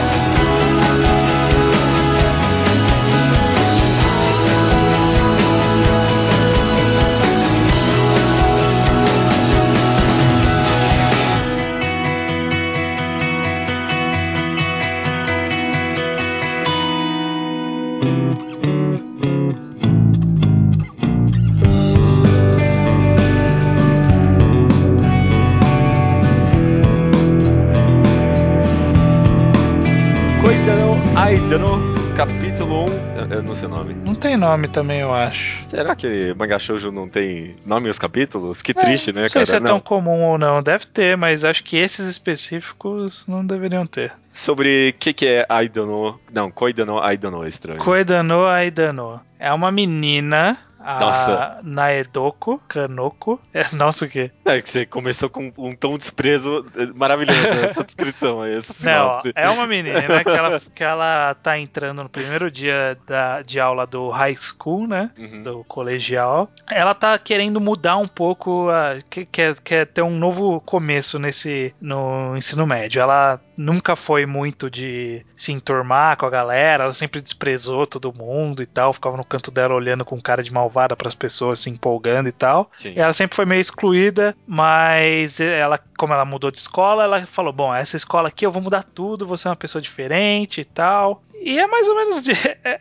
Nome. 33.67 33.93
Não 33.93 34.15
tem 34.15 34.35
nome 34.37 34.67
também, 34.67 35.01
eu 35.01 35.13
acho. 35.13 35.63
Será 35.67 35.95
que 35.95 36.33
Manga 36.37 36.57
Shoujo 36.59 36.91
não 36.91 37.07
tem 37.07 37.55
nome 37.65 37.89
os 37.89 37.99
capítulos? 37.99 38.61
Que 38.61 38.73
triste, 38.73 39.11
né, 39.13 39.21
Não 39.21 39.29
sei 39.29 39.39
cara? 39.41 39.45
se 39.45 39.55
é 39.55 39.59
Não. 39.59 39.67
tão 39.67 39.79
comum 39.79 40.23
ou 40.23 40.37
não. 40.37 40.61
Deve 40.63 40.85
ter, 40.87 41.15
mas 41.17 41.43
acho 41.43 41.63
que 41.63 41.77
esses 41.77 42.07
específicos 42.07 43.25
não 43.27 43.45
deveriam 43.45 43.85
ter. 43.85 44.11
Sobre 44.31 44.89
o 44.95 44.99
que, 44.99 45.13
que 45.13 45.25
é 45.27 45.45
Aidano. 45.49 46.19
Não, 46.33 46.49
Koidano 46.49 46.99
Aidano 46.99 47.43
é 47.43 47.49
estranho. 47.49 47.79
Koedano 47.79 48.45
Aidano. 48.45 49.19
É 49.39 49.51
uma 49.51 49.71
menina, 49.71 50.57
Nossa. 50.83 51.59
Naedoko 51.63 52.61
Kanoko. 52.67 53.39
É, 53.53 53.65
nossa, 53.73 54.05
o 54.05 54.07
quê? 54.09 54.31
É 54.45 54.61
que 54.61 54.69
você 54.69 54.85
começou 54.85 55.29
com 55.29 55.51
um 55.57 55.75
tom 55.75 55.93
de 55.93 55.99
desprezo 55.99 56.65
eh, 56.75 56.87
maravilhoso, 56.95 57.39
essa 57.63 57.83
descrição 57.83 58.41
aí, 58.41 58.55
essa 58.55 58.89
Não, 58.89 59.19
é 59.35 59.49
uma 59.49 59.67
menina 59.67 60.01
que 60.23 60.29
ela, 60.29 60.59
que 60.75 60.83
ela 60.83 61.35
tá 61.35 61.57
entrando 61.57 62.03
no 62.03 62.09
primeiro 62.09 62.49
dia 62.49 62.97
da, 63.07 63.41
de 63.41 63.59
aula 63.59 63.85
do 63.85 64.09
high 64.09 64.35
school, 64.35 64.87
né? 64.87 65.11
Uhum. 65.17 65.43
Do 65.43 65.63
colegial. 65.65 66.49
Ela 66.69 66.93
tá 66.93 67.17
querendo 67.17 67.59
mudar 67.61 67.97
um 67.97 68.07
pouco, 68.07 68.69
a, 68.69 68.97
que- 69.09 69.25
quer, 69.25 69.55
quer 69.59 69.85
ter 69.87 70.01
um 70.01 70.17
novo 70.17 70.59
começo 70.61 71.19
nesse 71.19 71.73
no 71.79 72.35
ensino 72.35 72.65
médio. 72.65 73.01
Ela 73.01 73.39
nunca 73.61 73.95
foi 73.95 74.25
muito 74.25 74.69
de 74.69 75.23
se 75.37 75.51
enturmar 75.51 76.17
com 76.17 76.25
a 76.25 76.29
galera, 76.29 76.85
ela 76.85 76.93
sempre 76.93 77.21
desprezou 77.21 77.85
todo 77.85 78.13
mundo 78.13 78.61
e 78.61 78.65
tal, 78.65 78.93
ficava 78.93 79.15
no 79.15 79.23
canto 79.23 79.51
dela 79.51 79.75
olhando 79.75 80.03
com 80.03 80.19
cara 80.19 80.43
de 80.43 80.51
malvada 80.51 80.95
pras 80.95 81.13
pessoas, 81.15 81.59
se 81.59 81.69
empolgando 81.69 82.27
e 82.27 82.31
tal. 82.31 82.69
Sim. 82.73 82.93
Ela 82.95 83.13
sempre 83.13 83.35
foi 83.35 83.45
meio 83.45 83.61
excluída, 83.61 84.35
mas 84.47 85.39
ela, 85.39 85.79
como 85.97 86.13
ela 86.13 86.25
mudou 86.25 86.51
de 86.51 86.57
escola, 86.57 87.03
ela 87.03 87.25
falou: 87.25 87.53
Bom, 87.53 87.73
essa 87.73 87.95
escola 87.95 88.29
aqui 88.29 88.45
eu 88.45 88.51
vou 88.51 88.61
mudar 88.61 88.83
tudo, 88.83 89.27
vou 89.27 89.37
ser 89.37 89.49
uma 89.49 89.55
pessoa 89.55 89.81
diferente 89.81 90.61
e 90.61 90.65
tal. 90.65 91.21
E 91.41 91.59
é 91.59 91.67
mais 91.67 91.87
ou 91.87 91.95
menos. 91.95 92.23
De... 92.23 92.31
É, 92.63 92.79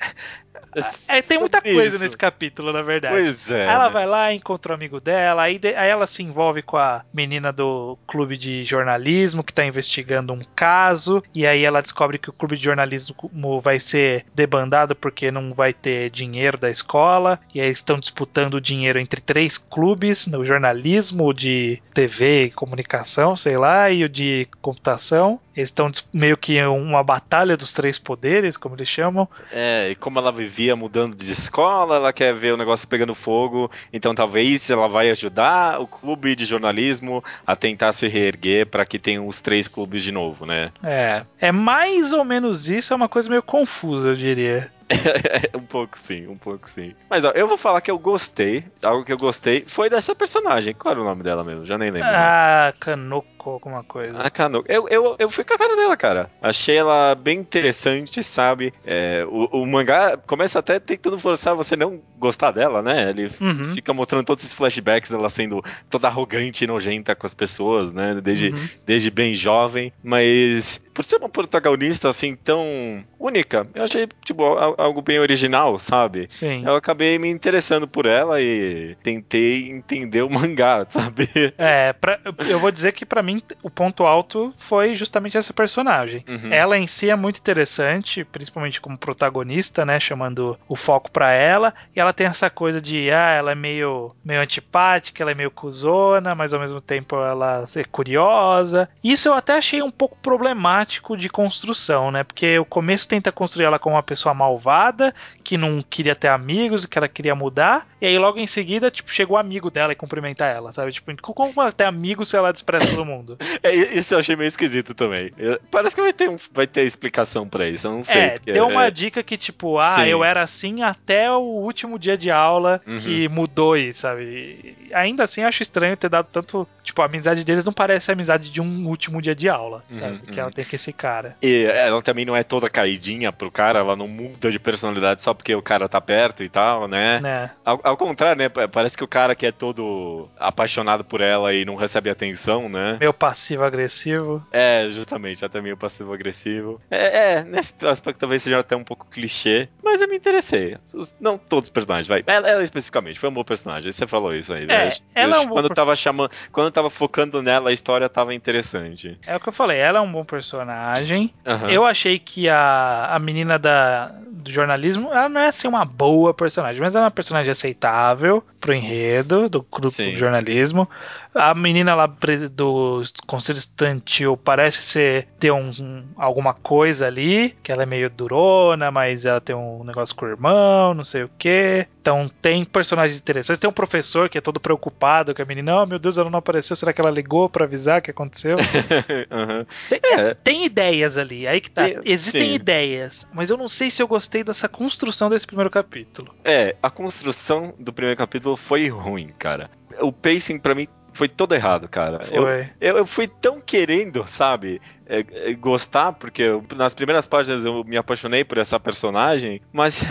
é, 1.09 1.23
tem 1.23 1.39
muita 1.39 1.61
coisa 1.61 1.97
isso. 1.97 2.05
nesse 2.05 2.17
capítulo, 2.17 2.73
na 2.73 2.83
verdade. 2.83 3.15
Pois 3.15 3.51
é. 3.51 3.67
Ela 3.67 3.87
né? 3.87 3.91
vai 3.93 4.07
lá, 4.07 4.33
encontra 4.33 4.73
o 4.73 4.75
amigo 4.75 5.01
dela, 5.01 5.43
aí, 5.43 5.59
de- 5.59 5.75
aí 5.75 5.89
ela 5.91 6.07
se 6.07 6.23
envolve 6.23 6.63
com 6.63 6.77
a 6.77 7.05
menina 7.13 7.53
do 7.53 7.99
clube 8.07 8.37
de 8.37 8.65
jornalismo 8.65 9.43
que 9.45 9.53
tá 9.53 9.65
investigando 9.65 10.33
um 10.33 10.41
caso, 10.55 11.23
e 11.35 11.47
aí 11.47 11.65
ela 11.65 11.81
descobre 11.81 12.19
que 12.19 12.31
o 12.31 12.33
clube 12.33 12.57
de 12.57 12.65
jornalismo 12.65 13.61
vai 13.61 13.79
ser 13.81 14.25
debandado 14.35 14.95
porque 14.95 15.31
não 15.31 15.53
vai 15.53 15.73
ter 15.73 16.11
dinheiro 16.11 16.57
da 16.59 16.71
escola, 16.71 17.39
e 17.55 17.61
aí 17.61 17.71
estão 17.71 17.99
disputando 17.99 18.55
o 18.55 18.61
dinheiro 18.61 18.99
entre 18.99 19.21
três 19.21 19.59
clubes, 19.59 20.27
no 20.27 20.45
jornalismo, 20.45 21.27
o 21.27 21.33
de 21.33 21.83
TV 21.95 22.45
e 22.45 22.51
comunicação, 22.51 23.35
sei 23.37 23.57
lá, 23.57 23.91
e 23.91 24.05
o 24.05 24.09
de 24.09 24.47
computação. 24.61 25.41
Eles 25.61 25.69
estão 25.69 25.91
meio 26.13 26.37
que 26.37 26.61
uma 26.63 27.03
batalha 27.03 27.57
dos 27.57 27.73
três 27.73 27.99
poderes, 27.99 28.57
como 28.57 28.75
eles 28.75 28.89
chamam. 28.89 29.29
É, 29.53 29.91
e 29.91 29.95
como 29.95 30.19
ela 30.19 30.33
vivia 30.33 30.75
mudando 30.75 31.15
de 31.15 31.31
escola, 31.31 31.97
ela 31.97 32.13
quer 32.13 32.35
ver 32.35 32.55
o 32.55 32.57
negócio 32.57 32.89
pegando 32.89 33.15
fogo, 33.15 33.71
então 33.93 34.15
talvez 34.15 34.71
ela 34.71 34.89
vai 34.89 35.11
ajudar 35.11 35.81
o 35.81 35.87
clube 35.87 36.35
de 36.35 36.45
jornalismo 36.45 37.23
a 37.47 37.55
tentar 37.55 37.93
se 37.93 38.09
reerguer 38.09 38.67
para 38.67 38.87
que 38.87 38.99
tenham 38.99 39.27
os 39.27 39.41
três 39.41 39.69
clubes 39.69 40.03
de 40.03 40.13
novo, 40.13 40.47
né? 40.47 40.73
É, 40.83 41.25
é 41.39 41.53
mais 41.53 42.13
ou 42.13 42.25
menos 42.25 42.69
isso, 42.69 42.93
é 42.93 42.97
uma 42.97 43.09
coisa 43.09 43.29
meio 43.29 43.43
confusa, 43.43 44.09
eu 44.09 44.17
diria. 44.17 44.71
um 45.55 45.63
pouco 45.63 45.99
sim, 45.99 46.27
um 46.27 46.37
pouco 46.37 46.69
sim. 46.69 46.95
Mas 47.09 47.25
ó, 47.25 47.31
eu 47.31 47.47
vou 47.47 47.57
falar 47.57 47.81
que 47.81 47.91
eu 47.91 47.99
gostei, 47.99 48.65
algo 48.83 49.05
que 49.05 49.13
eu 49.13 49.19
gostei 49.19 49.65
foi 49.67 49.89
dessa 49.89 50.15
personagem. 50.15 50.75
Qual 50.75 50.93
era 50.93 51.01
o 51.01 51.05
nome 51.05 51.23
dela 51.23 51.45
mesmo? 51.45 51.65
Já 51.65 51.79
nem 51.79 51.91
lembro. 51.91 52.09
Ah, 52.11 52.73
Kanoko. 52.81 53.40
Kanoko 53.41 53.51
alguma 53.51 53.83
coisa. 53.85 54.19
A 54.21 54.31
Kanoko. 54.31 54.71
Eu, 54.71 54.87
eu, 54.89 55.17
eu 55.19 55.31
fui 55.31 55.45
com 55.45 55.55
a 55.55 55.59
cara 55.59 55.75
dela, 55.77 55.97
cara. 55.97 56.31
Achei 56.43 56.77
ela 56.77 57.15
bem 57.15 57.39
interessante, 57.39 58.23
sabe? 58.23 58.73
É, 58.85 59.25
o, 59.29 59.63
o 59.63 59.67
mangá 59.67 60.17
começa 60.17 60.59
até 60.59 60.79
tentando 60.79 61.19
forçar 61.19 61.55
você 61.55 61.75
não 61.77 62.01
gostar 62.19 62.51
dela, 62.51 62.83
né? 62.83 63.11
Ele 63.11 63.31
Uhum. 63.41 63.71
fica 63.75 63.93
mostrando 63.95 64.25
todos 64.25 64.45
esses 64.45 64.55
flashbacks 64.55 65.11
dela 65.11 65.29
sendo 65.29 65.63
toda 65.89 66.09
arrogante 66.09 66.65
e 66.65 66.67
nojenta 66.67 67.15
com 67.15 67.27
as 67.27 67.35
pessoas, 67.35 67.93
né? 67.93 68.21
Desde, 68.23 68.51
Uhum. 68.51 68.69
desde 68.87 69.11
bem 69.11 69.35
jovem. 69.35 69.93
Mas 70.03 70.81
por 70.93 71.05
ser 71.05 71.17
uma 71.17 71.29
protagonista 71.29 72.09
assim 72.09 72.37
tão 72.37 73.03
única, 73.19 73.67
eu 73.75 73.85
achei 73.85 74.07
tipo 74.25 74.45
al- 74.45 74.75
algo 74.77 75.01
bem 75.01 75.19
original, 75.19 75.79
sabe? 75.79 76.27
Sim. 76.29 76.63
Eu 76.67 76.75
acabei 76.75 77.19
me 77.19 77.29
interessando 77.31 77.89
por 77.89 78.05
ela 78.07 78.41
e 78.41 78.97
tentei 79.03 79.71
entender 79.71 80.23
o 80.23 80.31
mangá, 80.31 80.87
sabe? 80.91 81.29
É, 81.57 81.93
pra- 81.95 82.19
eu 82.49 82.59
vou 82.59 82.71
dizer 82.71 82.93
que 82.93 83.07
pra 83.07 83.23
mim 83.23 83.30
o 83.63 83.71
ponto 83.71 84.05
alto 84.05 84.55
foi 84.59 84.95
justamente 84.97 85.37
essa 85.37 85.53
personagem. 85.53 86.25
Uhum. 86.29 86.53
Ela 86.53 86.79
em 86.79 86.87
si 86.87 87.11
é 87.11 87.17
muito 87.17 87.39
interessante, 87.39 88.25
principalmente 88.25 88.81
como 88.81 88.99
protagonista, 88.99 89.85
né? 89.85 90.01
Chamando 90.01 90.59
o 90.69 90.77
foco 90.77 91.11
pra 91.11 91.33
ela. 91.33 91.75
E 91.95 92.01
ela 92.01 92.13
tem 92.13 92.27
essa 92.27 92.51
coisa 92.51 92.81
de, 92.81 93.11
ah, 93.11 93.31
ela 93.31 93.53
é 93.53 93.55
meio, 93.55 94.15
meio 94.25 94.41
antipática, 94.41 95.23
ela 95.23 95.33
é 95.33 95.35
meio 95.35 95.51
cuzona, 95.51 96.35
mas 96.35 96.53
ao 96.53 96.61
mesmo 96.61 96.81
tempo 96.81 97.17
ela 97.17 97.69
é 97.75 97.85
curiosa. 97.85 98.89
Isso 99.03 99.29
eu 99.29 99.35
até 99.35 99.57
achei 99.57 99.83
um 99.83 99.91
pouco 99.91 100.17
problemático 100.23 101.17
de 101.17 101.29
construção, 101.29 102.11
né? 102.11 102.25
Porque 102.25 102.59
o 102.59 102.65
começo 102.65 103.09
tenta 103.09 103.31
construir 103.31 103.67
ela 103.67 103.79
como 103.79 103.97
uma 103.97 104.03
pessoa 104.03 104.35
malvada, 104.35 105.15
que 105.45 105.57
não 105.57 105.83
queria 105.83 106.15
ter 106.15 106.29
amigos, 106.29 106.87
que 106.87 106.99
ela 106.99 107.09
queria 107.09 107.35
mudar. 107.35 107.87
E 108.01 108.07
aí 108.07 108.19
logo 108.19 108.39
em 108.39 108.47
seguida, 108.47 108.91
tipo, 108.91 109.13
chegou 109.13 109.37
o 109.37 109.41
amigo 109.41 109.71
dela 109.71 109.93
e 109.93 109.97
cumprimentar 109.97 110.55
ela, 110.55 110.73
sabe? 110.73 110.93
Tipo, 110.93 111.15
como 111.35 111.53
ela 111.61 111.73
tem 111.73 111.87
amigos 111.87 112.29
se 112.29 112.37
ela 112.37 112.53
despreza 112.53 112.87
todo 112.87 113.05
mundo? 113.05 113.20
É, 113.63 113.75
isso 113.75 114.15
eu 114.15 114.19
achei 114.19 114.37
meio 114.37 114.49
esquisito 114.49 114.95
também. 114.95 115.33
Eu- 115.39 115.61
parece 115.71 115.95
que 115.95 116.01
vai 116.03 116.13
ter, 116.13 116.29
um, 116.29 116.37
vai 116.53 116.67
ter 116.67 116.85
explicação 116.85 117.49
pra 117.49 117.69
isso, 117.69 117.87
eu 117.87 117.93
não 117.93 118.05
sei. 118.05 118.21
É, 118.21 118.29
porque 118.31 118.53
deu 118.53 118.67
uma 118.69 118.87
é- 118.87 118.91
dica 118.91 119.23
que, 119.23 119.37
tipo, 119.37 119.79
ah, 119.79 119.97
Sim. 119.97 120.07
eu 120.07 120.25
era 120.25 120.43
assim 120.43 120.83
até 120.83 121.31
o 121.31 121.41
último 121.41 121.99
dia 121.99 122.17
de 122.17 122.31
aula 122.31 122.81
Uhum. 122.87 122.99
que 122.99 123.29
mudou 123.29 123.77
isso, 123.77 124.01
sabe? 124.01 124.77
E 124.89 124.95
ainda 124.95 125.25
assim, 125.25 125.43
acho 125.43 125.63
estranho 125.63 125.97
ter 125.97 126.09
dado 126.09 126.27
tanto. 126.33 126.67
Tipo, 126.91 127.03
a 127.03 127.07
amizade 127.07 127.45
deles 127.45 127.65
não 127.65 127.73
parece 127.73 128.11
a 128.11 128.15
amizade 128.15 128.51
de 128.51 128.61
um 128.61 128.89
último 128.89 129.23
dia 129.23 129.33
de 129.35 129.49
aula, 129.49 129.85
Uhum, 129.89 130.01
sabe? 130.01 130.19
Que 130.27 130.33
uhum. 130.33 130.39
ela 130.41 130.51
tem 130.51 130.65
com 130.65 130.75
esse 130.75 130.93
cara. 130.93 131.37
E 131.41 131.65
ela 131.65 132.03
também 132.03 132.25
não 132.25 132.35
é 132.37 132.43
toda 132.43 132.69
caidinha 132.69 133.31
pro 133.31 133.49
cara, 133.51 133.79
ela 133.79 133.95
não 133.95 134.09
muda 134.09 134.51
de 134.51 134.59
personalidade 134.59 135.23
só 135.23 135.33
porque 135.33 135.55
o 135.55 135.63
cara 135.63 135.89
tá 135.89 136.01
perto 136.01 136.43
e 136.43 136.49
tal, 136.49 136.89
né? 136.89 137.21
Né? 137.21 137.51
Ao, 137.65 137.81
ao 137.85 137.97
contrário, 137.97 138.37
né? 138.43 138.49
pa- 138.49 138.67
Parece 138.67 138.97
que 138.97 139.05
o 139.05 139.09
cara 139.09 139.35
que 139.37 139.47
é 139.47 139.53
todo 139.53 140.29
apaixonado 140.39 141.05
por 141.05 141.21
ela 141.21 141.55
e 141.55 141.65
não 141.65 141.77
recebe 141.77 142.11
atenção, 142.11 142.69
né? 142.69 142.97
Meio 142.99 143.15
passivo-agressivo. 143.15 144.45
É, 144.51 144.89
justamente, 144.91 145.45
até 145.45 145.61
meio 145.61 145.77
passivo-agressivo. 145.77 146.81
É, 146.91 147.35
é, 147.35 147.45
nesse 147.45 147.75
aspecto 147.87 148.19
talvez 148.19 148.43
seja 148.43 148.59
até 148.59 148.75
um 148.77 148.85
pouco 148.85 149.07
clichê, 149.09 149.69
mas 149.83 150.01
eu 150.01 150.09
me 150.09 150.17
interessei. 150.17 150.77
Não 151.21 151.39
todos 151.39 151.65
os 151.69 151.71
personagens, 151.71 152.09
vai. 152.09 152.23
Ela, 152.27 152.49
ela 152.49 152.63
especificamente, 152.63 153.19
foi 153.21 153.29
um 153.29 153.33
bom 153.35 153.45
personagem. 153.45 153.91
Você 153.93 154.07
falou 154.07 154.35
isso 154.35 154.53
aí, 154.53 154.67
né? 154.67 154.91
ela 155.15 155.37
é 155.37 155.39
um 155.41 155.47
bom 155.47 155.55
quando 155.55 155.69
perso- 155.69 155.75
tava 155.75 155.95
chamando, 155.97 156.31
quando 156.53 156.71
tava 156.81 156.91
focando 156.91 157.43
nela, 157.43 157.71
a 157.71 157.73
história 157.73 158.09
tava 158.09 158.35
interessante. 158.35 159.19
É 159.27 159.37
o 159.37 159.41
que 159.41 159.49
eu 159.49 159.53
falei, 159.53 159.79
ela 159.79 159.99
é 159.99 160.03
um 160.03 160.11
bom 160.11 160.25
personagem. 160.25 161.33
Aham. 161.47 161.71
Eu 161.71 161.85
achei 161.85 162.19
que 162.19 162.49
a, 162.49 163.09
a 163.13 163.19
menina 163.19 163.59
da, 163.59 164.13
do 164.31 164.51
jornalismo, 164.51 165.11
ela 165.13 165.29
não 165.29 165.41
é 165.41 165.49
assim 165.49 165.69
uma 165.69 165.85
boa 165.85 166.33
personagem, 166.33 166.81
mas 166.81 166.95
ela 166.95 167.05
é 167.05 167.07
uma 167.07 167.11
personagem 167.11 167.51
aceitável 167.51 168.43
pro 168.61 168.75
enredo 168.75 169.49
do 169.49 169.63
grupo 169.63 169.91
Sim. 169.91 170.11
de 170.13 170.17
jornalismo. 170.19 170.89
A 171.35 171.55
menina 171.55 171.95
lá 171.95 172.07
do 172.53 173.03
Conselho 173.27 173.57
Estudantil 173.59 174.37
parece 174.37 174.83
ser 174.83 175.29
ter 175.39 175.51
um, 175.53 175.71
um- 175.71 176.05
alguma 176.17 176.53
coisa 176.53 177.07
ali, 177.07 177.57
que 177.63 177.71
ela 177.71 177.85
é 177.85 177.87
meio 177.87 178.11
durona, 178.11 178.91
mas 178.91 179.25
ela 179.25 179.41
tem 179.41 179.55
um 179.55 179.85
negócio 179.85 180.15
com 180.17 180.25
o 180.27 180.29
irmão, 180.29 180.93
não 180.93 181.05
sei 181.05 181.23
o 181.23 181.31
que. 181.39 181.87
Então 182.03 182.29
tem 182.43 182.65
personagens 182.65 183.19
interessantes. 183.21 183.61
Tem 183.61 183.71
um 183.71 183.73
professor 183.73 184.29
que 184.29 184.39
é 184.39 184.41
todo 184.41 184.59
preocupado 184.59 185.35
com 185.35 185.41
a 185.41 185.45
menina. 185.45 185.83
Oh, 185.83 185.87
meu 185.87 185.99
Deus, 185.99 186.19
ela 186.19 186.29
não 186.31 186.39
apareceu. 186.41 186.70
Será 186.77 186.93
que 186.93 187.01
ela 187.01 187.11
ligou 187.11 187.49
pra 187.49 187.65
avisar 187.65 187.99
o 187.99 188.03
que 188.03 188.11
aconteceu? 188.11 188.57
Aham. 189.31 189.67
Tem, 189.89 190.01
É. 190.05 190.35
tem 190.35 190.65
ideias 190.65 191.17
ali, 191.17 191.47
aí 191.47 191.61
que 191.61 191.71
tá. 191.71 191.85
Tem- 191.85 191.99
Existem 192.05 192.49
sim. 192.51 192.55
ideias, 192.55 193.27
mas 193.33 193.51
eu 193.51 193.57
não 193.57 193.69
sei 193.69 193.91
se 193.91 194.03
eu 194.03 194.09
gostei 194.09 194.43
dessa 194.45 194.69
construção 194.69 195.29
desse 195.31 195.47
primeiro 195.47 195.71
capítulo. 195.71 196.35
É, 196.45 196.77
a 196.83 196.91
construção 196.91 197.75
do 197.79 197.93
primeiro 197.93 198.17
capítulo 198.19 198.57
foi 198.57 198.89
ruim, 198.89 199.29
cara. 199.39 199.71
O 200.01 200.13
pacing 200.13 200.59
pra 200.59 200.75
mim 200.75 200.89
foi 201.13 201.29
todo 201.29 201.55
errado, 201.55 201.89
cara. 201.89 202.21
Eu, 202.31 202.43
Foi. 202.43 202.69
eu, 202.81 202.97
eu 202.99 203.07
fui 203.07 203.27
tão 203.27 203.61
querendo, 203.61 204.25
sabe, 204.29 204.81
é, 205.07 205.25
é, 205.51 205.53
gostar, 205.55 206.13
porque 206.13 206.43
eu- 206.43 206.65
nas 206.77 206.95
primeiras 206.95 207.27
páginas 207.27 207.65
eu 207.65 207.83
me 207.85 207.97
apaixonei 207.97 208.45
por 208.45 208.57
essa 208.59 208.79
personagem, 208.79 209.61
mas 209.73 210.05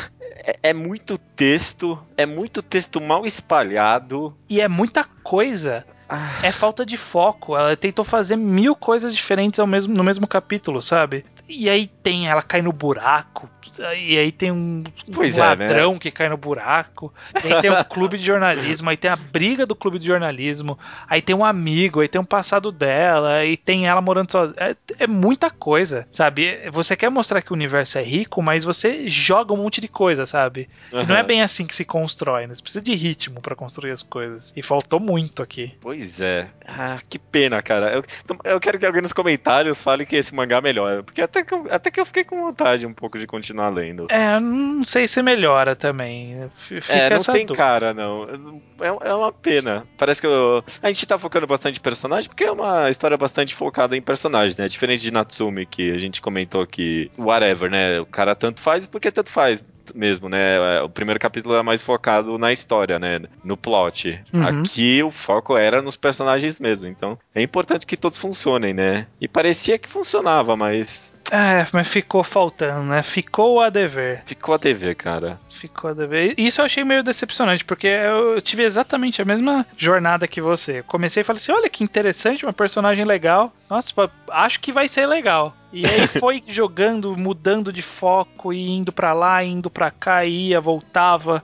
é, 0.43 0.59
é 0.61 0.73
muito 0.73 1.17
texto, 1.17 1.97
é 2.17 2.25
muito 2.25 2.61
texto 2.61 2.99
mal 2.99 3.25
espalhado. 3.25 4.35
E 4.49 4.59
é 4.59 4.67
muita 4.67 5.03
coisa. 5.23 5.85
Ah, 6.09 6.39
É 6.43 6.51
falta 6.51 6.85
de 6.85 6.97
foco. 6.97 7.55
Ela 7.55 7.77
tentou 7.77 8.03
fazer 8.03 8.35
mil 8.35 8.75
coisas 8.75 9.15
diferentes 9.15 9.59
ao 9.59 9.67
mesmo, 9.67 9.93
no 9.93 10.03
mesmo 10.03 10.27
capítulo, 10.27 10.81
sabe? 10.81 11.23
E 11.49 11.69
aí 11.69 11.87
tem 11.87 12.29
ela 12.29 12.41
cai 12.41 12.61
no 12.61 12.71
buraco. 12.71 13.49
E 13.97 14.17
aí 14.17 14.31
tem 14.31 14.51
um, 14.51 14.83
um 15.07 15.11
Pois 15.13 15.37
é, 15.37 15.41
né? 15.55 15.67
ladrão 15.67 15.97
que 15.97 16.11
cai 16.11 16.27
no 16.27 16.35
buraco. 16.35 17.13
E 17.43 17.53
aí 17.53 17.61
tem 17.61 17.71
um 17.71 17.83
clube 17.83 18.17
de 18.17 18.25
jornalismo. 18.25 18.89
Aí 18.89 18.97
tem 18.97 19.09
a 19.09 19.15
briga 19.15 19.65
do 19.65 19.75
clube 19.75 19.97
de 19.99 20.05
jornalismo. 20.07 20.77
Aí 21.07 21.21
tem 21.21 21.35
um 21.35 21.45
amigo. 21.45 22.01
Aí 22.01 22.07
tem 22.07 22.19
um 22.19 22.25
passado 22.25 22.71
dela. 22.71 23.35
Aí 23.35 23.55
tem 23.55 23.87
ela 23.87 24.01
morando 24.01 24.31
sozinha. 24.31 24.55
É, 24.57 24.75
é 24.99 25.07
muita 25.07 25.49
coisa, 25.49 26.05
sabe? 26.11 26.69
Você 26.71 26.95
quer 26.95 27.09
mostrar 27.09 27.41
que 27.41 27.51
o 27.51 27.55
universo 27.55 27.97
é 27.97 28.03
rico, 28.03 28.41
mas 28.41 28.65
você 28.65 29.07
joga 29.07 29.53
um 29.53 29.57
monte 29.57 29.79
de 29.79 29.87
coisa, 29.87 30.25
sabe? 30.25 30.69
E 30.91 31.03
não 31.05 31.15
é 31.15 31.23
bem 31.23 31.41
assim 31.41 31.65
que 31.65 31.75
se 31.75 31.85
constrói, 31.85 32.47
né? 32.47 32.55
Você 32.55 32.61
precisa 32.61 32.83
de 32.83 32.93
ritmo 32.93 33.39
pra 33.39 33.55
construir 33.55 33.91
as 33.91 34.03
coisas. 34.03 34.51
E 34.55 34.61
faltou 34.61 34.99
muito 34.99 35.41
aqui. 35.41 35.73
Pois 35.79 36.19
é. 36.19 36.49
Ah, 36.67 36.99
que 37.07 37.17
pena, 37.17 37.61
cara. 37.61 37.93
Eu, 37.93 38.03
eu 38.43 38.59
quero 38.59 38.77
que 38.77 38.85
alguém 38.85 39.01
nos 39.01 39.13
comentários 39.13 39.79
fale 39.79 40.05
que 40.05 40.17
esse 40.17 40.35
mangá 40.35 40.59
melhora. 40.59 41.01
Porque 41.01 41.21
até 41.21 41.38
que, 41.43 41.53
eu, 41.53 41.67
até 41.69 41.89
que 41.91 41.99
eu 41.99 42.05
fiquei 42.05 42.23
com 42.23 42.41
vontade 42.41 42.85
um 42.85 42.93
pouco 42.93 43.17
de 43.19 43.25
continuar 43.27 43.69
lendo. 43.69 44.07
É, 44.09 44.39
não 44.39 44.83
sei 44.83 45.07
se 45.07 45.21
melhora 45.21 45.75
também. 45.75 46.49
Fica 46.55 46.91
É, 46.93 47.09
não 47.09 47.17
essa 47.17 47.31
tem 47.31 47.45
dúvida. 47.45 47.63
cara, 47.63 47.93
não. 47.93 48.61
É, 48.79 49.09
é 49.09 49.13
uma 49.13 49.31
pena. 49.31 49.85
Parece 49.97 50.21
que 50.21 50.27
eu- 50.27 50.63
a 50.81 50.87
gente 50.87 51.05
tá 51.05 51.17
focando 51.17 51.45
bastante 51.47 51.77
em 51.79 51.81
personagem, 51.81 52.29
porque 52.29 52.43
é 52.43 52.51
uma 52.51 52.89
história 52.89 53.17
bastante 53.17 53.55
focada 53.55 53.95
em 53.95 54.01
personagem, 54.01 54.55
né? 54.57 54.67
Diferente 54.67 55.01
de 55.01 55.11
Natsumi, 55.11 55.65
que 55.65 55.91
a 55.91 55.97
gente 55.97 56.21
comentou 56.21 56.65
que, 56.65 57.11
whatever, 57.17 57.69
né? 57.69 57.99
O 57.99 58.05
cara 58.05 58.35
tanto 58.35 58.61
faz 58.61 58.85
porque 58.85 59.11
tanto 59.11 59.29
faz 59.31 59.63
mesmo, 59.93 60.29
né? 60.29 60.77
É, 60.77 60.81
O 60.81 60.89
primeiro 60.89 61.19
capítulo 61.19 61.55
é 61.55 61.63
mais 61.63 61.81
focado 61.83 62.37
na 62.37 62.51
história, 62.51 62.99
né? 62.99 63.21
No 63.43 63.57
plot. 63.57 64.21
Uhum. 64.33 64.45
Aqui 64.61 65.03
o 65.03 65.11
foco 65.11 65.57
era 65.57 65.81
nos 65.81 65.95
personagens 65.95 66.59
mesmo. 66.59 66.87
Então 66.87 67.13
é 67.33 67.41
importante 67.41 67.85
que 67.85 67.97
todos 67.97 68.17
funcionem, 68.17 68.73
né? 68.73 69.07
E 69.19 69.27
parecia 69.27 69.77
que 69.77 69.89
funcionava, 69.89 70.55
mas 70.55 71.13
É, 71.31 71.65
mas 71.71 71.87
ficou 71.87 72.23
faltando, 72.23 72.83
né? 72.83 73.03
Ficou 73.03 73.61
a 73.61 73.69
dever. 73.69 74.23
ficou 74.25 74.55
a 74.55 74.59
TV, 74.59 74.95
cara. 74.95 75.39
Ficou 75.49 75.91
a 75.91 75.93
dever. 75.93 76.33
Isso 76.37 76.61
eu 76.61 76.65
achei 76.65 76.83
meio 76.83 77.03
decepcionante, 77.03 77.65
porque 77.65 77.87
eu 77.87 78.41
tive 78.41 78.63
exatamente 78.63 79.21
a 79.21 79.25
mesma 79.25 79.65
jornada 79.77 80.27
que 80.27 80.41
você. 80.41 80.81
Comecei 80.83 81.21
e 81.21 81.23
falei 81.23 81.37
assim: 81.37 81.51
olha 81.51 81.69
que 81.69 81.83
interessante, 81.83 82.45
uma 82.45 82.53
personagem 82.53 83.05
legal. 83.05 83.53
Nossa, 83.69 83.93
acho 84.31 84.59
que 84.59 84.71
vai 84.71 84.87
ser 84.87 85.05
legal. 85.05 85.55
E 85.71 85.85
aí 85.85 86.07
foi 86.07 86.41
jogando, 86.47 87.15
mudando 87.15 87.71
de 87.71 87.81
foco, 87.81 88.51
e 88.51 88.69
indo 88.69 88.91
pra 88.91 89.13
lá, 89.13 89.43
indo 89.43 89.69
pra 89.69 89.91
cá, 89.91 90.25
ia, 90.25 90.59
voltava. 90.59 91.43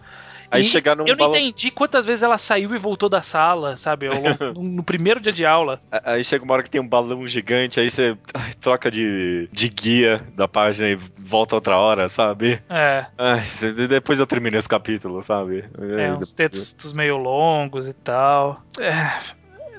Aí 0.49 0.61
E 0.61 0.63
chegar 0.63 0.95
num 0.95 1.05
Eu 1.07 1.15
não 1.15 1.27
entendi 1.29 1.69
quantas 1.71 2.05
vezes 2.05 2.23
ela 2.23 2.37
saiu 2.37 2.73
e 2.73 2.77
voltou 2.77 3.09
da 3.09 3.21
sala, 3.21 3.77
sabe? 3.77 4.07
longo- 4.09 4.29
no 4.61 4.83
primeiro 4.83 5.19
dia 5.19 5.31
de 5.31 5.45
aula. 5.45 5.81
Aí 5.91 6.23
chega 6.23 6.43
uma 6.43 6.53
hora 6.53 6.63
que 6.63 6.69
tem 6.69 6.79
um 6.81 6.87
balão 6.87 7.27
gigante, 7.27 7.79
aí 7.79 7.89
você 7.89 8.17
ai, 8.33 8.53
troca 8.55 8.89
de, 8.89 9.49
de 9.51 9.69
guia 9.69 10.23
da 10.35 10.47
página 10.47 10.89
e 10.89 10.95
volta 11.17 11.55
outra 11.55 11.77
hora, 11.77 12.07
sabe? 12.09 12.59
É, 12.69 13.05
Ai, 13.17 13.43
depois 13.87 14.19
eu 14.19 14.27
termino 14.27 14.57
esse 14.57 14.69
capítulo, 14.69 15.21
sabe? 15.23 15.65
é 15.97 16.13
uns 16.13 16.31
textos 16.31 16.93
meio 16.93 17.17
longos 17.17 17.87
e 17.87 17.93
tal. 17.93 18.61
É. 18.79 18.95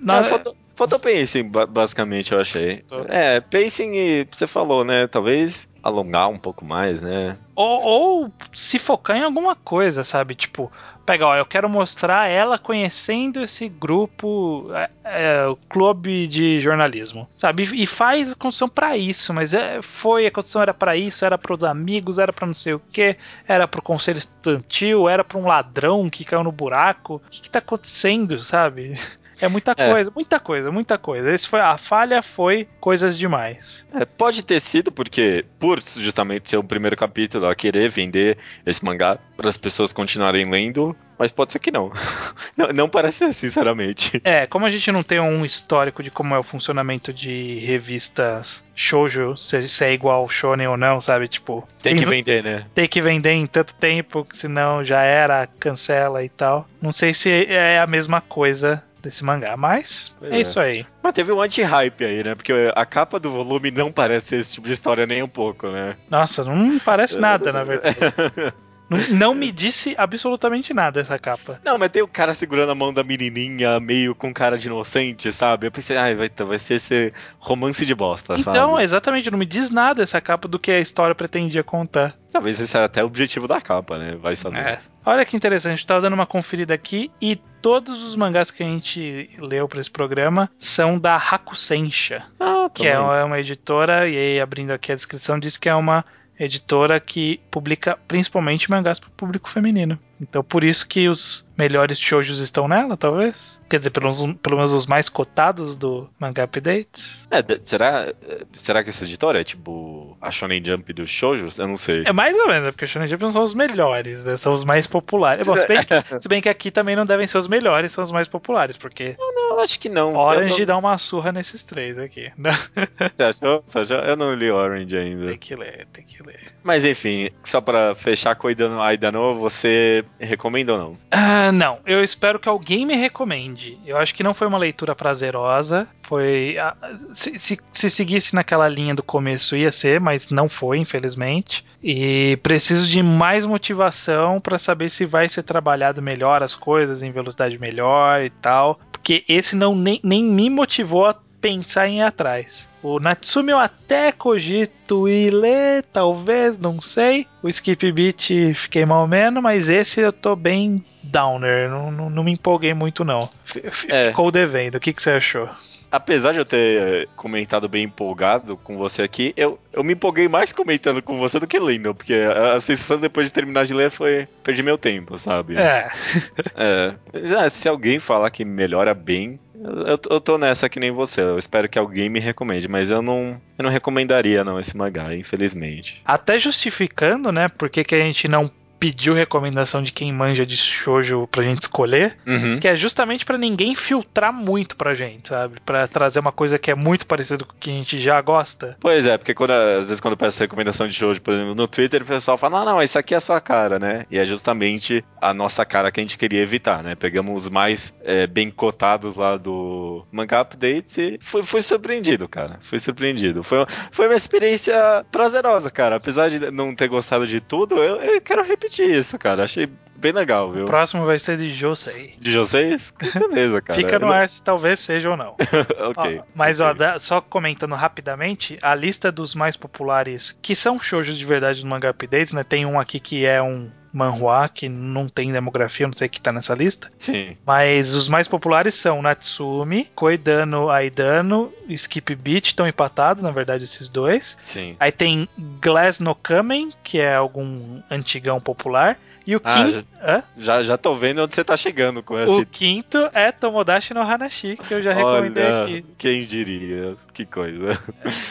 Não, 0.01 0.25
faltou, 0.25 0.55
faltou 0.77 0.99
pacing, 1.01 1.45
ba- 1.45 1.67
basicamente, 1.67 2.33
eu 2.33 2.41
achei. 2.41 2.85
É, 3.09 3.41
pacing 3.41 3.95
e 3.95 4.29
você 4.31 4.47
falou, 4.47 4.85
né? 4.85 5.07
Talvez 5.09 5.67
alongar 5.83 6.29
um 6.29 6.39
pouco 6.39 6.65
mais, 6.65 7.01
né? 7.01 7.37
Ou, 7.55 7.83
ou 7.83 8.33
se 8.53 8.79
focar 8.79 9.17
em 9.17 9.23
alguma 9.23 9.55
coisa, 9.55 10.03
sabe? 10.03 10.35
Tipo, 10.35 10.71
pega, 11.07 11.25
ó, 11.27 11.37
eu 11.37 11.47
quero 11.47 11.69
mostrar 11.69 12.29
ela 12.29 12.59
conhecendo 12.59 13.41
esse 13.41 13.69
grupo, 13.69 14.69
é, 14.75 14.91
é, 15.05 15.47
o 15.47 15.55
clube 15.69 16.27
de 16.27 16.59
jornalismo, 16.59 17.29
sabe? 17.37 17.63
E, 17.73 17.87
faz 17.87 18.33
a 18.33 18.35
construção 18.35 18.69
pra 18.69 18.97
isso, 18.97 19.33
mas 19.33 19.55
é, 19.55 19.81
foi, 19.81 20.27
a 20.27 20.31
construção 20.31 20.63
era 20.63 20.75
pra 20.75 20.97
isso, 20.97 21.25
era 21.25 21.39
pros 21.39 21.63
amigos, 21.63 22.19
era 22.19 22.33
pra 22.33 22.47
não 22.47 22.55
sei 22.55 22.75
o 22.75 22.83
que, 22.93 23.17
era 23.47 23.69
pro 23.69 23.81
conselho 23.81 24.19
estudantil, 24.19 25.09
era 25.09 25.23
pra 25.23 25.39
um 25.39 25.47
ladrão 25.47 26.11
que 26.11 26.25
caiu 26.25 26.43
no 26.43 26.51
buraco. 26.53 27.23
O 27.25 27.31
que, 27.31 27.43
que 27.43 27.51
tá 27.51 27.61
acontecendo, 27.61 28.43
sabe? 28.43 28.95
É 29.41 29.49
muita 29.49 29.75
É. 29.77 29.91
coisa, 29.91 30.13
muita 30.15 30.41
coisa, 30.41 30.73
muita 30.73 30.99
coisa. 30.99 31.33
Esse 31.33 31.47
foi 31.49 31.61
a 31.61 31.77
falha 31.77 32.23
foi 32.23 32.67
coisas 32.81 33.17
demais. 33.19 33.87
É, 33.95 34.05
pode 34.05 34.45
ter 34.45 34.61
sido 34.61 34.91
porque, 34.91 35.45
por 35.59 35.81
justamente 35.83 36.51
ser 36.51 36.57
o 36.57 36.65
primeiro 36.65 36.97
capítulo, 36.97 37.47
a 37.47 37.55
querer 37.55 37.91
vender 37.91 38.39
esse 38.65 38.85
mangá 38.85 39.19
para 39.37 39.49
as 39.49 39.57
pessoas 39.57 39.93
continuarem 39.93 40.49
lendo, 40.51 40.97
mas 41.19 41.31
pode 41.33 41.53
ser 41.53 41.59
que 41.59 41.71
não. 41.71 41.93
não. 42.57 42.69
Não 42.73 42.89
parece 42.89 43.19
ser, 43.19 43.33
sinceramente. 43.33 44.21
É, 44.25 44.47
como 44.47 44.65
a 44.67 44.71
gente 44.71 44.91
não 44.93 45.03
tem 45.03 45.21
um 45.21 45.45
histórico 45.45 46.03
de 46.03 46.11
como 46.11 46.35
é 46.35 46.39
o 46.39 46.43
funcionamento 46.43 47.13
de 47.13 47.59
revistas 47.61 48.63
shoujo, 48.75 49.37
se, 49.37 49.69
se 49.69 49.85
é 49.85 49.93
igual 49.93 50.21
ao 50.23 50.29
shonen 50.29 50.67
ou 50.67 50.77
não, 50.77 51.01
sabe? 51.01 51.29
Tipo, 51.29 51.67
Tem 51.83 51.97
que 51.97 52.05
vender, 52.05 52.43
né? 52.43 52.67
tem 52.75 52.87
que 52.87 53.01
vender 53.01 53.33
em 53.33 53.47
tanto 53.47 53.75
tempo, 53.75 54.25
que 54.25 54.37
senão 54.37 54.85
já 54.85 55.03
era, 55.03 55.47
cancela 55.59 56.23
e 56.23 56.29
tal. 56.29 56.69
Não 56.81 56.93
sei 56.93 57.15
se 57.15 57.47
é 57.47 57.79
a 57.81 57.87
mesma 57.87 58.21
coisa 58.21 58.83
desse 59.03 59.25
mangá, 59.25 59.57
mas 59.57 60.15
é 60.23 60.37
é. 60.37 60.41
isso 60.41 60.59
aí. 60.59 60.87
Mas 61.03 61.13
teve 61.13 61.33
um 61.33 61.41
anti-hype 61.41 62.05
aí, 62.05 62.25
né? 62.25 62.35
Porque 62.35 62.53
a 62.75 62.87
capa 62.87 63.19
do 63.19 63.31
volume 63.31 63.71
não 63.71 63.91
parece 63.93 64.29
ser 64.29 64.37
esse 64.41 64.53
tipo 64.55 64.67
de 64.67 64.73
história 64.73 65.07
nem 65.07 65.23
um 65.23 65.29
pouco, 65.29 65.69
né? 65.69 65.97
Nossa, 66.11 66.45
não 66.45 66.79
parece 66.79 67.19
nada, 67.19 67.53
na 67.53 67.65
verdade. 67.65 67.97
Não, 68.89 68.99
não 69.11 69.35
me 69.35 69.51
disse 69.51 69.95
absolutamente 69.99 70.73
nada 70.73 71.01
essa 71.01 71.19
capa. 71.19 71.61
Não, 71.65 71.77
mas 71.77 71.91
tem 71.91 72.03
o 72.03 72.09
cara 72.09 72.35
segurando 72.35 72.71
a 72.71 72.75
mão 72.75 72.93
da 72.93 73.03
menininha, 73.03 73.81
meio 73.81 74.15
com 74.15 74.33
cara 74.33 74.57
de 74.57 74.69
inocente, 74.69 75.33
sabe? 75.33 75.67
Eu 75.67 75.73
pensei, 75.73 75.97
ai, 75.97 76.15
vai, 76.15 76.31
vai 76.31 76.59
ser 76.59 76.75
esse 76.75 77.13
romance 77.39 77.85
de 77.85 77.95
bosta, 77.95 78.37
Então, 78.39 78.73
sabe? 78.73 78.83
exatamente, 78.83 79.31
não 79.31 79.39
me 79.39 79.47
diz 79.47 79.71
nada 79.71 80.03
essa 80.03 80.21
capa 80.21 80.47
do 80.47 80.59
que 80.59 80.71
a 80.71 80.81
história 80.81 81.15
pretendia 81.15 81.65
contar. 81.65 82.17
Talvez 82.33 82.61
esse 82.61 82.77
é 82.77 82.85
até 82.85 83.03
o 83.03 83.07
objetivo 83.07 83.49
da 83.49 83.61
capa, 83.61 83.99
né? 83.99 84.17
Vai 84.21 84.37
saber. 84.37 84.59
É. 84.59 84.79
Olha 85.05 85.25
que 85.25 85.37
interessante, 85.37 85.77
gente 85.77 85.87
tava 85.87 86.01
dando 86.01 86.15
uma 86.15 86.27
conferida 86.27 86.75
aqui 86.75 87.11
e 87.21 87.37
todos 87.63 88.03
os 88.03 88.17
mangás 88.17 88.51
que 88.51 88.63
a 88.63 88.67
gente 88.67 89.31
leu 89.39 89.69
pra 89.69 89.81
esse 89.81 89.91
programa 89.91 90.51
são 90.59 90.99
da 90.99 91.17
Hakusensha, 91.17 92.25
Ah, 92.41 92.69
que 92.73 92.87
é 92.87 92.99
uma 92.99 93.39
editora, 93.41 94.09
e 94.09 94.17
aí 94.17 94.41
abrindo 94.41 94.73
aqui 94.73 94.93
a 94.93 94.95
descrição, 94.95 95.39
diz 95.39 95.57
que 95.57 95.69
é 95.69 95.75
uma 95.75 96.05
editora 96.39 97.01
que 97.01 97.41
publica 97.51 97.99
principalmente 98.07 98.71
mangás 98.71 99.01
para 99.01 99.09
o 99.09 99.13
público 99.13 99.49
feminino. 99.49 99.99
Então 100.21 100.43
por 100.43 100.65
isso 100.65 100.87
que 100.89 101.09
os 101.09 101.47
melhores 101.59 101.99
shoujos 101.99 102.39
estão 102.39 102.69
nela, 102.69 102.97
talvez. 102.97 103.59
Quer 103.69 103.79
dizer, 103.79 103.91
pelo, 103.91 104.07
menos- 104.13 104.37
pelo 104.41 104.57
menos 104.57 104.73
os 104.73 104.87
mais 104.87 105.09
cotados 105.09 105.77
do 105.77 106.09
Manga 106.21 106.45
Updates. 106.45 107.27
É, 107.31 107.43
será, 107.65 108.15
será 108.53 108.85
que 108.85 108.91
essa 108.91 109.05
editora 109.05 109.41
é 109.41 109.45
tipo 109.45 110.17
a 110.21 110.31
Shonen 110.31 110.63
Jump 110.65 110.93
dos 110.93 111.11
shoujos? 111.11 111.59
Eu 111.59 111.67
não 111.67 111.77
sei. 111.77 112.05
É 112.07 112.13
mais 112.13 112.37
ou 112.37 112.47
menos, 112.47 112.65
né? 112.67 112.71
porque 112.71 112.85
os 112.85 112.91
Shonen 112.91 113.09
Jump 113.09 113.23
não 113.23 113.31
são 113.31 113.43
os 113.43 113.55
melhores, 113.55 114.23
né? 114.23 114.37
São 114.37 114.53
os 114.53 114.63
mais 114.65 114.87
populares. 114.87 115.47
Bom, 115.47 115.57
se 115.57 115.67
bem, 115.67 115.79
que, 115.83 115.85
se 116.21 116.29
bem 116.29 116.41
que 116.41 116.49
aqui 116.49 116.71
também 116.71 116.95
não 116.95 117.05
devem 117.05 117.27
ser 117.27 117.39
os 117.39 117.49
melhores, 117.49 117.91
são 117.93 118.05
os 118.05 118.13
mais 118.13 118.29
populares, 118.29 118.77
porque 118.77 119.17
Não, 119.19 119.59
acho 119.59 119.81
que 119.81 119.89
não. 119.89 120.15
Orange 120.15 120.61
Eu 120.61 120.67
dá 120.67 120.77
uma 120.77 120.97
surra 120.99 121.33
nesses 121.33 121.65
três 121.65 121.99
aqui. 121.99 122.31
Não, 122.37 122.51
não... 122.53 122.57
Você 123.17 123.23
achou? 123.23 123.65
Você 123.67 123.79
achou? 123.81 123.97
Eu 123.99 124.17
não 124.17 124.33
li 124.35 124.51
Orange 124.51 124.97
ainda. 124.97 125.27
tem 125.27 125.39
que 125.39 125.57
ler, 125.57 125.87
tem 125.93 126.05
que 126.05 126.23
ler. 126.23 126.41
Mas 126.63 126.85
enfim, 126.85 127.31
só 127.43 127.61
pra 127.61 127.95
fechar 127.97 128.37
com 128.37 128.47
Aidano, 128.47 128.81
Aidano, 128.81 129.35
você 129.37 130.05
recomenda 130.19 130.73
ou 130.73 130.79
não? 130.79 130.99
Ah, 131.11 131.51
não, 131.53 131.79
eu 131.87 132.03
espero 132.03 132.39
que 132.39 132.49
alguém 132.49 132.87
me 132.87 132.95
recomende. 132.97 133.79
Eu 133.87 133.97
acho 133.97 134.15
que 134.15 134.23
não 134.23 134.35
foi 134.35 134.47
uma 134.47 134.59
leitura 134.59 134.95
prazerosa. 134.95 135.87
Foi. 136.03 136.57
ah, 136.61 136.77
Se, 137.15 137.39
se, 137.39 137.59
se 137.71 137.91
seguisse 137.91 138.35
naquela 138.35 138.69
linha 138.69 138.95
do 138.95 139.03
começo, 139.03 139.57
ia 139.57 139.71
ser, 139.73 140.01
mas 140.01 140.31
não 140.31 140.49
foi, 140.49 140.79
infelizmente. 140.79 141.65
E 141.83 142.39
preciso 142.43 142.87
de 142.87 143.03
mais 143.03 143.45
motivação 143.45 144.41
pra 144.41 144.59
saber 144.59 144.91
se 144.91 145.05
vai 145.05 145.29
ser 145.29 145.43
trabalhado 145.43 146.03
melhor 146.03 146.43
as 146.43 146.55
coisas, 146.55 147.03
em 147.03 147.11
velocidade 147.13 147.59
melhor 147.59 148.23
e 148.23 148.31
tal. 148.31 148.81
Porque 148.91 149.25
esse 149.29 149.55
não 149.55 149.75
nem, 149.75 150.01
nem 150.03 150.25
me 150.25 150.51
motivou 150.51 151.07
a 151.07 151.15
pensar 151.47 151.89
em 151.89 151.99
ir 151.99 152.03
atrás. 152.03 152.69
O 152.83 152.99
Natsumi 152.99 153.53
eu 153.53 153.59
até 153.59 154.11
cogito 154.13 155.09
ir 155.09 155.31
ler, 155.31 155.85
talvez, 155.93 156.59
não 156.59 156.81
sei. 156.81 157.27
O 157.43 157.49
Skip 157.49 157.91
Beat 157.93 158.29
fiquei 158.55 158.85
mal 158.85 159.07
menos, 159.07 159.43
mas 159.43 159.69
esse 159.69 160.01
eu 160.01 160.13
tô 160.13 160.35
bem 160.37 160.85
downer. 161.03 161.69
Não, 161.71 161.91
não, 161.91 162.11
não 162.11 162.25
me 162.25 162.33
empolguei 162.33 162.75
muito, 162.75 163.05
não. 163.05 163.29
F- 163.45 163.87
É. 163.91 164.09
Ficou 164.09 164.31
devendo. 164.31 164.77
O 164.77 164.81
que, 164.81 164.93
que 164.93 165.03
você 165.03 165.11
achou? 165.11 165.49
Apesar 165.97 166.33
de 166.33 166.39
eu 166.39 166.45
ter 166.45 166.83
eh, 166.83 167.07
comentado 167.17 167.69
bem 167.69 167.85
empolgado 167.85 168.57
com 168.57 168.77
você 168.77 169.03
aqui, 169.03 169.33
eu, 169.37 169.59
eu 169.73 169.83
me 169.83 169.95
empolguei 169.95 170.29
mais 170.29 170.53
comentando 170.53 171.01
com 171.01 171.17
você 171.17 171.41
do 171.41 171.47
que 171.47 171.59
lendo, 171.59 171.95
porque 171.95 172.15
a, 172.15 172.55
a 172.55 172.61
sensação 172.61 172.99
depois 173.01 173.27
de 173.27 173.33
terminar 173.33 173.65
de 173.65 173.73
ler 173.73 173.91
foi 173.91 174.29
perdi 174.45 174.63
meu 174.63 174.77
tempo, 174.77 175.17
sabe? 175.17 175.57
É, 175.57 175.89
É. 176.55 177.49
Se 177.49 177.69
alguém 177.69 177.99
falar 177.99 178.31
que 178.31 178.45
melhora 178.45 178.93
bem, 178.95 179.39
eu, 179.55 179.99
eu 180.11 180.21
tô 180.21 180.37
nessa 180.37 180.69
que 180.69 180.79
nem 180.79 180.91
você. 180.91 181.21
Eu 181.23 181.39
espero 181.39 181.69
que 181.69 181.79
alguém 181.79 182.09
me 182.09 182.21
recomende, 182.21 182.69
mas 182.69 182.91
eu 182.91 183.01
não, 183.01 183.41
eu 183.59 183.63
não 183.63 183.71
recomendaria 183.71 184.45
não 184.45 184.61
esse 184.61 184.77
mangá, 184.77 185.15
infelizmente. 185.15 186.03
até 186.05 186.39
justificando, 186.39 187.33
né, 187.33 187.49
por 187.49 187.71
que, 187.71 187.83
que 187.85 187.95
a 187.95 188.01
gente 188.01 188.29
não 188.29 188.51
pediu 188.79 189.15
recomendação 189.15 189.83
de 189.83 189.93
quem 189.93 190.13
manja 190.13 190.45
de 190.47 190.57
shoujo 190.57 191.27
pra 191.31 191.43
gente 191.43 191.63
escolher, 191.63 192.17
Uhum. 192.27 192.59
que 192.61 192.69
é 192.69 192.77
justamente 192.77 193.25
pra 193.25 193.39
ninguém 193.39 193.75
filtrar 193.75 194.33
muito 194.33 194.77
pra 194.77 194.95
gente, 194.95 195.29
sabe? 195.29 195.57
Pra 195.65 195.87
trazer 195.87 196.21
uma 196.21 196.33
coisa 196.33 196.59
que 196.59 196.71
é 196.71 196.75
muito 196.75 197.07
parecida 197.07 197.45
com 197.45 197.53
o 197.53 197.57
que 197.59 197.71
a 197.71 197.75
gente 197.75 197.99
já 197.99 198.21
gosta. 198.21 198.77
Pois 198.81 199.07
é, 199.07 199.17
porque 199.17 199.35
quando, 199.35 199.51
às 199.53 199.89
vezes 199.89 200.01
quando 200.01 200.13
eu 200.13 200.19
peço 200.19 200.41
recomendação 200.41 200.87
de 200.87 200.95
shoujo, 200.95 201.21
por 201.21 201.35
exemplo, 201.35 201.55
no 201.55 201.67
Twitter, 201.69 202.03
o 202.03 202.07
pessoal 202.07 202.37
fala, 202.39 202.59
não, 202.65 202.73
não, 202.75 202.83
isso 202.83 202.99
aqui 202.99 203.15
é 203.15 203.17
a 203.17 203.21
sua 203.21 203.41
cara, 203.41 203.79
né? 203.79 204.05
E 204.11 204.19
é 204.19 204.27
justamente 204.27 205.05
a 205.21 205.33
nossa 205.33 205.65
cara 205.65 205.91
que 205.91 206.01
a 206.01 206.03
gente 206.03 206.19
queria 206.19 206.43
evitar, 206.43 206.83
né? 206.83 206.95
Pegamos 206.95 207.45
os 207.45 207.51
mais 207.51 207.95
é, 208.05 208.27
bem 208.27 208.51
cotados 208.51 209.15
lá 209.17 209.37
do 209.37 210.05
Manga 210.13 210.41
Updates 210.41 210.99
e 210.99 211.19
fui, 211.21 211.43
fui 211.43 211.63
surpreendido, 211.63 212.29
cara. 212.29 212.59
Fui 212.61 212.79
surpreendido. 212.79 213.43
Foi, 213.43 213.65
foi 213.91 214.07
uma 214.07 214.15
experiência 214.17 215.05
prazerosa, 215.11 215.71
cara. 215.71 215.97
Apesar 215.97 216.29
de 216.29 216.51
não 216.51 216.75
ter 216.75 216.89
gostado 216.89 217.27
de 217.27 217.41
tudo, 217.41 217.77
eu, 217.77 217.97
eu 218.03 218.21
quero 218.21 218.43
repetir 218.43 218.66
isso, 218.83 219.19
cara. 219.19 219.45
Achei 219.45 219.69
bem 219.97 220.13
legal, 220.13 220.53
viu? 220.53 220.63
O 220.65 220.67
próximo 220.67 221.05
vai 221.07 221.19
ser 221.19 221.37
de 221.39 221.51
Josei. 221.51 222.15
De 222.19 222.37
vocês? 222.37 222.93
Beleza, 223.15 223.61
cara. 223.63 223.79
Fica 223.81 223.99
no 223.99 224.07
ar 224.13 224.29
se 224.29 224.43
talvez 224.43 224.81
seja 224.81 225.11
ou 225.11 225.17
não. 225.17 225.35
ok. 225.91 226.19
Ó, 226.21 226.25
mas 226.35 226.61
ó, 226.61 226.67
ok. 226.71 226.79
da- 226.79 226.99
só 226.99 227.21
comentando 227.21 227.75
rapidamente, 227.75 228.59
a 228.63 228.75
lista 228.75 229.11
dos 229.11 229.35
mais 229.35 229.57
populares, 229.57 230.37
que 230.43 230.55
são 230.55 230.79
shoujos 230.79 231.17
de 231.17 231.25
verdade 231.25 231.63
no 231.65 231.71
Manga 231.71 231.91
Updates, 231.91 232.33
né? 232.33 232.45
Tem 232.45 232.67
um 232.67 232.79
aqui 232.79 233.01
que 233.01 233.25
é 233.25 233.43
um 233.43 233.71
manhua, 233.97 234.49
que 234.49 234.69
não 234.69 235.09
tem 235.09 235.33
demografia, 235.33 235.87
não 235.87 235.95
sei 235.95 236.07
o 236.07 236.11
que 236.11 236.21
tá 236.21 236.31
nessa 236.33 236.55
lista. 236.55 236.91
Sim. 236.99 237.37
Mas 237.47 237.95
os 237.95 238.09
mais 238.09 238.29
populares 238.29 238.75
são 238.75 239.01
Natsumi, 239.03 239.89
Koidano 239.95 240.69
Aidano, 240.71 241.53
Skip 241.71 242.15
Beat, 242.15 242.47
estão 242.49 242.67
empatados, 242.69 243.23
na 243.23 243.31
verdade, 243.31 243.65
esses 243.65 243.89
dois. 243.89 244.37
Sim. 244.41 244.77
Aí 244.79 244.93
tem 244.93 245.29
Glass 245.63 246.01
no 246.01 246.15
Kamen, 246.15 246.71
que 246.85 246.99
é 247.01 247.15
algum 247.15 247.81
antigão 247.91 248.41
popular. 248.41 248.99
E 249.27 249.35
o 249.35 249.41
Ah, 249.43 249.65
quinto. 249.65 249.87
Hã? 250.01 250.23
Já, 250.39 250.63
já 250.63 250.79
tô 250.79 250.95
vendo 250.95 251.21
onde 251.21 251.35
você 251.35 251.43
tá 251.43 251.57
chegando 251.57 252.01
com 252.01 252.17
esse 252.17 252.33
O 252.33 252.47
quinto 252.47 253.11
é 253.13 253.33
Tomodachi 253.33 253.93
no 253.93 254.01
Hanashi, 254.01 254.57
que 254.57 254.73
eu 254.73 254.81
já 254.81 254.93
recomendei 254.93 255.43
Olha, 255.43 255.63
aqui. 255.65 255.85
Quem 255.99 256.25
diria? 256.25 256.95
Que 257.13 257.27
coisa. 257.27 257.77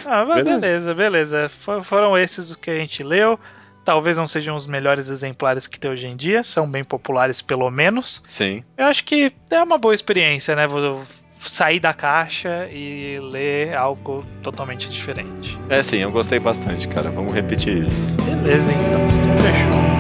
Ah, 0.06 0.24
mas 0.24 0.36
Beleza. 0.44 0.60
beleza, 0.62 0.94
beleza. 0.94 1.50
For- 1.50 1.84
foram 1.84 2.18
esses 2.18 2.52
os 2.52 2.56
que 2.56 2.72
a 2.72 2.76
gente 2.76 3.04
leu. 3.04 3.38
Talvez 3.86 4.18
não 4.18 4.28
sejam 4.28 4.56
os 4.56 4.66
melhores 4.66 5.10
exemplares 5.10 5.68
que 5.68 5.80
tem 5.80 5.92
hoje 5.92 6.08
em 6.08 6.16
dia, 6.16 6.44
são 6.44 6.68
bem 6.68 6.84
populares 6.84 7.42
pelo 7.42 7.70
menos. 7.70 8.22
Sim. 8.28 8.64
Eu 8.76 8.86
acho 8.86 9.06
que 9.06 9.32
é 9.52 9.62
uma 9.64 9.78
boa 9.78 9.94
experiência, 9.94 10.56
né? 10.56 10.66
Vou 10.66 11.04
sair 11.40 11.80
da 11.80 11.94
caixa 11.94 12.68
e 12.72 13.20
ler 13.20 13.76
algo 13.76 14.26
totalmente 14.42 14.90
diferente. 14.90 15.58
É 15.70 15.84
sim, 15.84 15.98
eu 15.98 16.12
gostei 16.12 16.40
bastante, 16.40 16.88
cara. 16.88 17.10
Vamos 17.12 17.34
repetir 17.34 17.88
isso. 17.88 18.16
Beleza, 18.24 18.72
então. 18.74 19.02
Fechou. 19.42 19.95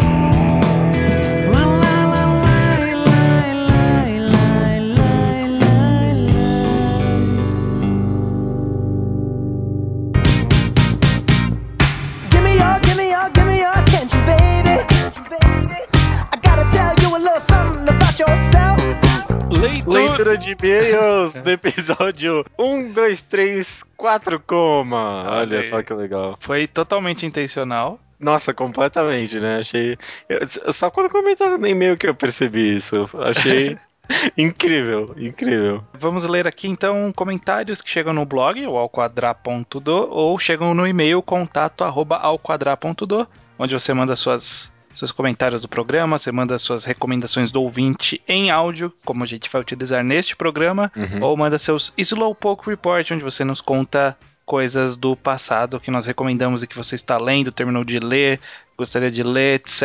Leitura. 20.25 20.37
De 20.37 20.51
e-mails 20.51 21.35
do 21.37 21.49
episódio 21.51 22.45
1, 22.57 22.91
2, 22.91 23.21
3, 23.23 23.83
4, 23.95 24.39
coma. 24.39 25.23
Olha 25.29 25.61
só 25.63 25.83
que 25.83 25.93
legal. 25.93 26.37
Foi 26.39 26.65
totalmente 26.67 27.25
intencional. 27.25 27.99
Nossa, 28.19 28.53
completamente, 28.53 29.39
né? 29.39 29.57
Achei. 29.59 29.97
eu- 30.27 30.73
só 30.73 30.89
quando 30.89 31.09
comentaram 31.11 31.57
no 31.57 31.67
e-mail 31.67 31.97
que 31.97 32.07
eu 32.07 32.15
percebi 32.15 32.75
isso. 32.77 33.07
Achei 33.19 33.77
incrível, 34.37 35.13
incrível. 35.17 35.83
Vamos 35.93 36.25
ler 36.27 36.47
aqui 36.47 36.67
então 36.67 37.11
comentários 37.15 37.81
que 37.81 37.89
chegam 37.89 38.13
no 38.13 38.25
blog, 38.25 38.65
o 38.65 38.77
alquadra.do, 38.77 40.09
ou 40.09 40.39
chegam 40.39 40.73
no 40.73 40.87
e-mail 40.87 41.21
contato 41.21 41.83
arroba 41.83 42.17
alquadra.do, 42.17 43.27
onde 43.59 43.73
você 43.73 43.93
manda 43.93 44.15
suas 44.15 44.71
seus 44.95 45.11
comentários 45.11 45.61
do 45.61 45.67
programa, 45.67 46.17
você 46.17 46.31
manda 46.31 46.57
suas 46.57 46.85
recomendações 46.85 47.51
do 47.51 47.61
ouvinte 47.61 48.21
em 48.27 48.49
áudio, 48.49 48.91
como 49.05 49.23
a 49.23 49.27
gente 49.27 49.49
vai 49.49 49.61
utilizar 49.61 50.03
neste 50.03 50.35
programa, 50.35 50.91
Uhum. 50.95 51.21
ou 51.23 51.37
manda 51.37 51.57
seus 51.57 51.93
Slowpoke 51.97 52.69
Report, 52.69 53.11
onde 53.11 53.23
você 53.23 53.43
nos 53.43 53.61
conta 53.61 54.17
coisas 54.45 54.95
do 54.95 55.15
passado 55.15 55.79
que 55.79 55.89
nós 55.89 56.05
recomendamos 56.05 56.61
e 56.63 56.67
que 56.67 56.77
você 56.77 56.93
está 56.95 57.17
lendo, 57.17 57.51
terminou 57.51 57.83
de 57.83 57.97
ler, 57.99 58.39
gostaria 58.77 59.09
de 59.09 59.23
ler, 59.23 59.55
etc. 59.55 59.81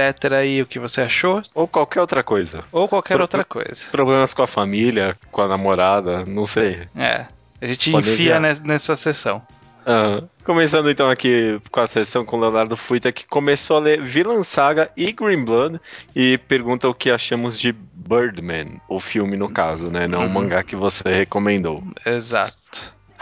E 0.46 0.60
o 0.62 0.66
que 0.66 0.78
você 0.78 1.00
achou, 1.00 1.42
Ou 1.54 1.66
qualquer 1.66 2.00
outra 2.02 2.22
coisa. 2.22 2.62
ou 2.70 2.86
qualquer 2.86 3.14
Pro- 3.14 3.22
outra 3.24 3.42
coisa. 3.44 3.84
Problemas 3.90 4.34
com 4.34 4.42
a 4.42 4.46
família, 4.46 5.16
com 5.32 5.40
a 5.40 5.48
namorada, 5.48 6.26
não 6.26 6.46
sei. 6.46 6.86
É. 6.94 7.24
A 7.60 7.66
gente 7.66 7.90
Pode 7.90 8.10
enfia 8.10 8.36
enviar. 8.36 8.40
nes- 8.40 8.60
nessa 8.60 8.96
sessão. 8.96 9.40
Ah, 9.86 10.22
começando 10.44 10.90
então 10.90 11.08
aqui 11.08 11.60
com 11.70 11.80
a 11.80 11.86
sessão 11.86 12.24
com 12.24 12.36
o 12.36 12.40
Leonardo 12.40 12.76
Fuita, 12.76 13.10
que 13.12 13.26
começou 13.26 13.76
a 13.76 13.80
ler 13.80 14.02
Villain 14.02 14.42
Saga 14.42 14.90
e 14.96 15.10
Green 15.12 15.44
Blood 15.44 15.80
e 16.14 16.38
pergunta 16.38 16.88
o 16.88 16.94
que 16.94 17.10
achamos 17.10 17.58
de 17.58 17.72
Birdman, 17.72 18.80
o 18.88 19.00
filme 19.00 19.36
no 19.36 19.48
caso, 19.48 19.90
né? 19.90 20.06
Não 20.06 20.20
o 20.20 20.22
Uhum. 20.24 20.28
mangá 20.28 20.62
que 20.62 20.76
você 20.76 21.08
recomendou. 21.08 21.82
Exato. 22.04 22.56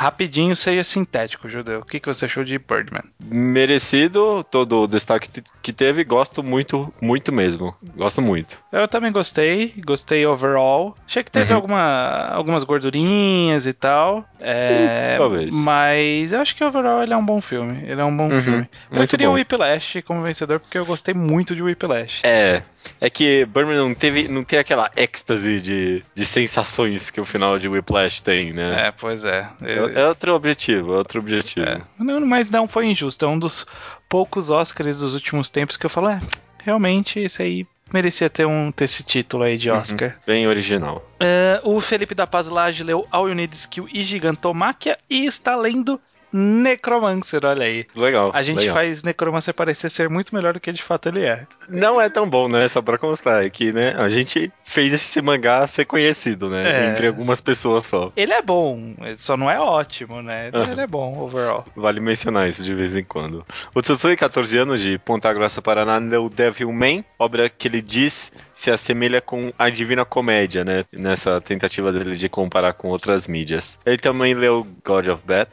Rapidinho, 0.00 0.54
seja 0.54 0.84
sintético, 0.84 1.48
Judeu. 1.48 1.80
O 1.80 1.84
que, 1.84 1.98
que 1.98 2.06
você 2.06 2.26
achou 2.26 2.44
de 2.44 2.56
Birdman? 2.56 3.02
Merecido 3.20 4.44
todo 4.48 4.82
o 4.82 4.86
destaque 4.86 5.42
que 5.60 5.72
teve, 5.72 6.04
gosto 6.04 6.40
muito, 6.40 6.94
muito 7.00 7.32
mesmo. 7.32 7.74
Gosto 7.96 8.22
muito. 8.22 8.56
Eu 8.70 8.86
também 8.86 9.10
gostei, 9.10 9.74
gostei 9.84 10.24
overall. 10.24 10.94
Achei 11.04 11.24
que 11.24 11.30
teve 11.32 11.50
Uhum. 11.50 11.56
alguma, 11.56 12.28
algumas 12.30 12.62
gordurinhas 12.62 13.66
e 13.66 13.72
tal. 13.72 14.24
É, 14.38 15.14
Hum, 15.14 15.18
talvez. 15.18 15.54
Mas 15.64 16.32
eu 16.32 16.40
acho 16.40 16.54
que 16.54 16.62
overall 16.62 17.02
ele 17.02 17.12
é 17.12 17.16
um 17.16 17.26
bom 17.26 17.40
filme. 17.40 17.82
Ele 17.84 18.00
é 18.00 18.04
um 18.04 18.16
bom 18.16 18.28
Uhum, 18.28 18.40
filme. 18.42 18.68
Preferi 18.90 19.26
o. 19.26 19.32
Whiplash 19.32 20.02
como 20.02 20.22
vencedor 20.22 20.60
porque 20.60 20.78
eu 20.78 20.86
gostei 20.86 21.12
muito 21.14 21.56
de 21.56 21.62
Whiplash. 21.62 22.20
É, 22.24 22.62
é 23.00 23.10
que 23.10 23.44
Birdman 23.46 23.76
não 23.76 23.94
teve, 23.94 24.28
não 24.28 24.44
tem 24.44 24.60
aquela 24.60 24.90
êxtase 24.96 25.60
de, 25.60 26.04
de 26.14 26.24
sensações 26.26 27.10
que 27.10 27.20
o 27.20 27.24
final 27.24 27.58
de 27.58 27.68
Whiplash 27.68 28.20
tem, 28.22 28.52
né? 28.52 28.86
É, 28.88 28.90
pois 28.92 29.24
é. 29.24 29.48
É, 29.62 29.87
é 29.94 30.08
outro 30.08 30.34
objetivo, 30.34 30.94
é 30.94 30.96
outro 30.96 31.20
objetivo. 31.20 31.66
É. 31.66 31.80
Não, 31.98 32.20
mas 32.20 32.50
não 32.50 32.66
foi 32.66 32.86
injusto. 32.86 33.24
É 33.24 33.28
um 33.28 33.38
dos 33.38 33.66
poucos 34.08 34.50
Oscars 34.50 35.00
dos 35.00 35.14
últimos 35.14 35.48
tempos 35.48 35.76
que 35.76 35.86
eu 35.86 35.90
falo, 35.90 36.08
é, 36.08 36.20
realmente 36.62 37.20
esse 37.20 37.42
aí 37.42 37.66
merecia 37.92 38.28
ter, 38.28 38.46
um, 38.46 38.70
ter 38.70 38.84
esse 38.84 39.02
título 39.02 39.42
aí 39.42 39.56
de 39.56 39.70
Oscar. 39.70 40.16
Bem 40.26 40.46
original. 40.46 41.06
É, 41.20 41.60
o 41.64 41.80
Felipe 41.80 42.14
da 42.14 42.26
Paz 42.26 42.48
Lage 42.48 42.82
leu 42.82 43.06
All 43.10 43.28
You 43.28 43.34
Need 43.34 43.54
Skill 43.56 43.88
e 43.92 44.02
Gigantomáquia 44.02 44.98
e 45.08 45.26
está 45.26 45.56
lendo 45.56 46.00
Necromancer, 46.32 47.44
olha 47.44 47.64
aí. 47.64 47.86
Legal. 47.94 48.30
A 48.34 48.42
gente 48.42 48.60
legal. 48.60 48.76
faz 48.76 49.02
Necromancer 49.02 49.54
parecer 49.54 49.90
ser 49.90 50.08
muito 50.08 50.34
melhor 50.34 50.54
do 50.54 50.60
que 50.60 50.70
de 50.72 50.82
fato 50.82 51.08
ele 51.08 51.24
é. 51.24 51.46
Não 51.68 52.00
é 52.00 52.08
tão 52.08 52.28
bom, 52.28 52.48
né? 52.48 52.68
Só 52.68 52.82
pra 52.82 52.98
constar, 52.98 53.44
é 53.44 53.50
que, 53.50 53.72
né, 53.72 53.94
a 53.96 54.08
gente 54.08 54.52
fez 54.64 54.92
esse 54.92 55.20
mangá 55.22 55.66
ser 55.66 55.84
conhecido, 55.84 56.48
né? 56.48 56.86
É. 56.86 56.90
Entre 56.90 57.06
algumas 57.06 57.40
pessoas 57.40 57.86
só. 57.86 58.12
Ele 58.16 58.32
é 58.32 58.42
bom, 58.42 58.94
ele 59.00 59.18
só 59.18 59.36
não 59.36 59.50
é 59.50 59.58
ótimo, 59.58 60.22
né? 60.22 60.50
Aham. 60.52 60.72
Ele 60.72 60.80
é 60.82 60.86
bom, 60.86 61.18
overall. 61.18 61.64
Vale 61.74 62.00
mencionar 62.00 62.48
isso 62.48 62.64
de 62.64 62.74
vez 62.74 62.94
em 62.94 63.04
quando. 63.04 63.44
O 63.74 63.80
Tsutsui, 63.80 64.16
14 64.16 64.58
anos, 64.58 64.80
de 64.80 64.98
Ponta 64.98 65.32
Grossa, 65.32 65.62
Paraná, 65.62 65.98
leu 65.98 66.28
Devil 66.28 66.72
Man, 66.72 67.04
obra 67.18 67.48
que 67.48 67.68
ele 67.68 67.80
diz 67.80 68.32
se 68.52 68.70
assemelha 68.70 69.20
com 69.20 69.52
a 69.58 69.70
Divina 69.70 70.04
Comédia, 70.04 70.64
né? 70.64 70.84
Nessa 70.92 71.40
tentativa 71.40 71.92
dele 71.92 72.14
de 72.14 72.28
comparar 72.28 72.72
com 72.72 72.88
outras 72.88 73.26
mídias. 73.26 73.78
Ele 73.86 73.98
também 73.98 74.34
leu 74.34 74.66
God 74.84 75.08
of 75.08 75.22
Death 75.26 75.48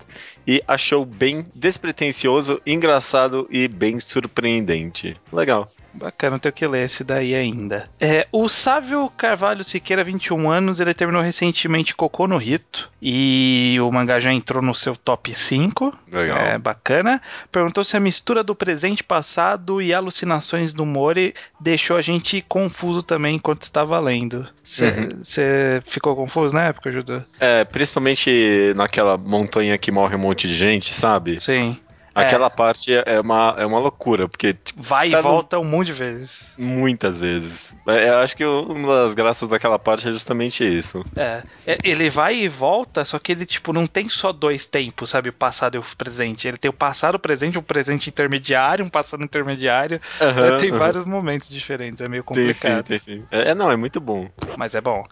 e 0.47 0.61
achou 0.67 1.05
bem 1.05 1.45
despretensioso, 1.53 2.61
engraçado 2.65 3.47
e 3.49 3.67
bem 3.67 3.99
surpreendente. 3.99 5.15
Legal. 5.31 5.71
Bacana 5.95 6.37
ter 6.37 6.51
que 6.51 6.67
ler 6.67 6.85
esse 6.85 7.03
daí 7.03 7.33
ainda. 7.33 7.89
É, 7.99 8.27
o 8.31 8.49
Sávio 8.49 9.09
Carvalho 9.17 9.63
Siqueira, 9.63 10.03
21 10.03 10.49
anos, 10.49 10.79
ele 10.79 10.93
terminou 10.93 11.21
recentemente 11.21 11.95
Cocô 11.95 12.27
no 12.27 12.37
Rito. 12.37 12.91
E 13.01 13.77
o 13.81 13.91
mangá 13.91 14.19
já 14.19 14.33
entrou 14.33 14.61
no 14.61 14.73
seu 14.73 14.95
top 14.95 15.33
5. 15.33 15.93
Legal. 16.11 16.37
É 16.37 16.57
bacana. 16.57 17.21
Perguntou 17.51 17.83
se 17.83 17.95
a 17.95 17.99
mistura 17.99 18.43
do 18.43 18.55
presente 18.55 19.03
passado 19.03 19.81
e 19.81 19.93
alucinações 19.93 20.73
do 20.73 20.85
Mori 20.85 21.33
deixou 21.59 21.97
a 21.97 22.01
gente 22.01 22.41
confuso 22.41 23.03
também 23.03 23.35
enquanto 23.35 23.61
estava 23.61 23.99
lendo. 23.99 24.47
Você 24.63 25.81
ficou 25.85 26.15
confuso 26.15 26.53
na 26.53 26.65
época, 26.65 26.91
Judô? 26.91 27.21
É, 27.39 27.63
principalmente 27.63 28.73
naquela 28.75 29.17
montanha 29.17 29.77
que 29.77 29.91
morre 29.91 30.15
um 30.15 30.19
monte 30.19 30.47
de 30.47 30.55
gente, 30.55 30.93
sabe? 30.93 31.39
Sim. 31.39 31.77
Aquela 32.15 32.49
parte 32.49 32.91
é 32.93 33.19
uma, 33.19 33.55
é 33.57 33.65
uma 33.65 33.79
loucura, 33.79 34.27
porque 34.29 34.53
tipo, 34.53 34.81
Vai 34.81 35.09
Tá 35.09 35.21
e 35.21 35.23
no- 35.23 35.41
volta 35.41 35.59
um 35.59 35.65
monte 35.65 35.87
de 35.87 35.93
vezes. 35.93 36.57
muitas 36.57 37.17
vezes. 37.19 37.73
É, 37.87 38.09
Eu 38.09 38.17
acho 38.19 38.35
que 38.35 38.45
uma 38.45 38.87
das 39.03 39.13
graças 39.13 39.47
daquela 39.49 39.79
parte 39.79 40.07
é 40.07 40.11
justamente 40.11 40.63
isso. 40.65 41.03
É, 41.17 41.45
é, 41.65 41.79
ele 41.83 42.09
vai 42.09 42.35
e 42.35 42.49
volta, 42.49 43.05
só 43.05 43.17
que 43.19 43.31
ele, 43.31 43.45
tipo, 43.45 43.71
não 43.71 43.87
tem 43.87 44.09
só 44.09 44.33
dois 44.33 44.65
tempos, 44.65 45.09
sabe? 45.11 45.29
O 45.29 45.33
passado 45.33 45.75
e 45.75 45.77
o 45.77 45.83
presente. 45.97 46.45
Ele 46.47 46.57
tem 46.57 46.69
o 46.69 46.73
passado, 46.73 47.15
o 47.15 47.19
presente, 47.19 47.57
um 47.57 47.63
presente 47.63 48.09
intermediário, 48.09 48.83
um 48.85 48.89
passado 48.89 49.23
intermediário. 49.23 49.99
É, 50.37 50.51
tem 50.51 50.71
aham. 50.71 50.73
vários 50.73 51.05
momentos 51.05 51.47
diferentes, 51.49 52.01
é 52.01 52.09
meio 52.09 52.23
Tem 52.31 52.53
sim, 52.53 52.81
complicado. 52.81 52.83
tem 52.83 52.99
sim. 52.99 53.27
É, 53.31 53.51
é, 53.51 53.55
não, 53.55 53.71
é 53.71 53.75
muito 53.77 53.99
bom. 54.01 54.29
Mas 54.55 54.73
é 54.75 54.81
bom. 54.81 55.03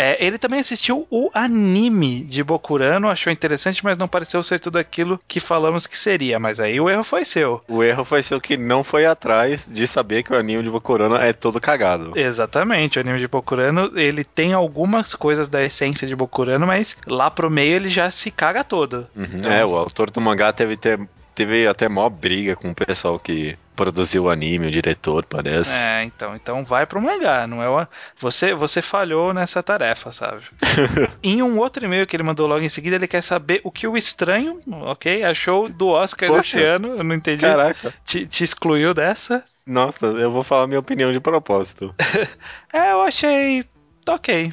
É, 0.00 0.24
ele 0.24 0.38
também 0.38 0.60
assistiu 0.60 1.08
o 1.10 1.28
anime 1.34 2.22
de 2.22 2.44
Bokurano, 2.44 3.08
achou 3.08 3.32
interessante, 3.32 3.82
mas 3.82 3.98
não 3.98 4.06
pareceu 4.06 4.40
ser 4.44 4.60
tudo 4.60 4.78
aquilo 4.78 5.20
que 5.26 5.40
falamos 5.40 5.88
que 5.88 5.98
seria. 5.98 6.38
Mas 6.38 6.60
aí 6.60 6.80
o 6.80 6.88
erro 6.88 7.02
foi 7.02 7.24
seu. 7.24 7.60
O 7.66 7.82
erro 7.82 8.04
foi 8.04 8.22
ser 8.22 8.36
o 8.36 8.40
que 8.40 8.56
não 8.56 8.84
foi 8.84 9.06
atrás 9.06 9.68
de 9.68 9.88
saber 9.88 10.22
que 10.22 10.32
o 10.32 10.36
anime 10.38 10.62
de 10.62 10.70
Bokurano 10.70 11.16
é 11.16 11.32
todo 11.32 11.60
cagado. 11.60 12.12
Exatamente, 12.14 12.96
o 12.96 13.00
anime 13.00 13.18
de 13.18 13.26
Bokurano, 13.26 13.90
ele 13.98 14.22
tem 14.22 14.52
algumas 14.52 15.16
coisas 15.16 15.48
da 15.48 15.64
essência 15.64 16.06
de 16.06 16.14
Bokurano, 16.14 16.64
mas 16.64 16.96
lá 17.04 17.28
pro 17.28 17.50
meio 17.50 17.74
ele 17.74 17.88
já 17.88 18.08
se 18.08 18.30
caga 18.30 18.62
todo. 18.62 19.08
Uhum. 19.16 19.26
Então- 19.34 19.50
É, 19.50 19.66
o 19.66 19.74
autor 19.74 20.10
do 20.12 20.20
mangá 20.20 20.52
teve, 20.52 20.76
ter, 20.76 21.00
teve 21.38 21.68
até 21.68 21.88
maior 21.88 22.10
briga 22.10 22.56
com 22.56 22.70
o 22.70 22.74
pessoal 22.74 23.16
que 23.16 23.56
produziu 23.76 24.24
o 24.24 24.28
anime, 24.28 24.66
o 24.66 24.70
diretor, 24.72 25.24
parece. 25.24 25.72
É, 25.72 26.02
então, 26.02 26.34
então 26.34 26.64
vai 26.64 26.84
pro 26.84 27.00
mangá, 27.00 27.46
não 27.46 27.62
é 27.62 27.68
uma... 27.68 27.88
você 28.18 28.52
você 28.52 28.82
falhou 28.82 29.32
nessa 29.32 29.62
tarefa, 29.62 30.10
sabe? 30.10 30.42
em 31.22 31.40
um 31.40 31.56
outro 31.58 31.84
e-mail 31.84 32.08
que 32.08 32.16
ele 32.16 32.24
mandou 32.24 32.48
logo 32.48 32.64
em 32.64 32.68
seguida, 32.68 32.96
ele 32.96 33.06
quer 33.06 33.22
saber 33.22 33.60
o 33.62 33.70
que 33.70 33.86
o 33.86 33.96
estranho, 33.96 34.58
OK, 34.66 35.22
achou 35.22 35.68
do 35.68 35.86
Oscar 35.90 36.28
Poxa. 36.28 36.40
desse 36.40 36.60
ano. 36.60 36.96
Eu 36.96 37.04
não 37.04 37.14
entendi. 37.14 37.42
Caraca. 37.42 37.94
Te, 38.04 38.26
te 38.26 38.42
excluiu 38.42 38.92
dessa? 38.92 39.44
Nossa, 39.64 40.06
eu 40.06 40.32
vou 40.32 40.42
falar 40.42 40.66
minha 40.66 40.80
opinião 40.80 41.12
de 41.12 41.20
propósito. 41.20 41.94
É, 42.72 42.92
eu 42.92 43.00
achei 43.00 43.64
OK. 44.08 44.52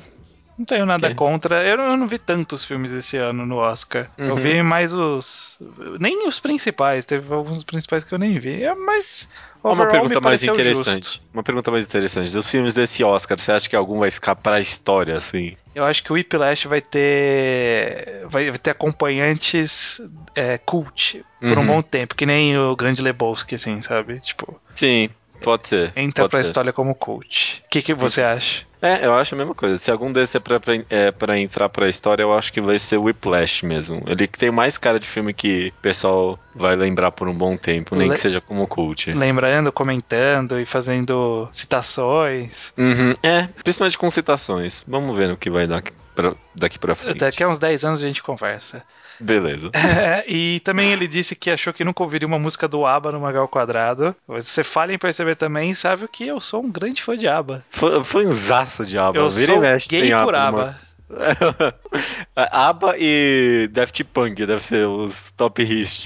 Não 0.58 0.66
tenho 0.66 0.86
nada 0.86 1.14
contra. 1.14 1.64
Eu, 1.64 1.78
não- 1.78 1.84
eu 1.92 1.98
não 1.98 2.08
vi 2.08 2.18
tantos 2.18 2.64
filmes 2.64 2.92
esse 2.92 3.18
ano 3.18 3.46
no 3.46 3.58
Oscar. 3.58 4.10
Eu 4.18 4.36
Uhum. 4.36 4.36
vi 4.36 4.64
mais 4.64 4.94
os. 4.94 5.60
Nem 6.00 6.28
os 6.28 6.40
principais. 6.40 7.04
Teve 7.06 7.34
alguns 7.34 7.64
principais 7.64 8.04
que 8.04 8.14
eu 8.14 8.18
nem 8.18 8.40
vi. 8.40 8.64
É, 8.64 8.74
mas. 8.74 9.28
Uma 9.64 9.88
pergunta 9.88 10.22
mais 10.22 10.44
interessante. 10.44 11.06
justo. 11.06 11.22
Uma 11.34 11.42
pergunta 11.42 11.72
mais 11.72 11.84
interessante. 11.86 12.32
Dos 12.32 12.48
filmes 12.48 12.74
desse 12.76 13.04
Oscar, 13.04 13.38
você 13.40 13.52
acha 13.52 13.68
que 13.68 13.76
algum 13.76 13.98
vai 14.00 14.12
ficar 14.12 14.36
pra 14.36 14.60
história, 14.62 15.18
assim? 15.18 15.58
Eu 15.74 15.84
acho 15.84 16.04
que 16.04 16.12
o 16.12 16.14
Whiplash 16.16 16.68
vai 16.68 16.82
ter. 16.82 18.22
Vai 18.28 18.52
ter 18.58 18.72
acompanhantes 18.72 20.02
é, 20.36 20.58
cult 20.58 21.24
por 21.40 21.58
um 21.58 21.62
Uhum. 21.62 21.68
bom 21.68 21.82
tempo, 21.82 22.16
que 22.16 22.26
nem 22.26 22.58
o 22.58 22.76
Grande 22.76 23.02
Lebowski, 23.02 23.56
assim, 23.56 23.82
sabe? 23.82 24.20
Tipo, 24.20 24.60
Sim, 24.70 25.10
pode 25.42 25.68
ser. 25.68 25.92
entra 25.96 26.24
pode 26.24 26.32
pra 26.32 26.44
ser. 26.44 26.50
história 26.50 26.74
como 26.74 26.94
cult. 26.96 27.64
O 27.66 27.70
que, 27.70 27.82
que 27.82 27.94
você 27.94 28.22
acha? 28.22 28.66
É, 28.86 29.06
eu 29.06 29.16
acho 29.16 29.34
a 29.34 29.38
mesma 29.38 29.56
coisa. 29.56 29.78
Se 29.78 29.90
algum 29.90 30.12
desses 30.12 30.36
é 30.36 30.40
pra, 30.40 30.60
pra, 30.60 30.74
é 30.90 31.12
pra 31.12 31.40
entrar 31.40 31.70
pra 31.70 31.90
história, 31.90 32.22
eu 32.24 32.34
acho 32.34 32.54
que 32.54 32.62
vai 32.62 32.78
ser 32.80 32.98
o 32.98 33.04
Whiplash 33.04 33.66
mesmo. 33.66 34.04
Ele 34.08 34.28
que 34.28 34.38
tem 34.38 34.52
mais 34.52 34.78
cara 34.78 35.00
de 35.00 35.08
filme 35.08 35.34
que 35.34 35.74
o 35.78 35.82
pessoal 35.82 36.40
vai 36.56 36.76
lembrar 36.76 37.12
por 37.12 37.28
um 37.28 37.34
bom 37.34 37.58
tempo, 37.58 37.96
nem 37.96 38.08
Le- 38.10 38.16
que 38.16 38.22
seja 38.22 38.40
como 38.40 38.68
cult. 38.68 39.12
Lembrando, 39.14 39.72
comentando 39.72 40.60
e 40.60 40.66
fazendo 40.66 41.48
citações. 41.52 42.74
Uhum. 42.78 43.16
É, 43.24 43.48
principalmente 43.64 43.98
com 43.98 44.10
citações. 44.12 44.84
Vamos 44.88 45.18
ver 45.18 45.28
no 45.30 45.38
que 45.38 45.50
vai 45.50 45.68
dar 45.68 45.84
pra, 46.14 46.34
daqui 46.56 46.78
pra 46.80 46.96
frente. 46.96 47.18
Daqui 47.18 47.44
a 47.44 47.50
uns 47.50 47.60
10 47.60 47.84
anos 47.84 48.00
a 48.04 48.06
gente 48.08 48.22
conversa. 48.24 48.84
Beleza. 49.20 49.72
É, 50.06 50.26
e 50.28 50.60
também 50.60 50.92
ele 50.92 51.08
disse 51.08 51.36
que 51.36 51.50
achou 51.50 51.72
que 51.72 51.84
nunca 51.84 52.04
ouviria 52.04 52.28
uma 52.28 52.38
música 52.38 52.68
do 52.68 52.86
ABBA 52.86 53.14
no 53.14 53.20
Magal 53.20 53.48
Quadrado. 53.48 54.16
Você 54.28 54.64
fala 54.64 54.94
em 54.94 54.98
perceber 54.98 55.36
também, 55.36 55.74
sabe 55.74 56.08
que 56.08 56.28
eu 56.28 56.42
sou 56.42 56.64
um 56.64 56.72
grande 56.72 57.02
fã 57.02 57.18
de 57.18 57.28
ABBA. 57.28 57.64
Foi, 57.70 58.04
foi 58.04 58.26
um 58.28 58.32
zaço 58.32 58.86
de 58.86 58.98
aba. 58.98 59.18
Eu 59.18 59.30
Vira 59.30 59.52
e 59.52 59.56
sou 59.56 59.62
mexe, 59.62 59.88
gay 59.88 60.12
por 60.12 60.36
ABBA. 60.36 60.80
ABBA 62.36 62.96
e 63.00 63.70
Daft 63.72 64.04
Punk 64.06 64.46
deve 64.46 64.64
ser 64.64 64.88
os 64.88 65.32
top 65.32 65.62
hits, 65.62 66.04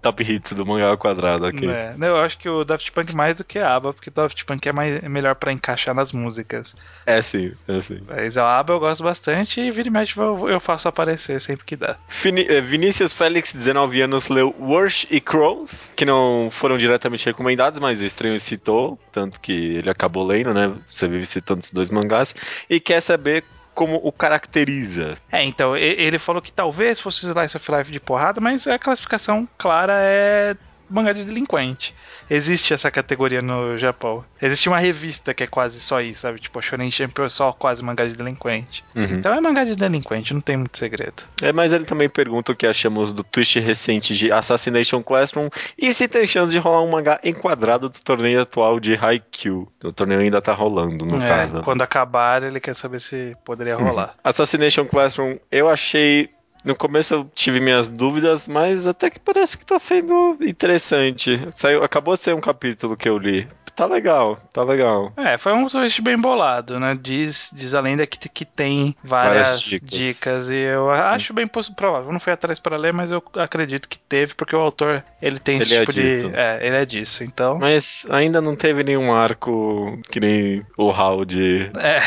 top 0.00 0.22
hits 0.22 0.52
do 0.52 0.64
mangá 0.64 0.88
ao 0.88 0.98
quadrado 0.98 1.46
aqui. 1.46 1.68
É, 1.68 1.94
eu 2.00 2.16
acho 2.16 2.38
que 2.38 2.48
o 2.48 2.64
Daft 2.64 2.92
Punk 2.92 3.14
mais 3.14 3.36
do 3.36 3.44
que 3.44 3.58
a 3.58 3.74
ABBA, 3.76 3.92
porque 3.92 4.10
o 4.10 4.12
Daft 4.12 4.44
Punk 4.44 4.68
é, 4.68 4.72
mais, 4.72 5.02
é 5.02 5.08
melhor 5.08 5.34
pra 5.34 5.52
encaixar 5.52 5.94
nas 5.94 6.12
músicas. 6.12 6.74
É 7.04 7.20
sim, 7.20 7.52
é 7.66 7.80
sim. 7.80 8.00
Mas 8.06 8.38
a 8.38 8.58
ABBA 8.58 8.74
eu 8.74 8.80
gosto 8.80 9.02
bastante 9.02 9.60
e 9.60 9.70
vira 9.70 9.88
e 9.88 9.90
mexe 9.90 10.18
eu 10.18 10.60
faço 10.60 10.88
aparecer 10.88 11.40
sempre 11.40 11.64
que 11.64 11.76
dá. 11.76 11.96
Fini 12.08 12.46
eh, 12.48 12.60
Vinícius 12.60 13.12
Félix, 13.12 13.52
19 13.52 14.00
anos, 14.00 14.28
leu 14.28 14.54
Worsh 14.58 15.06
e 15.10 15.20
Crows, 15.20 15.92
que 15.96 16.04
não 16.04 16.48
foram 16.50 16.78
diretamente 16.78 17.26
recomendados, 17.26 17.78
mas 17.78 18.00
o 18.00 18.04
estranho 18.04 18.38
citou, 18.38 18.98
tanto 19.12 19.40
que 19.40 19.76
ele 19.76 19.90
acabou 19.90 20.26
lendo, 20.26 20.54
né? 20.54 20.72
Você 20.86 21.08
vive 21.08 21.26
citando 21.26 21.60
esses 21.60 21.72
dois 21.72 21.90
mangás, 21.90 22.34
e 22.68 22.80
quer 22.80 23.00
saber 23.00 23.44
como 23.78 24.00
o 24.02 24.10
caracteriza. 24.10 25.16
É, 25.30 25.44
então, 25.44 25.76
ele 25.76 26.18
falou 26.18 26.42
que 26.42 26.50
talvez 26.50 26.98
fosse 26.98 27.24
Slice 27.28 27.56
of 27.56 27.70
Life 27.70 27.92
de 27.92 28.00
porrada, 28.00 28.40
mas 28.40 28.66
a 28.66 28.76
classificação 28.76 29.48
clara 29.56 29.94
é 30.00 30.56
mangá 30.88 31.12
de 31.12 31.24
delinquente. 31.24 31.94
Existe 32.30 32.74
essa 32.74 32.90
categoria 32.90 33.40
no 33.40 33.76
Japão. 33.78 34.24
Existe 34.40 34.68
uma 34.68 34.78
revista 34.78 35.32
que 35.32 35.44
é 35.44 35.46
quase 35.46 35.80
só 35.80 36.00
isso, 36.00 36.22
sabe? 36.22 36.38
Tipo, 36.38 36.58
a 36.58 36.62
Shonen 36.62 36.90
Champion 36.90 37.24
é 37.24 37.28
só 37.28 37.52
quase 37.52 37.82
mangá 37.82 38.06
de 38.06 38.16
delinquente. 38.16 38.84
Uhum. 38.94 39.04
Então 39.04 39.32
é 39.32 39.40
mangá 39.40 39.64
de 39.64 39.74
delinquente, 39.76 40.34
não 40.34 40.40
tem 40.40 40.56
muito 40.56 40.76
segredo. 40.76 41.24
É, 41.42 41.52
mas 41.52 41.72
ele 41.72 41.84
também 41.84 42.08
pergunta 42.08 42.52
o 42.52 42.56
que 42.56 42.66
achamos 42.66 43.12
do 43.12 43.22
twist 43.24 43.58
recente 43.58 44.14
de 44.14 44.30
Assassination 44.30 45.02
Classroom 45.02 45.48
e 45.76 45.92
se 45.94 46.08
tem 46.08 46.26
chance 46.26 46.50
de 46.50 46.58
rolar 46.58 46.82
um 46.82 46.90
mangá 46.90 47.20
enquadrado 47.24 47.88
do 47.88 47.98
torneio 48.00 48.42
atual 48.42 48.78
de 48.80 48.94
Haikyuu. 48.94 49.68
O 49.84 49.92
torneio 49.92 50.20
ainda 50.20 50.40
tá 50.40 50.52
rolando, 50.52 51.04
no 51.04 51.22
é, 51.22 51.26
caso. 51.26 51.60
Quando 51.62 51.82
acabar, 51.82 52.42
ele 52.42 52.60
quer 52.60 52.74
saber 52.74 53.00
se 53.00 53.36
poderia 53.44 53.76
rolar. 53.76 54.08
Uhum. 54.08 54.20
Assassination 54.24 54.84
Classroom, 54.84 55.36
eu 55.50 55.68
achei 55.68 56.30
no 56.68 56.76
começo 56.76 57.14
eu 57.14 57.30
tive 57.34 57.60
minhas 57.60 57.88
dúvidas, 57.88 58.46
mas 58.46 58.86
até 58.86 59.08
que 59.08 59.18
parece 59.18 59.56
que 59.56 59.64
tá 59.64 59.78
sendo 59.78 60.36
interessante. 60.42 61.48
Saiu, 61.54 61.82
acabou 61.82 62.14
de 62.14 62.20
ser 62.20 62.34
um 62.34 62.40
capítulo 62.40 62.94
que 62.94 63.08
eu 63.08 63.16
li. 63.16 63.48
Tá 63.74 63.86
legal, 63.86 64.36
tá 64.52 64.64
legal. 64.64 65.12
É, 65.16 65.38
foi 65.38 65.52
um 65.52 65.66
twist 65.68 66.02
bem 66.02 66.18
bolado, 66.18 66.80
né? 66.80 66.98
Diz, 67.00 67.48
diz 67.54 67.74
a 67.74 67.80
lenda 67.80 68.04
que, 68.08 68.28
que 68.28 68.44
tem 68.44 68.94
várias, 69.04 69.46
várias 69.46 69.60
dicas. 69.60 69.88
dicas. 69.88 70.50
e 70.50 70.56
eu 70.56 70.90
acho 70.90 71.32
bem 71.32 71.46
provável. 71.46 72.12
Não 72.12 72.18
fui 72.18 72.32
atrás 72.32 72.58
para 72.58 72.76
ler, 72.76 72.92
mas 72.92 73.12
eu 73.12 73.22
acredito 73.36 73.88
que 73.88 73.96
teve, 73.96 74.34
porque 74.34 74.56
o 74.56 74.58
autor 74.58 75.04
ele 75.22 75.38
tem 75.38 75.54
ele 75.56 75.62
esse 75.62 75.76
é 75.76 75.80
tipo 75.80 75.92
disso. 75.92 76.28
de. 76.28 76.34
É, 76.34 76.58
ele 76.60 76.76
é 76.76 76.84
disso, 76.84 77.22
então. 77.22 77.56
Mas 77.56 78.04
ainda 78.10 78.40
não 78.40 78.56
teve 78.56 78.82
nenhum 78.82 79.14
arco 79.14 79.96
que 80.10 80.18
nem 80.18 80.66
o 80.76 80.90
Hal 80.90 81.24
de. 81.24 81.70
É. 81.78 82.00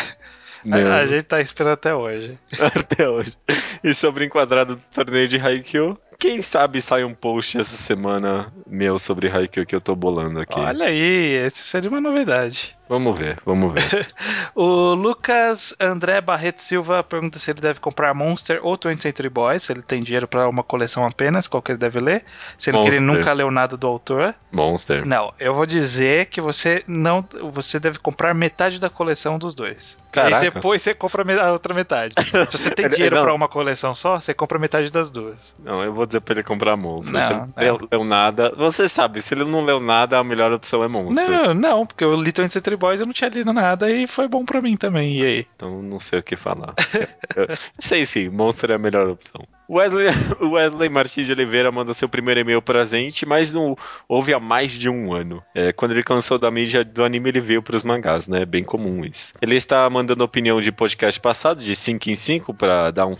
A, 0.69 0.97
a, 0.97 1.05
gente 1.05 1.23
tá 1.23 1.41
esperando 1.41 1.73
até 1.73 1.93
hoje. 1.93 2.37
até 2.75 3.09
hoje. 3.09 3.33
E 3.83 3.93
sobre 3.93 4.23
o 4.23 4.27
enquadrado 4.27 4.75
do 4.75 4.81
torneio 4.93 5.27
de 5.27 5.37
Haikyuu, 5.37 5.97
quem 6.19 6.41
sabe 6.41 6.81
sai 6.81 7.03
um 7.03 7.15
post 7.15 7.57
essa 7.57 7.75
semana 7.75 8.53
meu 8.67 8.99
sobre 8.99 9.27
Haikyuu 9.27 9.65
que 9.65 9.75
eu 9.75 9.81
tô 9.81 9.95
bolando 9.95 10.39
aqui. 10.39 10.59
Olha 10.59 10.85
aí, 10.85 11.33
esse 11.45 11.63
seria 11.63 11.89
uma 11.89 11.99
novidade. 11.99 12.77
Vamos 12.91 13.17
ver, 13.17 13.37
vamos 13.45 13.73
ver. 13.73 14.05
o 14.53 14.93
Lucas 14.95 15.73
André 15.79 16.19
Barreto 16.19 16.61
Silva 16.61 17.01
pergunta 17.01 17.39
se 17.39 17.49
ele 17.49 17.61
deve 17.61 17.79
comprar 17.79 18.13
Monster 18.13 18.59
ou 18.61 18.77
20th 18.77 19.03
Century 19.03 19.29
Boys, 19.29 19.63
se 19.63 19.71
ele 19.71 19.81
tem 19.81 20.03
dinheiro 20.03 20.27
para 20.27 20.49
uma 20.49 20.61
coleção 20.61 21.05
apenas, 21.05 21.47
qual 21.47 21.63
que 21.63 21.71
ele 21.71 21.79
deve 21.79 22.01
ler, 22.01 22.25
sendo 22.57 22.79
Monster. 22.79 22.91
que 22.91 22.97
ele 22.97 23.05
nunca 23.05 23.31
leu 23.31 23.49
nada 23.49 23.77
do 23.77 23.87
autor. 23.87 24.35
Monster. 24.51 25.05
Não, 25.05 25.33
eu 25.39 25.53
vou 25.53 25.65
dizer 25.65 26.25
que 26.25 26.41
você 26.41 26.83
não, 26.85 27.25
você 27.53 27.79
deve 27.79 27.97
comprar 27.97 28.33
metade 28.33 28.77
da 28.77 28.89
coleção 28.89 29.39
dos 29.39 29.55
dois. 29.55 29.97
Caraca. 30.11 30.45
E 30.45 30.51
depois 30.51 30.81
você 30.81 30.93
compra 30.93 31.23
a 31.41 31.51
outra 31.53 31.73
metade. 31.73 32.13
se 32.49 32.57
você 32.57 32.71
tem 32.71 32.89
dinheiro 32.89 33.21
para 33.21 33.33
uma 33.33 33.47
coleção 33.47 33.95
só, 33.95 34.19
você 34.19 34.33
compra 34.33 34.59
metade 34.59 34.91
das 34.91 35.09
duas. 35.09 35.55
Não, 35.63 35.81
eu 35.81 35.93
vou 35.93 36.05
dizer 36.05 36.19
para 36.19 36.33
ele 36.33 36.43
comprar 36.43 36.75
Monster. 36.75 37.13
Não, 37.13 37.21
se 37.21 37.53
ele 37.55 37.69
é. 37.69 37.95
leu 37.95 38.03
nada, 38.03 38.53
você 38.57 38.89
sabe, 38.89 39.21
se 39.21 39.33
ele 39.33 39.45
não 39.45 39.63
leu 39.63 39.79
nada, 39.79 40.17
a 40.17 40.23
melhor 40.25 40.51
opção 40.51 40.83
é 40.83 40.89
Monster. 40.89 41.29
Não, 41.29 41.53
não, 41.53 41.85
porque 41.85 42.03
o 42.03 42.21
Little 42.21 42.49
Century 42.49 42.80
Boys 42.81 42.99
eu 42.99 43.05
não 43.05 43.13
tinha 43.13 43.29
lido 43.29 43.53
nada 43.53 43.91
e 43.91 44.07
foi 44.07 44.27
bom 44.27 44.43
para 44.43 44.59
mim 44.59 44.75
também. 44.75 45.19
E 45.19 45.23
aí? 45.23 45.47
Então 45.55 45.83
não 45.83 45.99
sei 45.99 46.17
o 46.17 46.23
que 46.23 46.35
falar. 46.35 46.73
eu, 47.37 47.47
sei 47.77 48.07
sim, 48.07 48.27
Monster 48.27 48.71
é 48.71 48.73
a 48.73 48.79
melhor 48.79 49.07
opção. 49.07 49.47
Wesley, 49.69 50.07
Wesley 50.41 50.89
Martins 50.89 51.27
de 51.27 51.31
Oliveira 51.31 51.71
manda 51.71 51.93
seu 51.93 52.09
primeiro 52.09 52.39
e-mail 52.39 52.59
presente, 52.59 53.23
mas 53.23 53.53
não 53.53 53.77
houve 54.09 54.33
há 54.33 54.39
mais 54.39 54.71
de 54.71 54.89
um 54.89 55.13
ano. 55.13 55.43
É, 55.53 55.71
quando 55.71 55.91
ele 55.91 56.01
cansou 56.01 56.39
da 56.39 56.49
mídia 56.49 56.83
do 56.83 57.03
anime, 57.03 57.29
ele 57.29 57.39
veio 57.39 57.61
para 57.61 57.75
os 57.75 57.83
mangás, 57.83 58.27
né? 58.27 58.41
É 58.41 58.45
bem 58.47 58.63
comum 58.63 59.05
isso. 59.05 59.33
Ele 59.39 59.55
está 59.55 59.87
mandando 59.87 60.23
opinião 60.23 60.59
de 60.59 60.71
podcast 60.71 61.21
passado, 61.21 61.63
de 61.63 61.75
5 61.75 62.09
em 62.09 62.15
5, 62.15 62.51
para 62.51 62.89
dar 62.89 63.05
um 63.05 63.15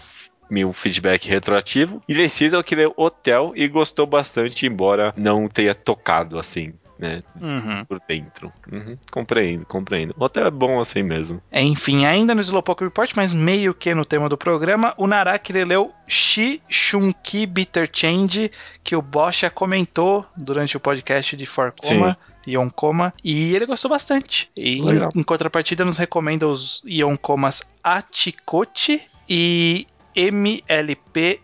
um 0.52 0.74
feedback 0.74 1.30
retroativo. 1.30 2.02
E 2.10 2.12
ele 2.12 2.28
cita 2.28 2.62
que 2.62 2.76
leu 2.76 2.94
Hotel 2.98 3.54
e 3.56 3.70
gostou 3.70 4.06
bastante, 4.06 4.66
embora 4.66 5.14
não 5.16 5.48
tenha 5.48 5.74
tocado 5.74 6.38
assim 6.38 6.74
né? 7.02 7.24
Uhum. 7.42 7.84
Por 7.86 8.00
dentro. 8.08 8.54
Uhum. 8.72 8.98
Compreendo, 9.12 9.66
compreendo. 9.66 10.16
O 10.18 10.24
hotel 10.24 10.46
é 10.46 10.52
bom 10.52 10.80
assim 10.80 11.02
mesmo. 11.02 11.42
É, 11.52 11.62
enfim, 11.62 12.06
ainda 12.06 12.36
no 12.36 12.42
Slowpoke 12.42 12.84
Report, 12.84 13.12
mas 13.16 13.34
meio 13.34 13.74
que 13.74 13.94
no 13.96 14.06
tema 14.06 14.30
do 14.30 14.38
programa, 14.38 14.94
o 14.98 15.08
Naraki 15.08 15.52
leu 15.52 15.92
Shi 16.08 16.62
Shunki 16.70 17.46
Bitter 17.46 17.90
Change, 17.92 18.52
que 18.84 18.96
o 18.96 19.02
Bocha 19.02 19.50
comentou 19.50 20.26
durante 20.38 20.78
o 20.78 20.80
podcast 20.80 21.36
de 21.36 21.46
Forcoma. 21.46 22.18
Yonkoma, 22.48 23.14
e 23.24 23.54
ele 23.54 23.68
gostou 23.68 23.88
bastante. 23.92 24.50
E 24.58 24.82
Legal. 24.82 25.12
em 25.16 25.22
contrapartida 25.22 25.86
nos 25.86 26.00
recomenda 26.00 26.48
os 26.48 26.82
Yonkomas 26.84 27.62
Atikochi 27.84 29.00
e 29.30 29.86
MLP 30.16 31.40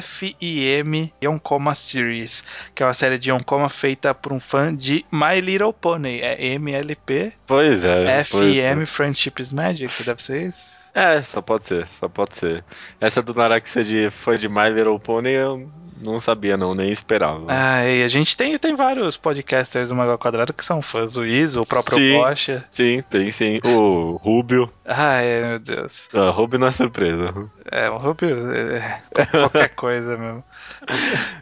FIM 0.00 1.12
Yonkoma 1.22 1.74
Series, 1.74 2.44
que 2.74 2.82
é 2.82 2.86
uma 2.86 2.94
série 2.94 3.18
de 3.18 3.30
Yonkoma 3.30 3.68
feita 3.68 4.14
por 4.14 4.32
um 4.32 4.40
fã 4.40 4.74
de 4.74 5.04
My 5.10 5.40
Little 5.40 5.72
Pony. 5.72 6.20
É 6.20 6.54
MLP. 6.54 7.32
Pois 7.46 7.84
é. 7.84 8.24
FIM 8.24 8.58
é. 8.58 8.86
Friendship 8.86 9.40
is 9.40 9.52
Magic, 9.52 10.02
deve 10.04 10.22
ser 10.22 10.48
isso? 10.48 10.82
É, 10.94 11.22
só 11.22 11.40
pode 11.40 11.66
ser, 11.66 11.88
só 11.88 12.08
pode 12.08 12.36
ser. 12.36 12.64
Essa 13.00 13.22
do 13.22 13.32
Naraki 13.32 14.10
foi 14.10 14.36
de 14.36 14.48
My 14.48 14.68
Little 14.68 15.00
Pony, 15.00 15.30
eu 15.30 15.70
não 16.02 16.18
sabia, 16.18 16.56
não, 16.56 16.74
nem 16.74 16.90
esperava. 16.90 17.46
Ah, 17.48 17.84
e 17.86 18.02
a 18.02 18.08
gente 18.08 18.36
tem, 18.36 18.56
tem 18.58 18.74
vários 18.74 19.16
podcasters 19.16 19.88
do 19.88 19.94
Magal 19.94 20.18
Quadrado 20.18 20.52
que 20.52 20.64
são 20.64 20.82
fãs. 20.82 21.16
O 21.16 21.24
Iso, 21.24 21.62
o 21.62 21.66
próprio 21.66 21.94
sim. 21.96 22.62
Sim, 22.70 23.02
tem 23.08 23.30
sim. 23.30 23.60
O 23.64 24.16
Rubio. 24.22 24.70
Ai, 24.84 25.42
meu 25.44 25.58
Deus. 25.58 26.08
O 26.12 26.30
Rubio 26.30 26.58
não 26.58 26.66
é 26.66 26.72
surpresa. 26.72 27.32
É, 27.70 27.88
o 27.88 27.96
Rubio 27.96 28.52
é 28.52 29.00
qualquer 29.30 29.68
coisa 29.74 30.16
mesmo. 30.16 30.44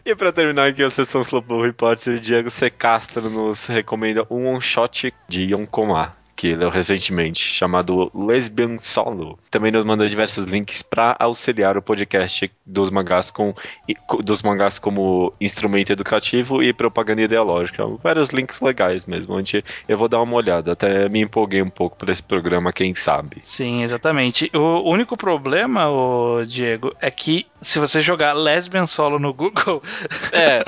e 0.05 0.15
pra 0.15 0.31
terminar 0.31 0.69
aqui 0.69 0.83
a 0.83 0.89
sessão 0.89 1.21
Slowpoke 1.21 1.65
Report, 1.65 2.07
o 2.07 2.19
Diego 2.19 2.49
C. 2.49 2.69
Castro 2.69 3.29
nos 3.29 3.65
recomenda 3.65 4.25
um 4.29 4.47
one-shot 4.47 5.13
de 5.27 5.53
Yonkomar 5.53 6.20
que 6.41 6.55
leu 6.55 6.71
recentemente, 6.71 7.39
chamado 7.39 8.11
Lesbian 8.15 8.79
Solo. 8.79 9.37
Também 9.51 9.71
nos 9.71 9.85
manda 9.85 10.09
diversos 10.09 10.45
links 10.45 10.81
para 10.81 11.15
auxiliar 11.19 11.77
o 11.77 11.83
podcast 11.83 12.51
dos 12.65 12.89
mangás, 12.89 13.29
com, 13.29 13.53
dos 14.23 14.41
mangás 14.41 14.79
como 14.79 15.31
instrumento 15.39 15.91
educativo 15.91 16.63
e 16.63 16.73
propaganda 16.73 17.21
ideológica. 17.21 17.85
Vários 18.01 18.29
links 18.29 18.59
legais 18.59 19.05
mesmo, 19.05 19.35
onde 19.35 19.63
eu 19.87 19.95
vou 19.95 20.07
dar 20.07 20.19
uma 20.19 20.35
olhada. 20.35 20.71
Até 20.71 21.07
me 21.07 21.21
empolguei 21.21 21.61
um 21.61 21.69
pouco 21.69 21.95
para 21.95 22.11
esse 22.11 22.23
programa, 22.23 22.73
quem 22.73 22.95
sabe. 22.95 23.37
Sim, 23.43 23.83
exatamente. 23.83 24.49
O 24.51 24.89
único 24.89 25.15
problema, 25.15 25.89
o 25.89 26.43
Diego, 26.43 26.91
é 26.99 27.11
que 27.11 27.45
se 27.61 27.77
você 27.77 28.01
jogar 28.01 28.33
Lesbian 28.33 28.87
Solo 28.87 29.19
no 29.19 29.33
Google. 29.33 29.81
É, 30.33 30.63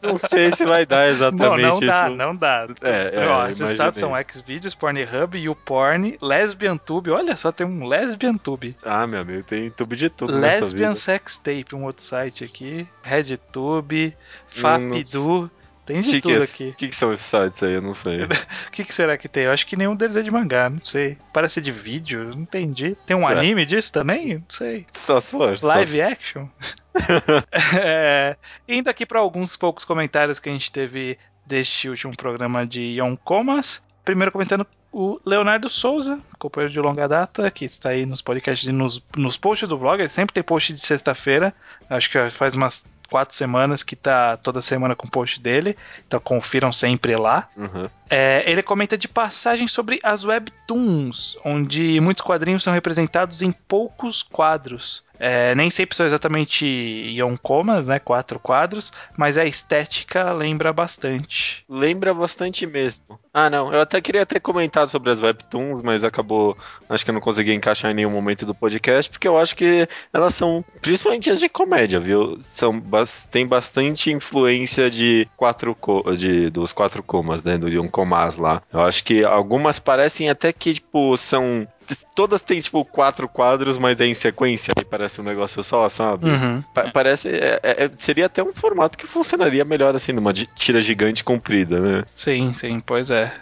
não 0.00 0.16
sei 0.16 0.52
se 0.52 0.64
vai 0.64 0.86
dar 0.86 1.08
exatamente 1.08 1.62
não, 1.62 1.68
não 1.70 1.78
isso. 1.78 1.86
Dá, 1.86 2.08
não 2.08 2.36
dá, 2.36 2.66
é, 2.80 3.10
é, 3.12 3.26
Ó, 3.26 3.46
esses 3.48 3.70
estados 3.70 3.98
são 3.98 4.12
Xvideos, 4.30 4.74
Pornhub, 4.74 5.09
YouPorn, 5.34 6.18
Lesbian 6.20 6.76
Tube. 6.76 7.10
Olha 7.10 7.36
só, 7.36 7.50
tem 7.52 7.66
um 7.66 7.86
Lesbian 7.86 8.36
Tube. 8.36 8.76
Ah, 8.82 9.06
meu 9.06 9.20
amigo, 9.20 9.42
tem 9.42 9.70
tube 9.70 9.96
de 9.96 10.08
tudo. 10.08 10.38
Lesbian 10.38 10.94
Sex 10.94 11.38
Tape, 11.38 11.74
um 11.74 11.84
outro 11.84 12.02
site 12.02 12.44
aqui. 12.44 12.86
RedTube, 13.02 14.16
FapDu. 14.48 15.50
Tem 15.90 16.02
de 16.02 16.10
que 16.12 16.20
tudo 16.20 16.34
que 16.34 16.40
é, 16.40 16.44
aqui. 16.44 16.68
O 16.68 16.74
que, 16.74 16.88
que, 16.88 16.96
são 16.96 17.12
esses 17.12 17.26
sites 17.26 17.62
aí? 17.64 17.74
Eu 17.74 17.82
não 17.82 17.94
sei. 17.94 18.20
O 18.68 18.70
que, 18.70 18.84
que, 18.84 18.94
será 18.94 19.18
que 19.18 19.28
tem? 19.28 19.44
Eu 19.44 19.50
acho 19.50 19.66
que 19.66 19.76
nenhum 19.76 19.96
deles 19.96 20.16
é 20.16 20.22
de 20.22 20.30
mangá, 20.30 20.70
não 20.70 20.84
sei. 20.84 21.18
Parece 21.32 21.60
de 21.60 21.72
vídeo, 21.72 22.30
não 22.32 22.42
entendi. 22.42 22.96
Tem 23.04 23.16
um 23.16 23.28
é. 23.28 23.32
anime 23.32 23.66
disso 23.66 23.92
também? 23.92 24.34
Não 24.34 24.44
sei. 24.50 24.86
Só 24.92 25.18
se 25.18 25.32
for. 25.32 25.58
Live 25.60 25.98
só 25.98 26.06
action? 26.06 26.48
é, 27.76 28.36
indo 28.68 28.88
aqui 28.88 29.04
para 29.04 29.18
alguns 29.18 29.56
poucos 29.56 29.84
comentários 29.84 30.38
que 30.38 30.48
a 30.48 30.52
gente 30.52 30.70
teve 30.70 31.18
deste 31.44 31.88
último 31.88 32.16
programa 32.16 32.64
de 32.64 33.00
Yonkomas. 33.00 33.82
Primeiro 34.04 34.32
comentando 34.32 34.66
o 34.92 35.20
Leonardo 35.24 35.68
Souza, 35.68 36.18
companheiro 36.38 36.72
de 36.72 36.80
longa 36.80 37.06
data, 37.06 37.50
que 37.50 37.64
está 37.64 37.90
aí 37.90 38.04
nos 38.04 38.20
podcasts 38.20 38.68
e 38.68 38.72
nos, 38.72 39.02
nos 39.16 39.36
posts 39.36 39.68
do 39.68 39.78
blog. 39.78 40.00
Ele 40.00 40.08
sempre 40.08 40.32
tem 40.32 40.42
post 40.42 40.72
de 40.72 40.80
sexta-feira. 40.80 41.54
Acho 41.88 42.10
que 42.10 42.30
faz 42.30 42.54
umas 42.54 42.84
quatro 43.08 43.34
semanas 43.34 43.82
que 43.82 43.94
tá 43.94 44.36
toda 44.36 44.60
semana 44.60 44.96
com 44.96 45.06
post 45.06 45.40
dele. 45.40 45.76
Então 46.06 46.18
confiram 46.18 46.72
sempre 46.72 47.16
lá. 47.16 47.48
Uhum. 47.56 47.88
É, 48.10 48.42
ele 48.44 48.60
comenta 48.60 48.98
de 48.98 49.06
passagem 49.06 49.68
sobre 49.68 50.00
as 50.02 50.24
webtoons, 50.24 51.36
onde 51.44 52.00
muitos 52.00 52.24
quadrinhos 52.24 52.64
são 52.64 52.72
representados 52.72 53.40
em 53.40 53.52
poucos 53.52 54.20
quadros. 54.20 55.04
É, 55.22 55.54
nem 55.54 55.68
sempre 55.68 55.94
são 55.94 56.06
exatamente 56.06 56.64
ioncomas, 56.64 57.86
né? 57.86 57.98
Quatro 57.98 58.40
quadros, 58.40 58.90
mas 59.18 59.36
a 59.36 59.44
estética 59.44 60.32
lembra 60.32 60.72
bastante. 60.72 61.62
Lembra 61.68 62.14
bastante 62.14 62.66
mesmo. 62.66 63.20
Ah, 63.32 63.50
não. 63.50 63.70
Eu 63.70 63.82
até 63.82 64.00
queria 64.00 64.24
ter 64.24 64.40
comentado 64.40 64.88
sobre 64.88 65.10
as 65.10 65.20
webtoons, 65.20 65.82
mas 65.82 66.04
acabou. 66.04 66.56
Acho 66.88 67.04
que 67.04 67.10
eu 67.10 67.14
não 67.14 67.20
consegui 67.20 67.52
encaixar 67.52 67.90
em 67.90 67.94
nenhum 67.94 68.10
momento 68.10 68.46
do 68.46 68.54
podcast, 68.54 69.10
porque 69.10 69.28
eu 69.28 69.38
acho 69.38 69.54
que 69.54 69.86
elas 70.10 70.34
são, 70.34 70.64
principalmente 70.80 71.28
as 71.28 71.38
de 71.38 71.50
comédia, 71.50 72.00
viu? 72.00 72.38
São, 72.40 72.82
tem 73.30 73.46
bastante 73.46 74.10
influência 74.10 74.90
de 74.90 75.28
quatro 75.36 75.76
de, 76.16 76.48
dos 76.48 76.72
quatro 76.72 77.02
comas, 77.02 77.44
né? 77.44 77.58
Do 77.58 77.68
Yoncomas 78.00 78.38
lá. 78.38 78.62
Eu 78.72 78.80
acho 78.80 79.04
que 79.04 79.24
algumas 79.24 79.78
parecem 79.78 80.28
até 80.28 80.52
que, 80.52 80.74
tipo, 80.74 81.16
são 81.16 81.66
todas 82.14 82.42
têm, 82.42 82.60
tipo, 82.60 82.84
quatro 82.84 83.28
quadros, 83.28 83.78
mas 83.78 84.00
é 84.00 84.06
em 84.06 84.14
sequência 84.14 84.72
e 84.78 84.84
parece 84.84 85.20
um 85.20 85.24
negócio 85.24 85.62
só, 85.62 85.88
sabe? 85.88 86.28
Uhum. 86.28 86.62
Pa 86.74 86.90
parece. 86.90 87.28
É, 87.28 87.60
é, 87.62 87.90
seria 87.98 88.26
até 88.26 88.42
um 88.42 88.52
formato 88.52 88.98
que 88.98 89.06
funcionaria 89.06 89.64
melhor, 89.64 89.94
assim, 89.94 90.12
numa 90.12 90.32
tira 90.32 90.80
gigante 90.80 91.24
comprida, 91.24 91.80
né? 91.80 92.04
Sim, 92.14 92.54
sim, 92.54 92.80
pois 92.80 93.10
é. 93.10 93.32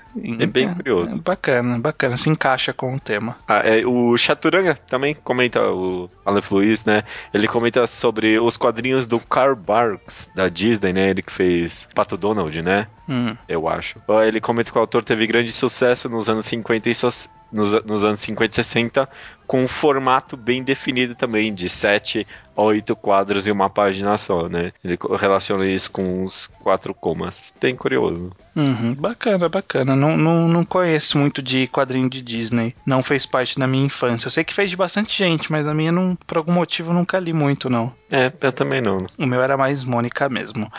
É 0.40 0.46
bem 0.46 0.72
curioso. 0.74 1.14
É 1.14 1.18
bacana, 1.18 1.78
bacana, 1.78 2.16
se 2.16 2.28
encaixa 2.28 2.72
com 2.72 2.94
o 2.94 3.00
tema. 3.00 3.36
Ah, 3.46 3.60
é, 3.64 3.86
o 3.86 4.16
Chaturanga 4.16 4.74
também 4.74 5.14
comenta, 5.14 5.60
o 5.70 6.10
Aleph 6.24 6.50
Luiz, 6.50 6.84
né? 6.84 7.02
Ele 7.32 7.46
comenta 7.46 7.86
sobre 7.86 8.38
os 8.38 8.56
quadrinhos 8.56 9.06
do 9.06 9.20
Carl 9.20 9.54
Barks, 9.54 10.30
da 10.34 10.48
Disney, 10.48 10.92
né? 10.92 11.10
Ele 11.10 11.22
que 11.22 11.32
fez 11.32 11.88
Pato 11.94 12.16
Donald, 12.16 12.60
né? 12.62 12.88
Hum. 13.08 13.36
Eu 13.48 13.68
acho. 13.68 14.00
Ele 14.26 14.40
comenta 14.40 14.70
que 14.70 14.78
o 14.78 14.80
autor 14.80 15.04
teve 15.04 15.26
grande 15.26 15.52
sucesso 15.52 16.08
nos 16.08 16.28
anos 16.28 16.46
50 16.46 16.90
e 16.90 16.94
so 16.94 17.08
nos, 17.52 17.84
nos 17.84 18.04
anos 18.04 18.20
50 18.20 18.52
e 18.52 18.54
60, 18.54 19.08
com 19.46 19.60
um 19.60 19.68
formato 19.68 20.36
bem 20.36 20.62
definido 20.62 21.14
também, 21.14 21.54
de 21.54 21.68
7 21.68 22.26
a 22.54 22.62
8 22.62 22.94
quadros 22.96 23.46
em 23.46 23.50
uma 23.50 23.70
página 23.70 24.18
só, 24.18 24.48
né? 24.48 24.72
Ele 24.84 24.98
relaciona 25.18 25.66
isso 25.66 25.90
com 25.90 26.24
os 26.24 26.48
quatro 26.62 26.92
comas. 26.92 27.52
Bem 27.60 27.74
curioso. 27.74 28.30
Uhum, 28.54 28.94
bacana, 28.94 29.48
bacana. 29.48 29.96
Não, 29.96 30.16
não, 30.16 30.48
não 30.48 30.64
conheço 30.64 31.16
muito 31.16 31.40
de 31.40 31.66
quadrinho 31.68 32.10
de 32.10 32.20
Disney. 32.20 32.74
Não 32.84 33.02
fez 33.02 33.24
parte 33.24 33.58
da 33.58 33.66
minha 33.66 33.86
infância. 33.86 34.26
Eu 34.26 34.30
sei 34.30 34.44
que 34.44 34.52
fez 34.52 34.70
de 34.70 34.76
bastante 34.76 35.16
gente, 35.16 35.50
mas 35.50 35.66
a 35.66 35.72
minha, 35.72 35.92
não, 35.92 36.16
por 36.26 36.36
algum 36.36 36.52
motivo, 36.52 36.92
nunca 36.92 37.18
li 37.18 37.32
muito, 37.32 37.70
não. 37.70 37.92
É, 38.10 38.32
eu 38.40 38.52
também 38.52 38.80
não. 38.80 39.06
O 39.16 39.24
meu 39.24 39.42
era 39.42 39.56
mais 39.56 39.84
Mônica 39.84 40.28
mesmo. 40.28 40.70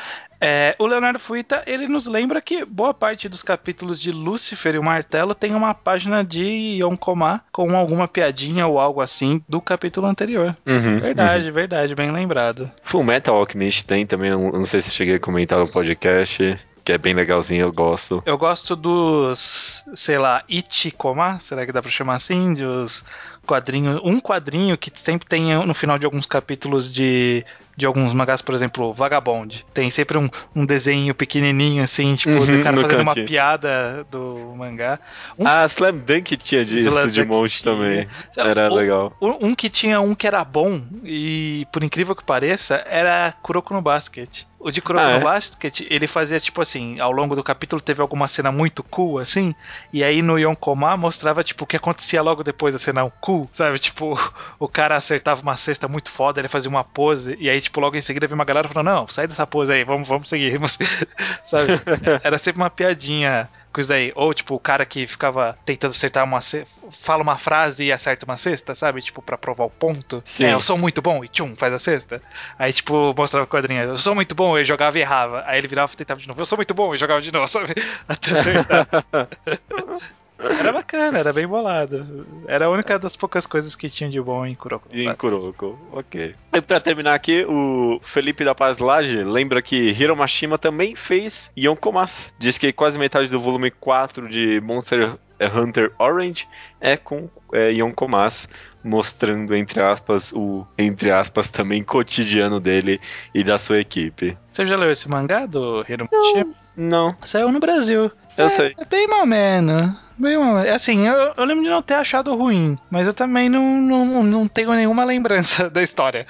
É, 0.41 0.75
o 0.79 0.85
Leonardo 0.85 1.19
Fuita, 1.19 1.63
ele 1.65 1.87
nos 1.87 2.07
lembra 2.07 2.41
que 2.41 2.63
boa 2.63 2.93
parte 2.93 3.27
dos 3.27 3.43
capítulos 3.43 3.99
de 3.99 4.11
Lúcifer 4.11 4.75
e 4.75 4.77
o 4.77 4.83
Martelo 4.83 5.35
tem 5.35 5.53
uma 5.53 5.73
página 5.73 6.23
de 6.23 6.79
Yonkomá 6.81 7.41
com 7.51 7.75
alguma 7.75 8.07
piadinha 8.07 8.65
ou 8.65 8.79
algo 8.79 9.01
assim 9.01 9.43
do 9.47 9.59
capítulo 9.59 10.07
anterior. 10.07 10.55
Uhum, 10.65 10.99
verdade, 10.99 11.47
uhum. 11.47 11.53
verdade, 11.53 11.95
bem 11.95 12.11
lembrado. 12.11 12.71
Full 12.83 13.03
Metal 13.03 13.35
Alchemist 13.35 13.85
tem 13.85 14.05
também, 14.05 14.31
não 14.31 14.65
sei 14.65 14.81
se 14.81 14.91
cheguei 14.91 15.15
a 15.15 15.19
comentar 15.19 15.59
no 15.59 15.67
podcast 15.67 16.57
que 16.89 16.93
é 16.93 16.97
bem 16.97 17.13
legalzinho, 17.13 17.61
eu 17.61 17.71
gosto. 17.71 18.23
Eu 18.25 18.35
gosto 18.35 18.75
dos, 18.75 19.85
sei 19.93 20.17
lá, 20.17 20.43
Ichikoma, 20.49 21.39
será 21.39 21.63
que 21.63 21.71
dá 21.71 21.83
pra 21.83 21.91
chamar 21.91 22.15
assim? 22.15 22.53
Dos 22.53 23.05
quadrinhos, 23.49 23.99
um 24.03 24.19
quadrinho 24.19 24.77
que 24.77 24.91
sempre 24.95 25.27
tem 25.27 25.55
no 25.65 25.73
final 25.73 25.97
de 25.97 26.05
alguns 26.05 26.27
capítulos 26.27 26.91
de 26.93 27.43
de 27.75 27.85
alguns 27.85 28.11
mangás, 28.11 28.41
por 28.41 28.53
exemplo, 28.53 28.93
Vagabond. 28.93 29.65
Tem 29.73 29.89
sempre 29.89 30.17
um, 30.17 30.29
um 30.53 30.65
desenho 30.65 31.15
pequenininho, 31.15 31.81
assim, 31.81 32.13
tipo, 32.13 32.31
Uhum, 32.33 32.57
do 32.57 32.61
cara 32.61 32.75
fazendo 32.75 32.99
uma 32.99 33.11
cantinho. 33.11 33.25
piada 33.25 34.05
do 34.11 34.53
mangá. 34.57 34.99
Um, 35.37 35.47
Ah, 35.47 35.65
Slam 35.65 35.97
Dunk 35.99 36.35
tinha 36.35 36.65
disso 36.65 36.89
Slam 36.89 37.07
de 37.07 37.23
monte 37.25 37.61
tinha. 37.63 37.73
também. 37.73 38.07
Era 38.35 38.69
o- 38.69 38.75
legal. 38.75 39.13
um 39.21 39.47
um 39.47 39.55
que 39.55 39.69
tinha 39.69 40.01
um 40.01 40.13
que 40.13 40.27
era 40.27 40.43
bom, 40.43 40.81
e 41.05 41.65
por 41.71 41.81
incrível 41.81 42.13
que 42.13 42.23
pareça, 42.25 42.83
era 42.85 43.33
Kuroko 43.41 43.73
no 43.73 43.81
Basket. 43.81 44.43
O 44.59 44.71
de 44.71 44.81
Kuroko 44.81 45.05
Ah, 45.05 45.11
no 45.11 45.15
é? 45.15 45.23
Basket, 45.23 45.79
ele 45.89 46.05
fazia 46.05 46.37
tipo 46.37 46.61
assim, 46.61 46.99
ao 46.99 47.13
longo 47.13 47.33
do 47.33 47.41
capítulo 47.41 47.81
teve 47.81 48.01
alguma 48.01 48.27
cena 48.27 48.51
muito 48.51 48.83
cool, 48.83 49.17
assim, 49.17 49.55
e 49.93 50.03
aí 50.03 50.21
no 50.21 50.37
Yonkoma 50.37 50.97
mostrava 50.97 51.45
tipo 51.45 51.63
o 51.63 51.67
que 51.67 51.77
acontecia 51.77 52.21
logo 52.21 52.43
depois 52.43 52.73
da 52.73 52.77
cena 52.77 53.09
cool, 53.21 53.38
sabe? 53.53 53.77
Tipo, 53.79 54.17
o 54.57 54.67
cara 54.67 54.95
acertava 54.95 55.41
uma 55.41 55.55
cesta 55.55 55.87
muito 55.87 56.09
foda, 56.11 56.39
ele 56.41 56.47
fazia 56.47 56.69
uma 56.69 56.83
pose, 56.83 57.37
e 57.39 57.49
aí 57.49 57.61
tipo 57.61 57.79
logo 57.79 57.95
em 57.95 58.01
seguida 58.01 58.27
veio 58.27 58.35
uma 58.35 58.45
galera 58.45 58.67
falando, 58.67 58.87
não, 58.87 59.07
sai 59.07 59.27
dessa 59.27 59.45
pose 59.45 59.71
aí, 59.71 59.83
vamos, 59.83 60.07
vamos 60.07 60.29
seguir, 60.29 60.59
sabe? 61.45 61.71
Era 62.23 62.37
sempre 62.37 62.61
uma 62.61 62.69
piadinha 62.69 63.49
com 63.71 63.79
isso 63.81 63.89
daí. 63.89 64.11
Ou, 64.15 64.33
tipo, 64.33 64.55
o 64.55 64.59
cara 64.59 64.85
que 64.85 65.05
ficava 65.05 65.57
tentando 65.65 65.91
acertar 65.91 66.23
uma. 66.23 66.41
ce- 66.41 66.65
fala 66.91 67.21
uma 67.21 67.37
frase 67.37 67.83
e 67.85 67.91
acerta 67.91 68.25
uma 68.25 68.35
cesta, 68.35 68.73
sabe? 68.73 68.99
Tipo, 69.01 69.21
pra 69.21 69.37
provar 69.37 69.65
o 69.65 69.69
ponto. 69.69 70.21
Sim. 70.25 70.45
É, 70.45 70.53
eu 70.53 70.61
sou 70.61 70.75
muito 70.77 71.01
bom, 71.03 71.23
e 71.23 71.27
tchum, 71.27 71.55
faz 71.55 71.71
a 71.73 71.77
cesta. 71.79 72.19
Aí, 72.57 72.73
tipo, 72.73 73.13
mostrava 73.15 73.45
o 73.45 73.47
quadrinho. 73.47 73.83
Eu 73.83 73.97
sou 73.97 74.15
muito 74.15 74.33
bom, 74.33 74.57
eu 74.57 74.65
jogava 74.65 74.97
e 74.97 75.01
errava. 75.01 75.43
Aí 75.45 75.59
ele 75.59 75.67
virava 75.67 75.91
e 75.93 75.95
tentava 75.95 76.19
de 76.19 76.27
novo. 76.27 76.41
Eu 76.41 76.45
sou 76.47 76.57
muito 76.57 76.73
bom, 76.73 76.95
e 76.95 76.97
jogava 76.97 77.21
de 77.21 77.31
novo, 77.31 77.45
sabe? 77.47 77.75
Até 78.07 78.31
acertar. 78.31 78.87
Era 80.39 80.71
bacana, 80.71 81.19
era 81.19 81.33
bem 81.33 81.45
bolado. 81.45 82.25
Era 82.47 82.65
a 82.65 82.69
única 82.69 82.97
das 82.97 83.15
poucas 83.15 83.45
coisas 83.45 83.75
que 83.75 83.89
tinha 83.89 84.09
de 84.09 84.21
bom 84.21 84.45
em 84.45 84.55
Kuroko. 84.55 84.87
em. 84.91 85.13
Kuroko, 85.13 85.77
ok. 85.91 86.33
E 86.53 86.61
pra 86.61 86.79
terminar 86.79 87.13
aqui, 87.13 87.45
o 87.47 87.99
Felipe 88.01 88.45
da 88.45 88.55
Paz 88.55 88.79
Lage 88.79 89.23
lembra 89.23 89.61
que 89.61 89.75
Hiromashima 89.75 90.57
também 90.57 90.95
fez 90.95 91.51
Yonkomas. 91.57 92.33
Diz 92.39 92.57
que 92.57 92.71
quase 92.71 92.97
metade 92.97 93.29
do 93.29 93.39
volume 93.39 93.69
4 93.69 94.29
de 94.29 94.61
Monster 94.61 95.17
Hunter 95.55 95.91
Orange 95.97 96.47
é 96.79 96.97
com 96.97 97.29
é, 97.53 97.71
Yonkomas, 97.71 98.47
mostrando, 98.83 99.55
entre 99.55 99.81
aspas, 99.81 100.31
o, 100.33 100.65
entre 100.77 101.11
aspas, 101.11 101.49
também 101.49 101.83
cotidiano 101.83 102.59
dele 102.59 102.99
e 103.33 103.43
da 103.43 103.57
sua 103.57 103.79
equipe. 103.79 104.37
Você 104.51 104.65
já 104.65 104.75
leu 104.75 104.91
esse 104.91 105.09
mangá 105.09 105.45
do 105.45 105.85
Hiromushi? 105.87 106.43
Não, 106.45 106.55
Saiu 107.23 107.51
no 107.51 107.59
Brasil. 107.59 108.11
eu 108.37 108.45
é, 108.45 108.49
sei. 108.49 108.75
É 108.77 108.85
bem 108.85 109.07
mal 109.07 109.25
menos. 109.25 109.95
Bem 110.17 110.37
mal 110.37 110.55
menos. 110.55 110.71
Assim, 110.71 111.07
eu, 111.07 111.33
eu 111.35 111.45
lembro 111.45 111.63
de 111.63 111.69
não 111.69 111.81
ter 111.81 111.95
achado 111.95 112.35
ruim, 112.35 112.77
mas 112.89 113.07
eu 113.07 113.13
também 113.13 113.49
não, 113.49 113.79
não, 113.81 114.23
não 114.23 114.47
tenho 114.47 114.73
nenhuma 114.73 115.03
lembrança 115.03 115.69
da 115.71 115.83
história. 115.83 116.25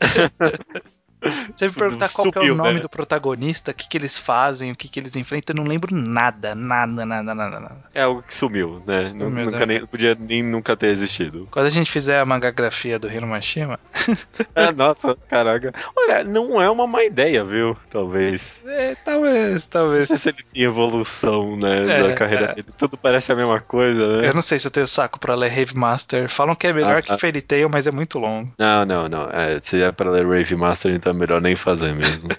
Você 1.54 1.66
me 1.66 1.72
perguntar 1.72 2.08
qual 2.12 2.30
que 2.32 2.38
é 2.38 2.50
o 2.50 2.54
nome 2.54 2.74
né? 2.74 2.80
do 2.80 2.88
protagonista, 2.88 3.70
o 3.70 3.74
que, 3.74 3.88
que 3.88 3.96
eles 3.96 4.18
fazem, 4.18 4.72
o 4.72 4.76
que, 4.76 4.88
que 4.88 4.98
eles 5.00 5.16
enfrentam, 5.16 5.54
eu 5.56 5.62
não 5.62 5.68
lembro 5.68 5.94
nada, 5.94 6.54
nada, 6.54 7.04
nada, 7.06 7.34
nada, 7.34 7.60
nada. 7.60 7.84
É 7.94 8.02
algo 8.02 8.22
que 8.22 8.34
sumiu, 8.34 8.82
né? 8.86 9.04
Sumiu, 9.04 9.30
Nu- 9.30 9.44
nunca 9.50 9.66
né? 9.66 9.78
nem, 9.78 9.86
podia 9.86 10.14
nem 10.18 10.42
nunca 10.42 10.76
ter 10.76 10.88
existido. 10.88 11.48
Quando 11.50 11.66
a 11.66 11.70
gente 11.70 11.90
fizer 11.90 12.18
a 12.20 12.24
mangagrafia 12.26 12.98
do 12.98 13.10
Hiromashima, 13.10 13.78
Ah, 14.54 14.72
nossa, 14.72 15.16
caraca. 15.28 15.72
Olha, 15.96 16.24
não 16.24 16.60
é 16.60 16.68
uma 16.70 16.86
má 16.86 17.02
ideia, 17.04 17.44
viu? 17.44 17.76
Talvez. 17.90 18.62
é, 18.66 18.94
talvez, 19.04 19.64
Não 19.64 19.70
talvez. 19.70 20.06
sei 20.08 20.18
se 20.18 20.28
ele 20.30 20.44
tem 20.52 20.62
evolução, 20.62 21.56
né, 21.56 21.98
É, 22.00 22.02
da 22.08 22.12
carreira 22.14 22.44
é. 22.46 22.54
dele. 22.54 22.68
Tudo 22.76 22.96
parece 22.96 23.32
a 23.32 23.36
mesma 23.36 23.60
coisa, 23.60 24.20
né? 24.22 24.28
Eu 24.28 24.34
não 24.34 24.42
sei 24.42 24.58
se 24.58 24.66
eu 24.66 24.70
tenho 24.70 24.86
saco 24.86 25.18
pra 25.18 25.34
ler 25.34 25.48
Rave 25.50 25.74
Master. 25.76 26.28
Falam 26.28 26.54
que 26.54 26.66
é 26.66 26.72
melhor 26.72 26.98
Ah, 26.98 27.02
que 27.02 27.12
ah. 27.12 27.18
Fairy 27.18 27.40
Tail, 27.42 27.68
mas 27.70 27.86
é 27.86 27.90
muito 27.90 28.18
longo. 28.18 28.52
Não, 28.58 28.84
não, 28.84 29.08
não. 29.08 29.30
É, 29.30 29.58
se 29.62 29.82
é 29.82 29.90
pra 29.92 30.10
ler 30.10 30.26
Rave 30.26 30.54
Master, 30.56 30.92
então 30.94 31.10
é 31.10 31.13
melhor 31.14 31.40
nem 31.40 31.56
fazer 31.56 31.94
mesmo. 31.94 32.28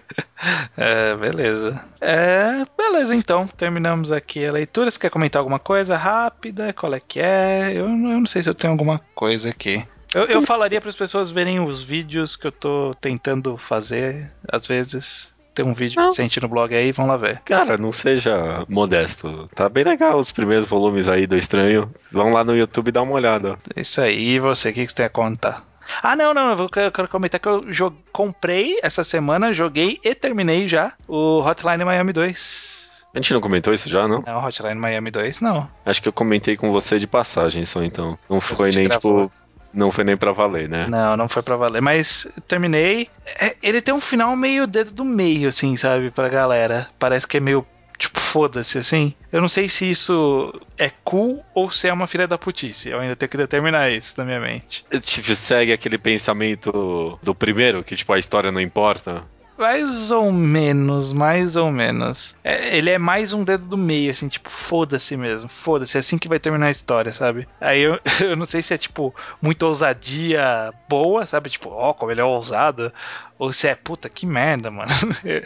É, 0.78 1.16
beleza. 1.16 1.82
É, 2.00 2.66
beleza 2.78 3.16
então. 3.16 3.48
Terminamos 3.48 4.12
aqui 4.12 4.46
a 4.46 4.52
leitura. 4.52 4.92
Você 4.92 5.00
quer 5.00 5.10
comentar 5.10 5.40
alguma 5.40 5.58
coisa 5.58 5.96
rápida? 5.98 6.72
Qual 6.74 6.94
é 6.94 7.00
que 7.00 7.20
é? 7.20 7.72
Eu, 7.74 7.88
não- 7.90 8.12
eu 8.12 8.20
não 8.20 8.26
sei 8.26 8.44
se 8.44 8.50
eu 8.50 8.54
tenho 8.54 8.72
alguma 8.74 9.00
coisa 9.16 9.50
aqui. 9.50 9.84
Eu, 10.14 10.26
eu 10.26 10.42
falaria 10.44 10.80
para 10.80 10.90
as 10.90 10.96
pessoas 10.96 11.32
verem 11.32 11.60
os 11.62 11.82
vídeos 11.82 12.36
que 12.36 12.46
eu 12.46 12.52
tô 12.52 12.92
tentando 13.02 13.58
fazer. 13.58 14.30
Às 14.48 14.68
vezes 14.68 15.34
tem 15.56 15.66
um 15.66 15.74
vídeo 15.74 15.96
Não. 16.00 16.10
recente 16.10 16.40
no 16.42 16.50
blog 16.50 16.76
aí, 16.76 16.92
vão 16.92 17.08
lá 17.08 17.18
ver. 17.18 17.42
Cara, 17.46 17.78
não 17.78 17.92
seja 17.94 18.66
modesto. 18.70 19.50
Tá 19.56 19.68
bem 19.70 19.86
legal 19.86 20.20
os 20.20 20.32
primeiros 20.32 20.68
volumes 20.68 21.08
aí 21.08 21.26
do 21.26 21.38
Estranho. 21.38 21.90
Vão 22.12 22.30
lá 22.32 22.44
no 22.44 22.56
YouTube 22.56 22.90
e 22.90 22.92
dá 22.92 23.02
uma 23.02 23.14
olhada. 23.14 23.56
Isso 23.76 24.00
aí, 24.02 24.36
e 24.36 24.40
você, 24.40 24.70
o 24.70 24.74
que, 24.74 24.82
que 24.86 24.90
você 24.92 24.96
tem 24.98 25.06
a 25.06 25.10
contar? 25.10 25.64
Ah, 26.02 26.16
não, 26.16 26.34
não, 26.34 26.58
eu 26.58 26.70
quero 26.70 27.08
comentar 27.08 27.40
que 27.40 27.48
eu 27.48 27.62
jo- 27.70 27.96
comprei 28.12 28.80
essa 28.82 29.04
semana, 29.04 29.54
joguei 29.54 30.00
e 30.04 30.14
terminei 30.16 30.68
já 30.68 30.94
o 31.08 31.40
Hotline 31.42 31.84
Miami 31.86 32.14
2. 32.14 33.06
A 33.14 33.18
gente 33.20 33.34
não 33.34 33.40
comentou 33.42 33.74
isso 33.74 33.88
já, 33.88 34.08
não? 34.08 34.24
Não, 34.26 34.44
Hotline 34.46 34.76
Miami 34.76 35.10
2 35.12 35.40
não. 35.42 35.70
Acho 35.86 36.02
que 36.02 36.08
eu 36.10 36.14
comentei 36.14 36.58
com 36.58 36.72
você 36.72 37.00
de 37.00 37.08
passagem 37.08 37.66
só, 37.66 37.84
então. 37.84 38.18
Não 38.30 38.42
foi 38.42 38.72
nem, 38.72 38.88
gravou. 38.88 39.28
tipo... 39.30 39.36
Não 39.74 39.92
foi 39.92 40.06
nem 40.06 40.16
pra 40.16 40.32
valer, 40.32 40.70
né? 40.70 40.88
Não, 40.88 41.18
não 41.18 41.28
foi 41.28 41.42
pra 41.44 41.58
valer, 41.58 41.82
mas 41.82 42.26
terminei. 42.48 43.10
É, 43.42 43.58
ele 43.62 43.82
tem 43.82 43.94
um 43.94 44.00
final 44.00 44.34
meio 44.36 44.66
dedo 44.66 44.94
do 44.94 45.04
meio, 45.04 45.50
assim, 45.50 45.76
sabe, 45.76 46.12
pra 46.12 46.30
galera. 46.30 46.88
Parece 46.98 47.28
que 47.28 47.36
é 47.36 47.40
meio, 47.42 47.66
tipo, 47.98 48.20
foda-se, 48.20 48.78
assim. 48.78 49.14
Eu 49.32 49.42
não 49.42 49.50
sei 49.50 49.68
se 49.70 49.90
isso 49.90 50.54
é 50.78 50.90
cool 51.04 51.44
ou 51.54 51.72
se 51.72 51.88
é 51.88 51.94
uma 51.94 52.08
filha 52.08 52.28
da 52.28 52.38
putice. 52.38 52.90
Eu 52.90 53.00
ainda 53.00 53.16
tenho 53.16 53.30
que 53.30 53.38
determinar 53.38 53.90
isso 53.90 54.16
na 54.18 54.26
minha 54.26 54.40
mente. 54.40 54.86
Tipo, 55.02 55.36
segue 55.36 55.72
aquele 55.72 55.98
pensamento 55.98 57.20
do 57.22 57.36
primeiro, 57.36 57.84
que 57.84 57.96
tipo, 57.96 58.12
a 58.14 58.20
história 58.20 58.52
não 58.52 58.62
importa. 58.62 59.24
Mais 59.58 60.12
ou 60.12 60.32
menos, 60.32 61.14
mais 61.14 61.56
ou 61.56 61.72
menos. 61.72 62.36
É, 62.44 62.76
ele 62.78 62.90
é 62.90 62.98
mais 62.98 63.32
um 63.32 63.44
dedo 63.44 63.66
do 63.68 63.78
meio, 63.78 64.12
assim, 64.12 64.28
tipo, 64.28 64.50
foda-se 64.50 65.16
mesmo, 65.16 65.48
foda-se, 65.48 65.96
é 65.96 66.00
assim 66.02 66.18
que 66.18 66.28
vai 66.28 66.40
terminar 66.40 66.68
a 66.68 66.72
história, 66.72 67.12
sabe? 67.14 67.48
Aí 67.62 67.82
eu, 67.82 68.00
eu 68.22 68.36
não 68.36 68.46
sei 68.46 68.62
se 68.62 68.74
é, 68.74 68.78
tipo, 68.78 69.16
muita 69.42 69.66
ousadia 69.66 70.74
boa, 70.90 71.26
sabe? 71.26 71.50
Tipo, 71.50 71.70
ó, 71.70 71.94
como 71.94 72.12
ele 72.12 72.20
é 72.22 72.24
ousado, 72.24 72.92
ou 73.40 73.54
se 73.54 73.68
é, 73.68 73.76
puta, 73.76 74.10
que 74.10 74.26
merda, 74.26 74.70
mano. 74.70 74.92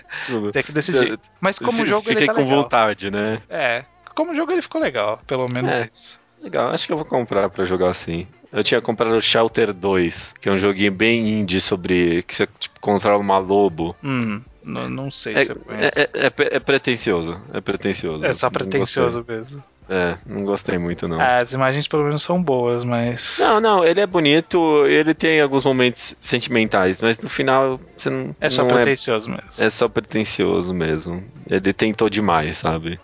Tem 0.52 0.64
que 0.64 0.72
decidir. 0.72 1.20
Mas 1.40 1.60
como 1.60 1.86
jogo 1.86 2.02
Fiquei 2.04 2.24
ele 2.24 2.26
tá 2.28 2.34
com 2.34 2.42
legal. 2.42 2.64
vontade, 2.64 3.12
né? 3.12 3.42
É, 3.50 3.86
como 4.16 4.36
jogo 4.36 4.52
ele 4.52 4.62
ficou 4.62 4.82
legal, 4.82 5.20
pelo 5.28 5.48
menos 5.48 5.72
É. 5.72 5.90
isso. 5.92 6.20
Legal, 6.42 6.70
acho 6.72 6.88
que 6.88 6.94
eu 6.94 6.98
vou 6.98 7.06
comprar 7.06 7.50
pra 7.50 7.66
jogar 7.66 7.90
assim. 7.90 8.26
Eu 8.52 8.64
tinha 8.64 8.82
comprado 8.82 9.16
o 9.16 9.22
Shelter 9.22 9.72
2, 9.74 10.34
que 10.42 10.50
é 10.50 10.52
um 10.52 10.58
joguinho 10.58 10.92
bem 10.92 11.28
indie 11.40 11.62
sobre 11.62 12.24
que 12.24 12.36
você 12.36 12.48
tipo, 12.60 12.80
controla 12.80 13.20
uma 13.20 13.38
lobo. 13.38 13.96
Hum, 14.04 14.42
não, 14.64 14.90
não 14.90 15.12
sei 15.12 15.36
É, 15.36 15.42
se 15.44 15.56
conheço. 15.56 16.00
é, 16.00 16.04
é, 16.04 16.26
é 16.26 16.30
pre- 16.30 16.50
é 16.52 16.60
pretencioso, 16.60 17.40
é 17.54 17.62
pretencioso. 17.62 18.26
É, 18.26 18.34
só 18.34 18.50
pretencioso 18.50 19.24
mesmo. 19.28 19.64
É, 19.90 20.18
não 20.26 20.46
gostei 20.46 20.78
muito 20.78 21.08
não. 21.08 21.20
Ah, 21.20 21.40
as 21.40 21.52
imagens 21.52 21.88
pelo 21.88 22.04
menos 22.04 22.22
são 22.22 22.42
boas, 22.42 22.86
mas. 22.86 23.38
Não, 23.40 23.60
não, 23.60 23.84
ele 23.84 24.00
é 24.00 24.06
bonito, 24.06 24.86
ele 24.86 25.16
tem 25.16 25.42
alguns 25.42 25.66
momentos 25.66 26.16
sentimentais, 26.22 27.02
mas 27.02 27.18
no 27.20 27.28
final 27.30 27.80
você 27.98 28.10
não. 28.10 28.36
é 28.40 28.50
só 28.50 28.62
não 28.64 28.70
pretencioso 28.70 29.30
mesmo. 29.30 29.64
É 29.64 29.70
só 29.70 29.90
pretencioso 29.90 30.74
mesmo. 30.74 31.24
Ele 31.50 31.74
tentou 31.74 32.08
demais, 32.10 32.58
sabe? 32.58 33.00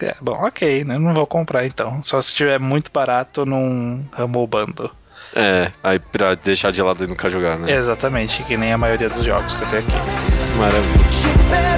É, 0.00 0.14
bom, 0.20 0.32
ok, 0.44 0.84
né? 0.84 0.96
Não 0.96 1.12
vou 1.12 1.26
comprar 1.26 1.66
então. 1.66 2.00
Só 2.02 2.22
se 2.22 2.32
tiver 2.34 2.60
muito 2.60 2.90
barato 2.92 3.44
num 3.44 4.04
Rumble 4.16 4.46
Bundle. 4.46 4.90
É, 5.34 5.72
aí 5.82 5.98
pra 5.98 6.34
deixar 6.36 6.70
de 6.70 6.80
lado 6.80 7.04
e 7.04 7.06
nunca 7.06 7.28
jogar, 7.28 7.58
né? 7.58 7.70
Exatamente, 7.72 8.42
que 8.44 8.56
nem 8.56 8.72
a 8.72 8.78
maioria 8.78 9.08
dos 9.08 9.22
jogos 9.22 9.52
que 9.54 9.62
eu 9.64 9.68
tenho 9.68 9.82
aqui. 9.82 10.56
Maravilha. 10.56 11.77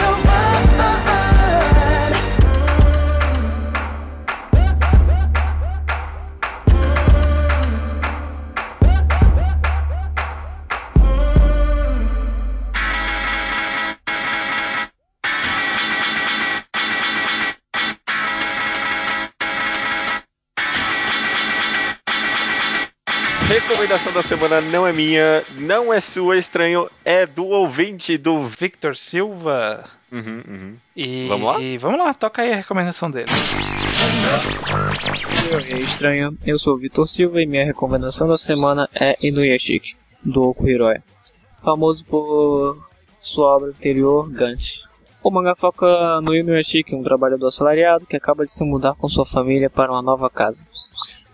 Da 24.14 24.24
semana 24.24 24.60
não 24.60 24.84
é 24.84 24.92
minha, 24.92 25.42
não 25.56 25.94
é 25.94 26.00
sua, 26.00 26.36
estranho, 26.36 26.90
é 27.04 27.24
do 27.26 27.46
ouvinte 27.46 28.18
do. 28.18 28.48
Victor 28.48 28.96
Silva. 28.96 29.84
Uhum, 30.10 30.42
uhum. 30.48 30.76
E, 30.96 31.28
Vamos 31.28 31.46
lá? 31.46 31.60
e 31.60 31.78
vamos 31.78 31.98
lá, 32.00 32.12
toca 32.12 32.42
aí 32.42 32.52
a 32.52 32.56
recomendação 32.56 33.08
dele. 33.08 33.30
É 35.68 35.78
estranho, 35.78 36.36
eu 36.44 36.58
sou 36.58 36.74
o 36.74 36.78
Vitor 36.78 37.06
Silva 37.06 37.40
e 37.40 37.46
minha 37.46 37.64
recomendação 37.64 38.26
da 38.26 38.36
semana 38.36 38.84
é 39.00 39.12
Inuyashiki, 39.22 39.94
do 40.24 40.42
Okuhiroya, 40.48 41.04
famoso 41.62 42.04
por 42.04 42.76
sua 43.20 43.56
obra 43.56 43.68
anterior, 43.68 44.28
Gantz. 44.28 44.88
O 45.22 45.30
mangá 45.30 45.54
foca 45.54 46.20
no 46.20 46.34
Inuyashiki, 46.34 46.96
um 46.96 47.02
trabalhador 47.04 47.46
assalariado 47.46 48.06
que 48.06 48.16
acaba 48.16 48.44
de 48.44 48.52
se 48.52 48.64
mudar 48.64 48.94
com 48.96 49.08
sua 49.08 49.24
família 49.24 49.70
para 49.70 49.92
uma 49.92 50.02
nova 50.02 50.28
casa. 50.28 50.66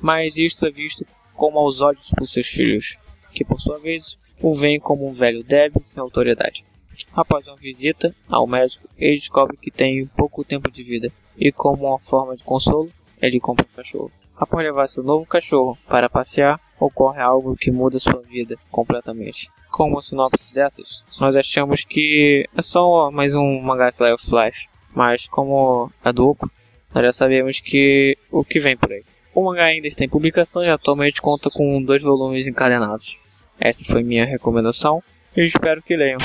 Mas 0.03 0.37
isto 0.37 0.67
é 0.67 0.71
visto 0.71 1.07
com 1.37 1.51
maus 1.51 1.81
olhos 1.81 2.11
por 2.17 2.27
seus 2.27 2.49
filhos, 2.49 2.99
que 3.33 3.45
por 3.45 3.61
sua 3.61 3.79
vez 3.79 4.19
o 4.41 4.55
veem 4.55 4.81
como 4.81 5.09
um 5.09 5.13
velho 5.13 5.45
débil 5.45 5.83
sem 5.85 6.01
autoridade. 6.01 6.65
Após 7.13 7.47
uma 7.47 7.57
visita 7.57 8.15
ao 8.29 8.47
médico, 8.47 8.89
ele 8.97 9.15
descobre 9.17 9.57
que 9.57 9.71
tem 9.71 10.07
pouco 10.07 10.43
tempo 10.45 10.71
de 10.71 10.83
vida 10.83 11.13
e, 11.37 11.53
como 11.53 11.87
uma 11.87 11.99
forma 11.99 12.35
de 12.35 12.43
consolo, 12.43 12.91
ele 13.21 13.39
compra 13.39 13.67
um 13.71 13.77
cachorro. 13.77 14.11
Após 14.37 14.65
levar 14.65 14.87
seu 14.87 15.03
novo 15.03 15.27
cachorro 15.27 15.79
para 15.87 16.09
passear, 16.09 16.61
ocorre 16.79 17.21
algo 17.21 17.57
que 17.57 17.71
muda 17.71 17.99
sua 17.99 18.21
vida 18.21 18.57
completamente. 18.71 19.51
Com 19.71 19.89
uma 19.89 20.03
sinopse 20.03 20.53
dessas, 20.53 21.17
nós 21.21 21.35
achamos 21.35 21.85
que 21.85 22.47
é 22.55 22.63
só 22.63 23.11
mais 23.11 23.35
um 23.35 23.61
mangá 23.61 23.89
Slice 23.89 24.13
of 24.13 24.45
Life, 24.45 24.69
mas 24.95 25.27
como 25.27 25.91
é 26.05 26.13
duplo, 26.13 26.51
nós 26.95 27.05
já 27.05 27.13
sabemos 27.13 27.61
que 27.61 28.17
o 28.31 28.45
que 28.45 28.59
vem 28.59 28.77
por 28.77 28.93
aí. 28.93 29.05
O 29.37 29.45
mangá 29.45 29.67
ainda 29.67 29.87
está 29.87 30.03
em 30.03 30.09
publicação 30.09 30.65
e 30.65 30.71
atualmente 30.71 31.21
conta 31.21 31.51
com 31.51 31.83
dois 31.83 32.01
volumes 32.01 32.47
encadenados. 32.47 33.19
Esta 33.61 33.85
foi 33.85 34.03
minha 34.03 34.25
recomendação 34.25 35.03
e 35.37 35.43
espero 35.43 35.83
que 35.83 35.95
leiam. 35.95 36.19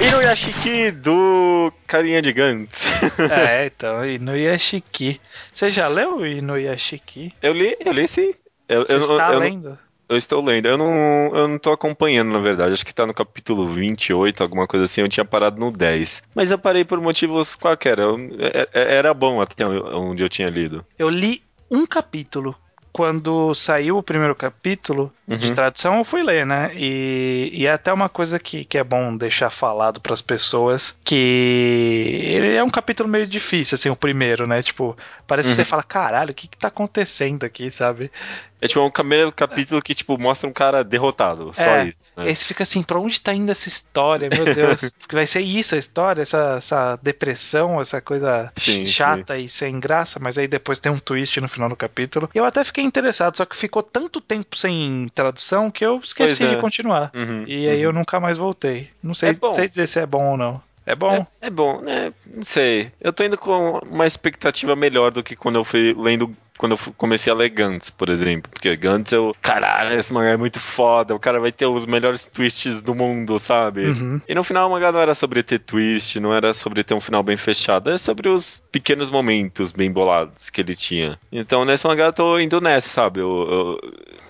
Inuyashiki 0.00 0.90
do 0.90 1.72
Carinha 1.86 2.20
de 2.20 2.32
Gantz. 2.32 2.86
é, 3.30 3.66
então, 3.66 4.04
Inuyashiki. 4.04 5.20
Você 5.52 5.70
já 5.70 5.86
leu 5.86 6.26
Inuyashiki? 6.26 7.32
eu 7.40 7.52
li, 7.52 7.76
eu 7.78 7.92
li 7.92 8.08
sim. 8.08 8.34
Eu, 8.68 8.84
Você 8.84 8.94
eu, 8.94 8.98
está 8.98 9.34
eu, 9.34 9.38
lendo? 9.38 9.78
Eu 10.08 10.16
estou 10.16 10.44
lendo. 10.44 10.66
Eu 10.66 10.76
não, 10.78 10.90
eu 11.34 11.48
não 11.48 11.58
tô 11.58 11.70
acompanhando, 11.72 12.32
na 12.32 12.38
verdade. 12.38 12.72
Acho 12.72 12.84
que 12.86 12.94
tá 12.94 13.06
no 13.06 13.14
capítulo 13.14 13.66
28, 13.68 14.42
alguma 14.42 14.66
coisa 14.66 14.84
assim. 14.84 15.00
Eu 15.00 15.08
tinha 15.08 15.24
parado 15.24 15.58
no 15.58 15.70
10. 15.70 16.22
Mas 16.34 16.50
eu 16.50 16.58
parei 16.58 16.84
por 16.84 17.00
motivos 17.00 17.54
qualquer. 17.54 17.98
Eu- 17.98 18.18
é- 18.38 18.68
é- 18.72 18.94
era 18.96 19.12
bom 19.14 19.40
até 19.40 19.66
onde 19.66 20.22
eu 20.22 20.28
tinha 20.28 20.48
lido. 20.48 20.84
Eu 20.98 21.08
li 21.08 21.42
um 21.70 21.86
capítulo. 21.86 22.54
Quando 22.94 23.52
saiu 23.56 23.98
o 23.98 24.02
primeiro 24.04 24.36
capítulo 24.36 25.12
de 25.28 25.48
Uhum. 25.48 25.54
tradução, 25.54 25.98
eu 25.98 26.04
fui 26.04 26.22
ler, 26.22 26.46
né? 26.46 26.70
E, 26.76 27.50
e 27.52 27.66
é 27.66 27.72
até 27.72 27.92
uma 27.92 28.08
coisa 28.08 28.38
que, 28.38 28.64
que 28.64 28.78
é 28.78 28.84
bom 28.84 29.16
deixar 29.16 29.50
falado 29.50 30.00
pras 30.00 30.20
pessoas, 30.20 30.96
que 31.04 31.14
ele 31.16 32.54
é 32.54 32.62
um 32.62 32.70
capítulo 32.70 33.08
meio 33.08 33.26
difícil, 33.26 33.74
assim, 33.74 33.90
o 33.90 33.96
primeiro, 33.96 34.46
né? 34.46 34.62
Tipo, 34.62 34.96
parece 35.26 35.48
que 35.48 35.50
Uhum. 35.50 35.56
você 35.56 35.64
fala, 35.64 35.82
caralho, 35.82 36.30
o 36.30 36.34
que 36.34 36.46
que 36.46 36.56
tá 36.56 36.68
acontecendo 36.68 37.42
aqui, 37.44 37.68
sabe? 37.70 38.12
É 38.60 38.68
tipo 38.68 38.80
um 38.80 38.90
primeiro 38.90 39.32
capítulo 39.32 39.82
que, 39.82 39.94
tipo, 39.94 40.16
mostra 40.18 40.48
um 40.48 40.52
cara 40.52 40.84
derrotado. 40.84 41.52
Só 41.54 41.76
É. 41.78 41.84
isso. 41.88 42.03
Né? 42.16 42.24
Aí 42.24 42.36
você 42.36 42.44
fica 42.44 42.62
assim, 42.62 42.82
pra 42.82 42.98
onde 42.98 43.20
tá 43.20 43.34
indo 43.34 43.50
essa 43.50 43.68
história? 43.68 44.28
Meu 44.28 44.44
Deus. 44.44 44.92
Vai 45.12 45.26
ser 45.26 45.40
isso 45.40 45.74
a 45.74 45.78
história, 45.78 46.22
essa, 46.22 46.54
essa 46.58 46.96
depressão, 47.02 47.80
essa 47.80 48.00
coisa 48.00 48.52
Sim, 48.56 48.86
chata 48.86 49.38
e 49.38 49.48
sem 49.48 49.78
graça, 49.80 50.18
mas 50.20 50.38
aí 50.38 50.46
depois 50.46 50.78
tem 50.78 50.90
um 50.90 50.98
twist 50.98 51.40
no 51.40 51.48
final 51.48 51.68
do 51.68 51.76
capítulo. 51.76 52.28
Eu 52.34 52.44
até 52.44 52.64
fiquei 52.64 52.84
interessado, 52.84 53.36
só 53.36 53.44
que 53.44 53.56
ficou 53.56 53.82
tanto 53.82 54.20
tempo 54.20 54.56
sem 54.56 55.10
tradução 55.14 55.70
que 55.70 55.84
eu 55.84 56.00
esqueci 56.02 56.44
é. 56.44 56.48
de 56.48 56.56
continuar. 56.60 57.10
Uhum, 57.14 57.44
E 57.46 57.68
aí 57.68 57.78
uhum. 57.78 57.84
eu 57.84 57.92
nunca 57.92 58.20
mais 58.20 58.36
voltei. 58.36 58.90
Não 59.02 59.14
sei, 59.14 59.30
É 59.30 59.52
sei 59.52 59.68
dizer 59.68 59.86
se 59.88 59.98
é 59.98 60.06
bom 60.06 60.32
ou 60.32 60.36
não. 60.36 60.62
É 60.86 60.94
bom? 60.94 61.26
É, 61.40 61.46
é 61.46 61.50
bom, 61.50 61.80
né? 61.80 62.12
Não 62.26 62.44
sei. 62.44 62.92
Eu 63.00 63.12
tô 63.12 63.24
indo 63.24 63.38
com 63.38 63.78
uma 63.78 64.06
expectativa 64.06 64.76
melhor 64.76 65.10
do 65.10 65.22
que 65.22 65.34
quando 65.34 65.56
eu 65.56 65.64
fui 65.64 65.94
lendo. 65.94 66.30
Quando 66.56 66.72
eu 66.72 66.78
comecei 66.96 67.32
a 67.32 67.36
ler 67.36 67.48
Gantz, 67.48 67.90
por 67.90 68.08
exemplo. 68.08 68.50
Porque 68.52 68.74
Gantz 68.76 69.12
eu. 69.12 69.34
Caralho, 69.42 69.98
esse 69.98 70.12
mangá 70.12 70.30
é 70.30 70.36
muito 70.36 70.60
foda. 70.60 71.14
O 71.14 71.18
cara 71.18 71.40
vai 71.40 71.50
ter 71.50 71.66
os 71.66 71.84
melhores 71.84 72.26
twists 72.26 72.80
do 72.80 72.94
mundo, 72.94 73.38
sabe? 73.38 73.86
Uhum. 73.86 74.20
E 74.28 74.34
no 74.34 74.44
final 74.44 74.68
o 74.68 74.72
mangá 74.72 74.92
não 74.92 75.00
era 75.00 75.14
sobre 75.14 75.42
ter 75.42 75.58
twist, 75.58 76.20
não 76.20 76.32
era 76.32 76.54
sobre 76.54 76.84
ter 76.84 76.94
um 76.94 77.00
final 77.00 77.22
bem 77.22 77.36
fechado. 77.36 77.90
É 77.90 77.98
sobre 77.98 78.28
os 78.28 78.62
pequenos 78.70 79.10
momentos 79.10 79.72
bem 79.72 79.90
bolados 79.90 80.48
que 80.50 80.60
ele 80.60 80.76
tinha. 80.76 81.18
Então 81.32 81.64
nesse 81.64 81.86
mangá 81.86 82.04
eu 82.06 82.12
tô 82.12 82.38
indo 82.38 82.60
nessa, 82.60 82.88
sabe? 82.88 83.20
Eu, 83.20 83.80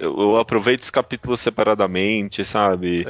eu, 0.01 0.11
eu- 0.21 0.37
aproveito 0.39 0.81
os 0.83 0.91
capítulos 0.91 1.41
separadamente, 1.41 2.45
sabe? 2.45 3.07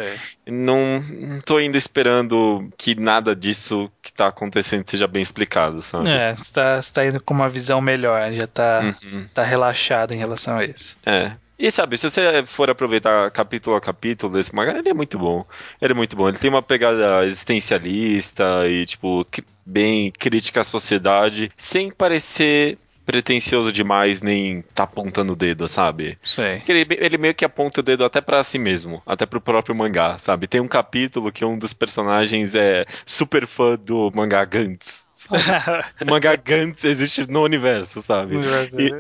Não, 0.47 1.01
não 1.03 1.41
tô 1.41 1.59
indo 1.61 1.77
esperando 1.77 2.69
que 2.77 2.95
nada 2.95 3.35
disso 3.35 3.91
que 4.05 4.13
tá 4.13 4.27
acontecendo 4.29 4.89
seja 4.89 5.07
bem 5.09 5.23
explicado, 5.23 5.81
sabe? 5.83 6.11
É, 6.11 6.35
você 6.37 6.53
tá, 6.53 6.81
você 6.83 6.93
tá 6.93 7.07
indo 7.07 7.21
com 7.23 7.33
uma 7.35 7.49
visão 7.49 7.81
melhor, 7.81 8.33
já 8.35 8.47
tá, 8.47 8.95
Uhum. 9.03 9.27
tá 9.33 9.43
relaxado 9.43 10.13
em 10.13 10.19
relação 10.19 10.59
a 10.59 10.65
isso. 10.65 10.97
É. 11.07 11.33
E 11.59 11.71
sabe, 11.71 11.97
se 11.97 12.11
você 12.11 12.45
for 12.47 12.69
aproveitar 12.69 13.31
capítulo 13.31 13.77
a 13.77 13.81
capítulo 13.81 14.33
desse 14.33 14.55
mangá, 14.55 14.77
ele 14.77 14.89
é 14.89 14.95
muito 14.95 15.19
bom. 15.19 15.45
Ele 15.81 15.93
é 15.93 15.97
muito 15.97 16.17
bom. 16.17 16.29
Ele 16.29 16.37
tem 16.37 16.51
uma 16.51 16.63
pegada 16.63 17.25
existencialista 17.27 18.67
e, 18.67 18.85
tipo, 18.85 19.25
bem 19.65 20.11
crítica 20.11 20.61
à 20.61 20.65
sociedade, 20.65 21.51
sem 21.57 21.91
parecer 21.91 22.77
pretencioso 23.05 23.73
demais, 23.73 24.23
nem 24.23 24.63
tá 24.75 24.85
apontando 24.85 25.33
o 25.33 25.37
dedo, 25.37 25.69
sabe? 25.69 26.19
Sei. 26.23 26.57
Porque 26.57 26.73
ele, 26.73 26.87
ele 26.99 27.19
meio 27.19 27.35
que 27.35 27.45
aponta 27.45 27.81
o 27.81 27.83
dedo 27.83 28.05
até 28.05 28.21
pra 28.21 28.43
si 28.45 28.59
mesmo, 28.59 29.03
até 29.07 29.27
pro 29.27 29.41
próprio 29.41 29.75
mangá, 29.75 30.19
sabe? 30.19 30.47
Tem 30.47 30.61
um 30.61 30.69
capítulo 30.69 31.33
que 31.33 31.45
um 31.45 31.59
dos 31.59 31.73
personagens 31.73 32.55
é 32.55 32.87
super 33.05 33.47
fã 33.47 33.77
do 33.77 34.11
mangá 34.15 34.45
Gantz. 34.45 35.04
mangá 36.09 36.37
Gantz 36.37 36.85
existe 36.85 37.27
no 37.31 37.43
universo, 37.43 38.03
sabe? 38.03 38.37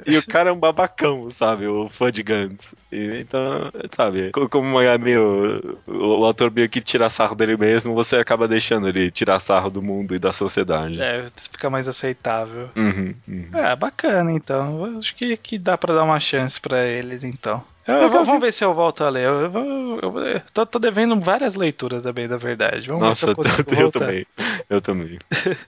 E, 0.06 0.12
e 0.14 0.18
o 0.18 0.22
cara 0.26 0.50
é 0.50 0.52
um 0.52 0.58
babacão, 0.58 1.28
sabe? 1.30 1.66
O 1.66 1.88
fã 1.88 2.10
de 2.10 2.22
Gantz. 2.22 2.74
E, 2.92 3.20
então, 3.20 3.70
sabe? 3.92 4.30
co- 4.30 4.48
Como 4.48 4.68
o 4.68 4.72
mangá 4.72 4.92
é 4.92 4.98
meio. 4.98 5.80
O, 5.86 6.20
o 6.20 6.24
autor 6.24 6.50
meio 6.50 6.68
que 6.68 6.80
tira 6.80 7.10
sarro 7.10 7.34
dele 7.34 7.56
mesmo, 7.56 7.94
você 7.94 8.16
acaba 8.16 8.46
deixando 8.46 8.88
ele 8.88 9.10
tirar 9.10 9.40
sarro 9.40 9.70
do 9.70 9.82
mundo 9.82 10.14
e 10.14 10.18
da 10.18 10.32
sociedade. 10.32 11.00
É, 11.00 11.26
fica 11.50 11.68
mais 11.68 11.88
aceitável. 11.88 12.70
Uhum, 12.76 13.14
uhum. 13.26 13.48
É, 13.54 13.74
bacana 13.76 14.32
então. 14.32 14.98
Acho 14.98 15.14
que, 15.14 15.36
que 15.36 15.58
dá 15.58 15.76
pra 15.76 15.94
dar 15.94 16.04
uma 16.04 16.20
chance 16.20 16.60
pra 16.60 16.84
eles 16.86 17.24
então. 17.24 17.64
Eu, 17.86 17.96
eu 17.96 18.08
vamos 18.08 18.40
ver 18.40 18.52
se 18.52 18.64
eu 18.64 18.72
volto 18.72 19.04
a 19.04 19.10
ler. 19.10 19.24
Eu, 19.24 19.40
eu, 19.42 20.00
eu, 20.02 20.18
eu 20.18 20.42
tô, 20.52 20.64
tô, 20.64 20.78
devendo 20.78 21.20
várias 21.20 21.54
leituras 21.54 22.02
também, 22.02 22.26
da 22.26 22.38
verdade. 22.38 22.88
Vamos 22.88 23.02
Nossa, 23.02 23.30
eu, 23.30 23.36
eu, 23.78 23.90
também. 23.90 24.26
Eu 24.70 24.80
também. 24.80 25.18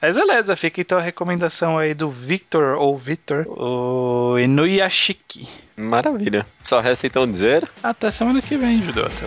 Mas 0.00 0.16
beleza, 0.16 0.54
fica 0.54 0.80
então 0.80 0.98
a 0.98 1.02
recomendação 1.02 1.76
aí 1.76 1.92
do 1.92 2.08
Victor 2.08 2.76
ou 2.78 2.96
Victor, 2.96 3.44
o 3.48 4.38
Inuyashiki. 4.38 5.48
Maravilha. 5.76 6.46
Só 6.64 6.80
resta 6.80 7.08
então 7.08 7.30
dizer. 7.30 7.68
Até 7.82 8.10
semana 8.10 8.40
que 8.40 8.56
vem, 8.56 8.80
Judota. 8.82 9.24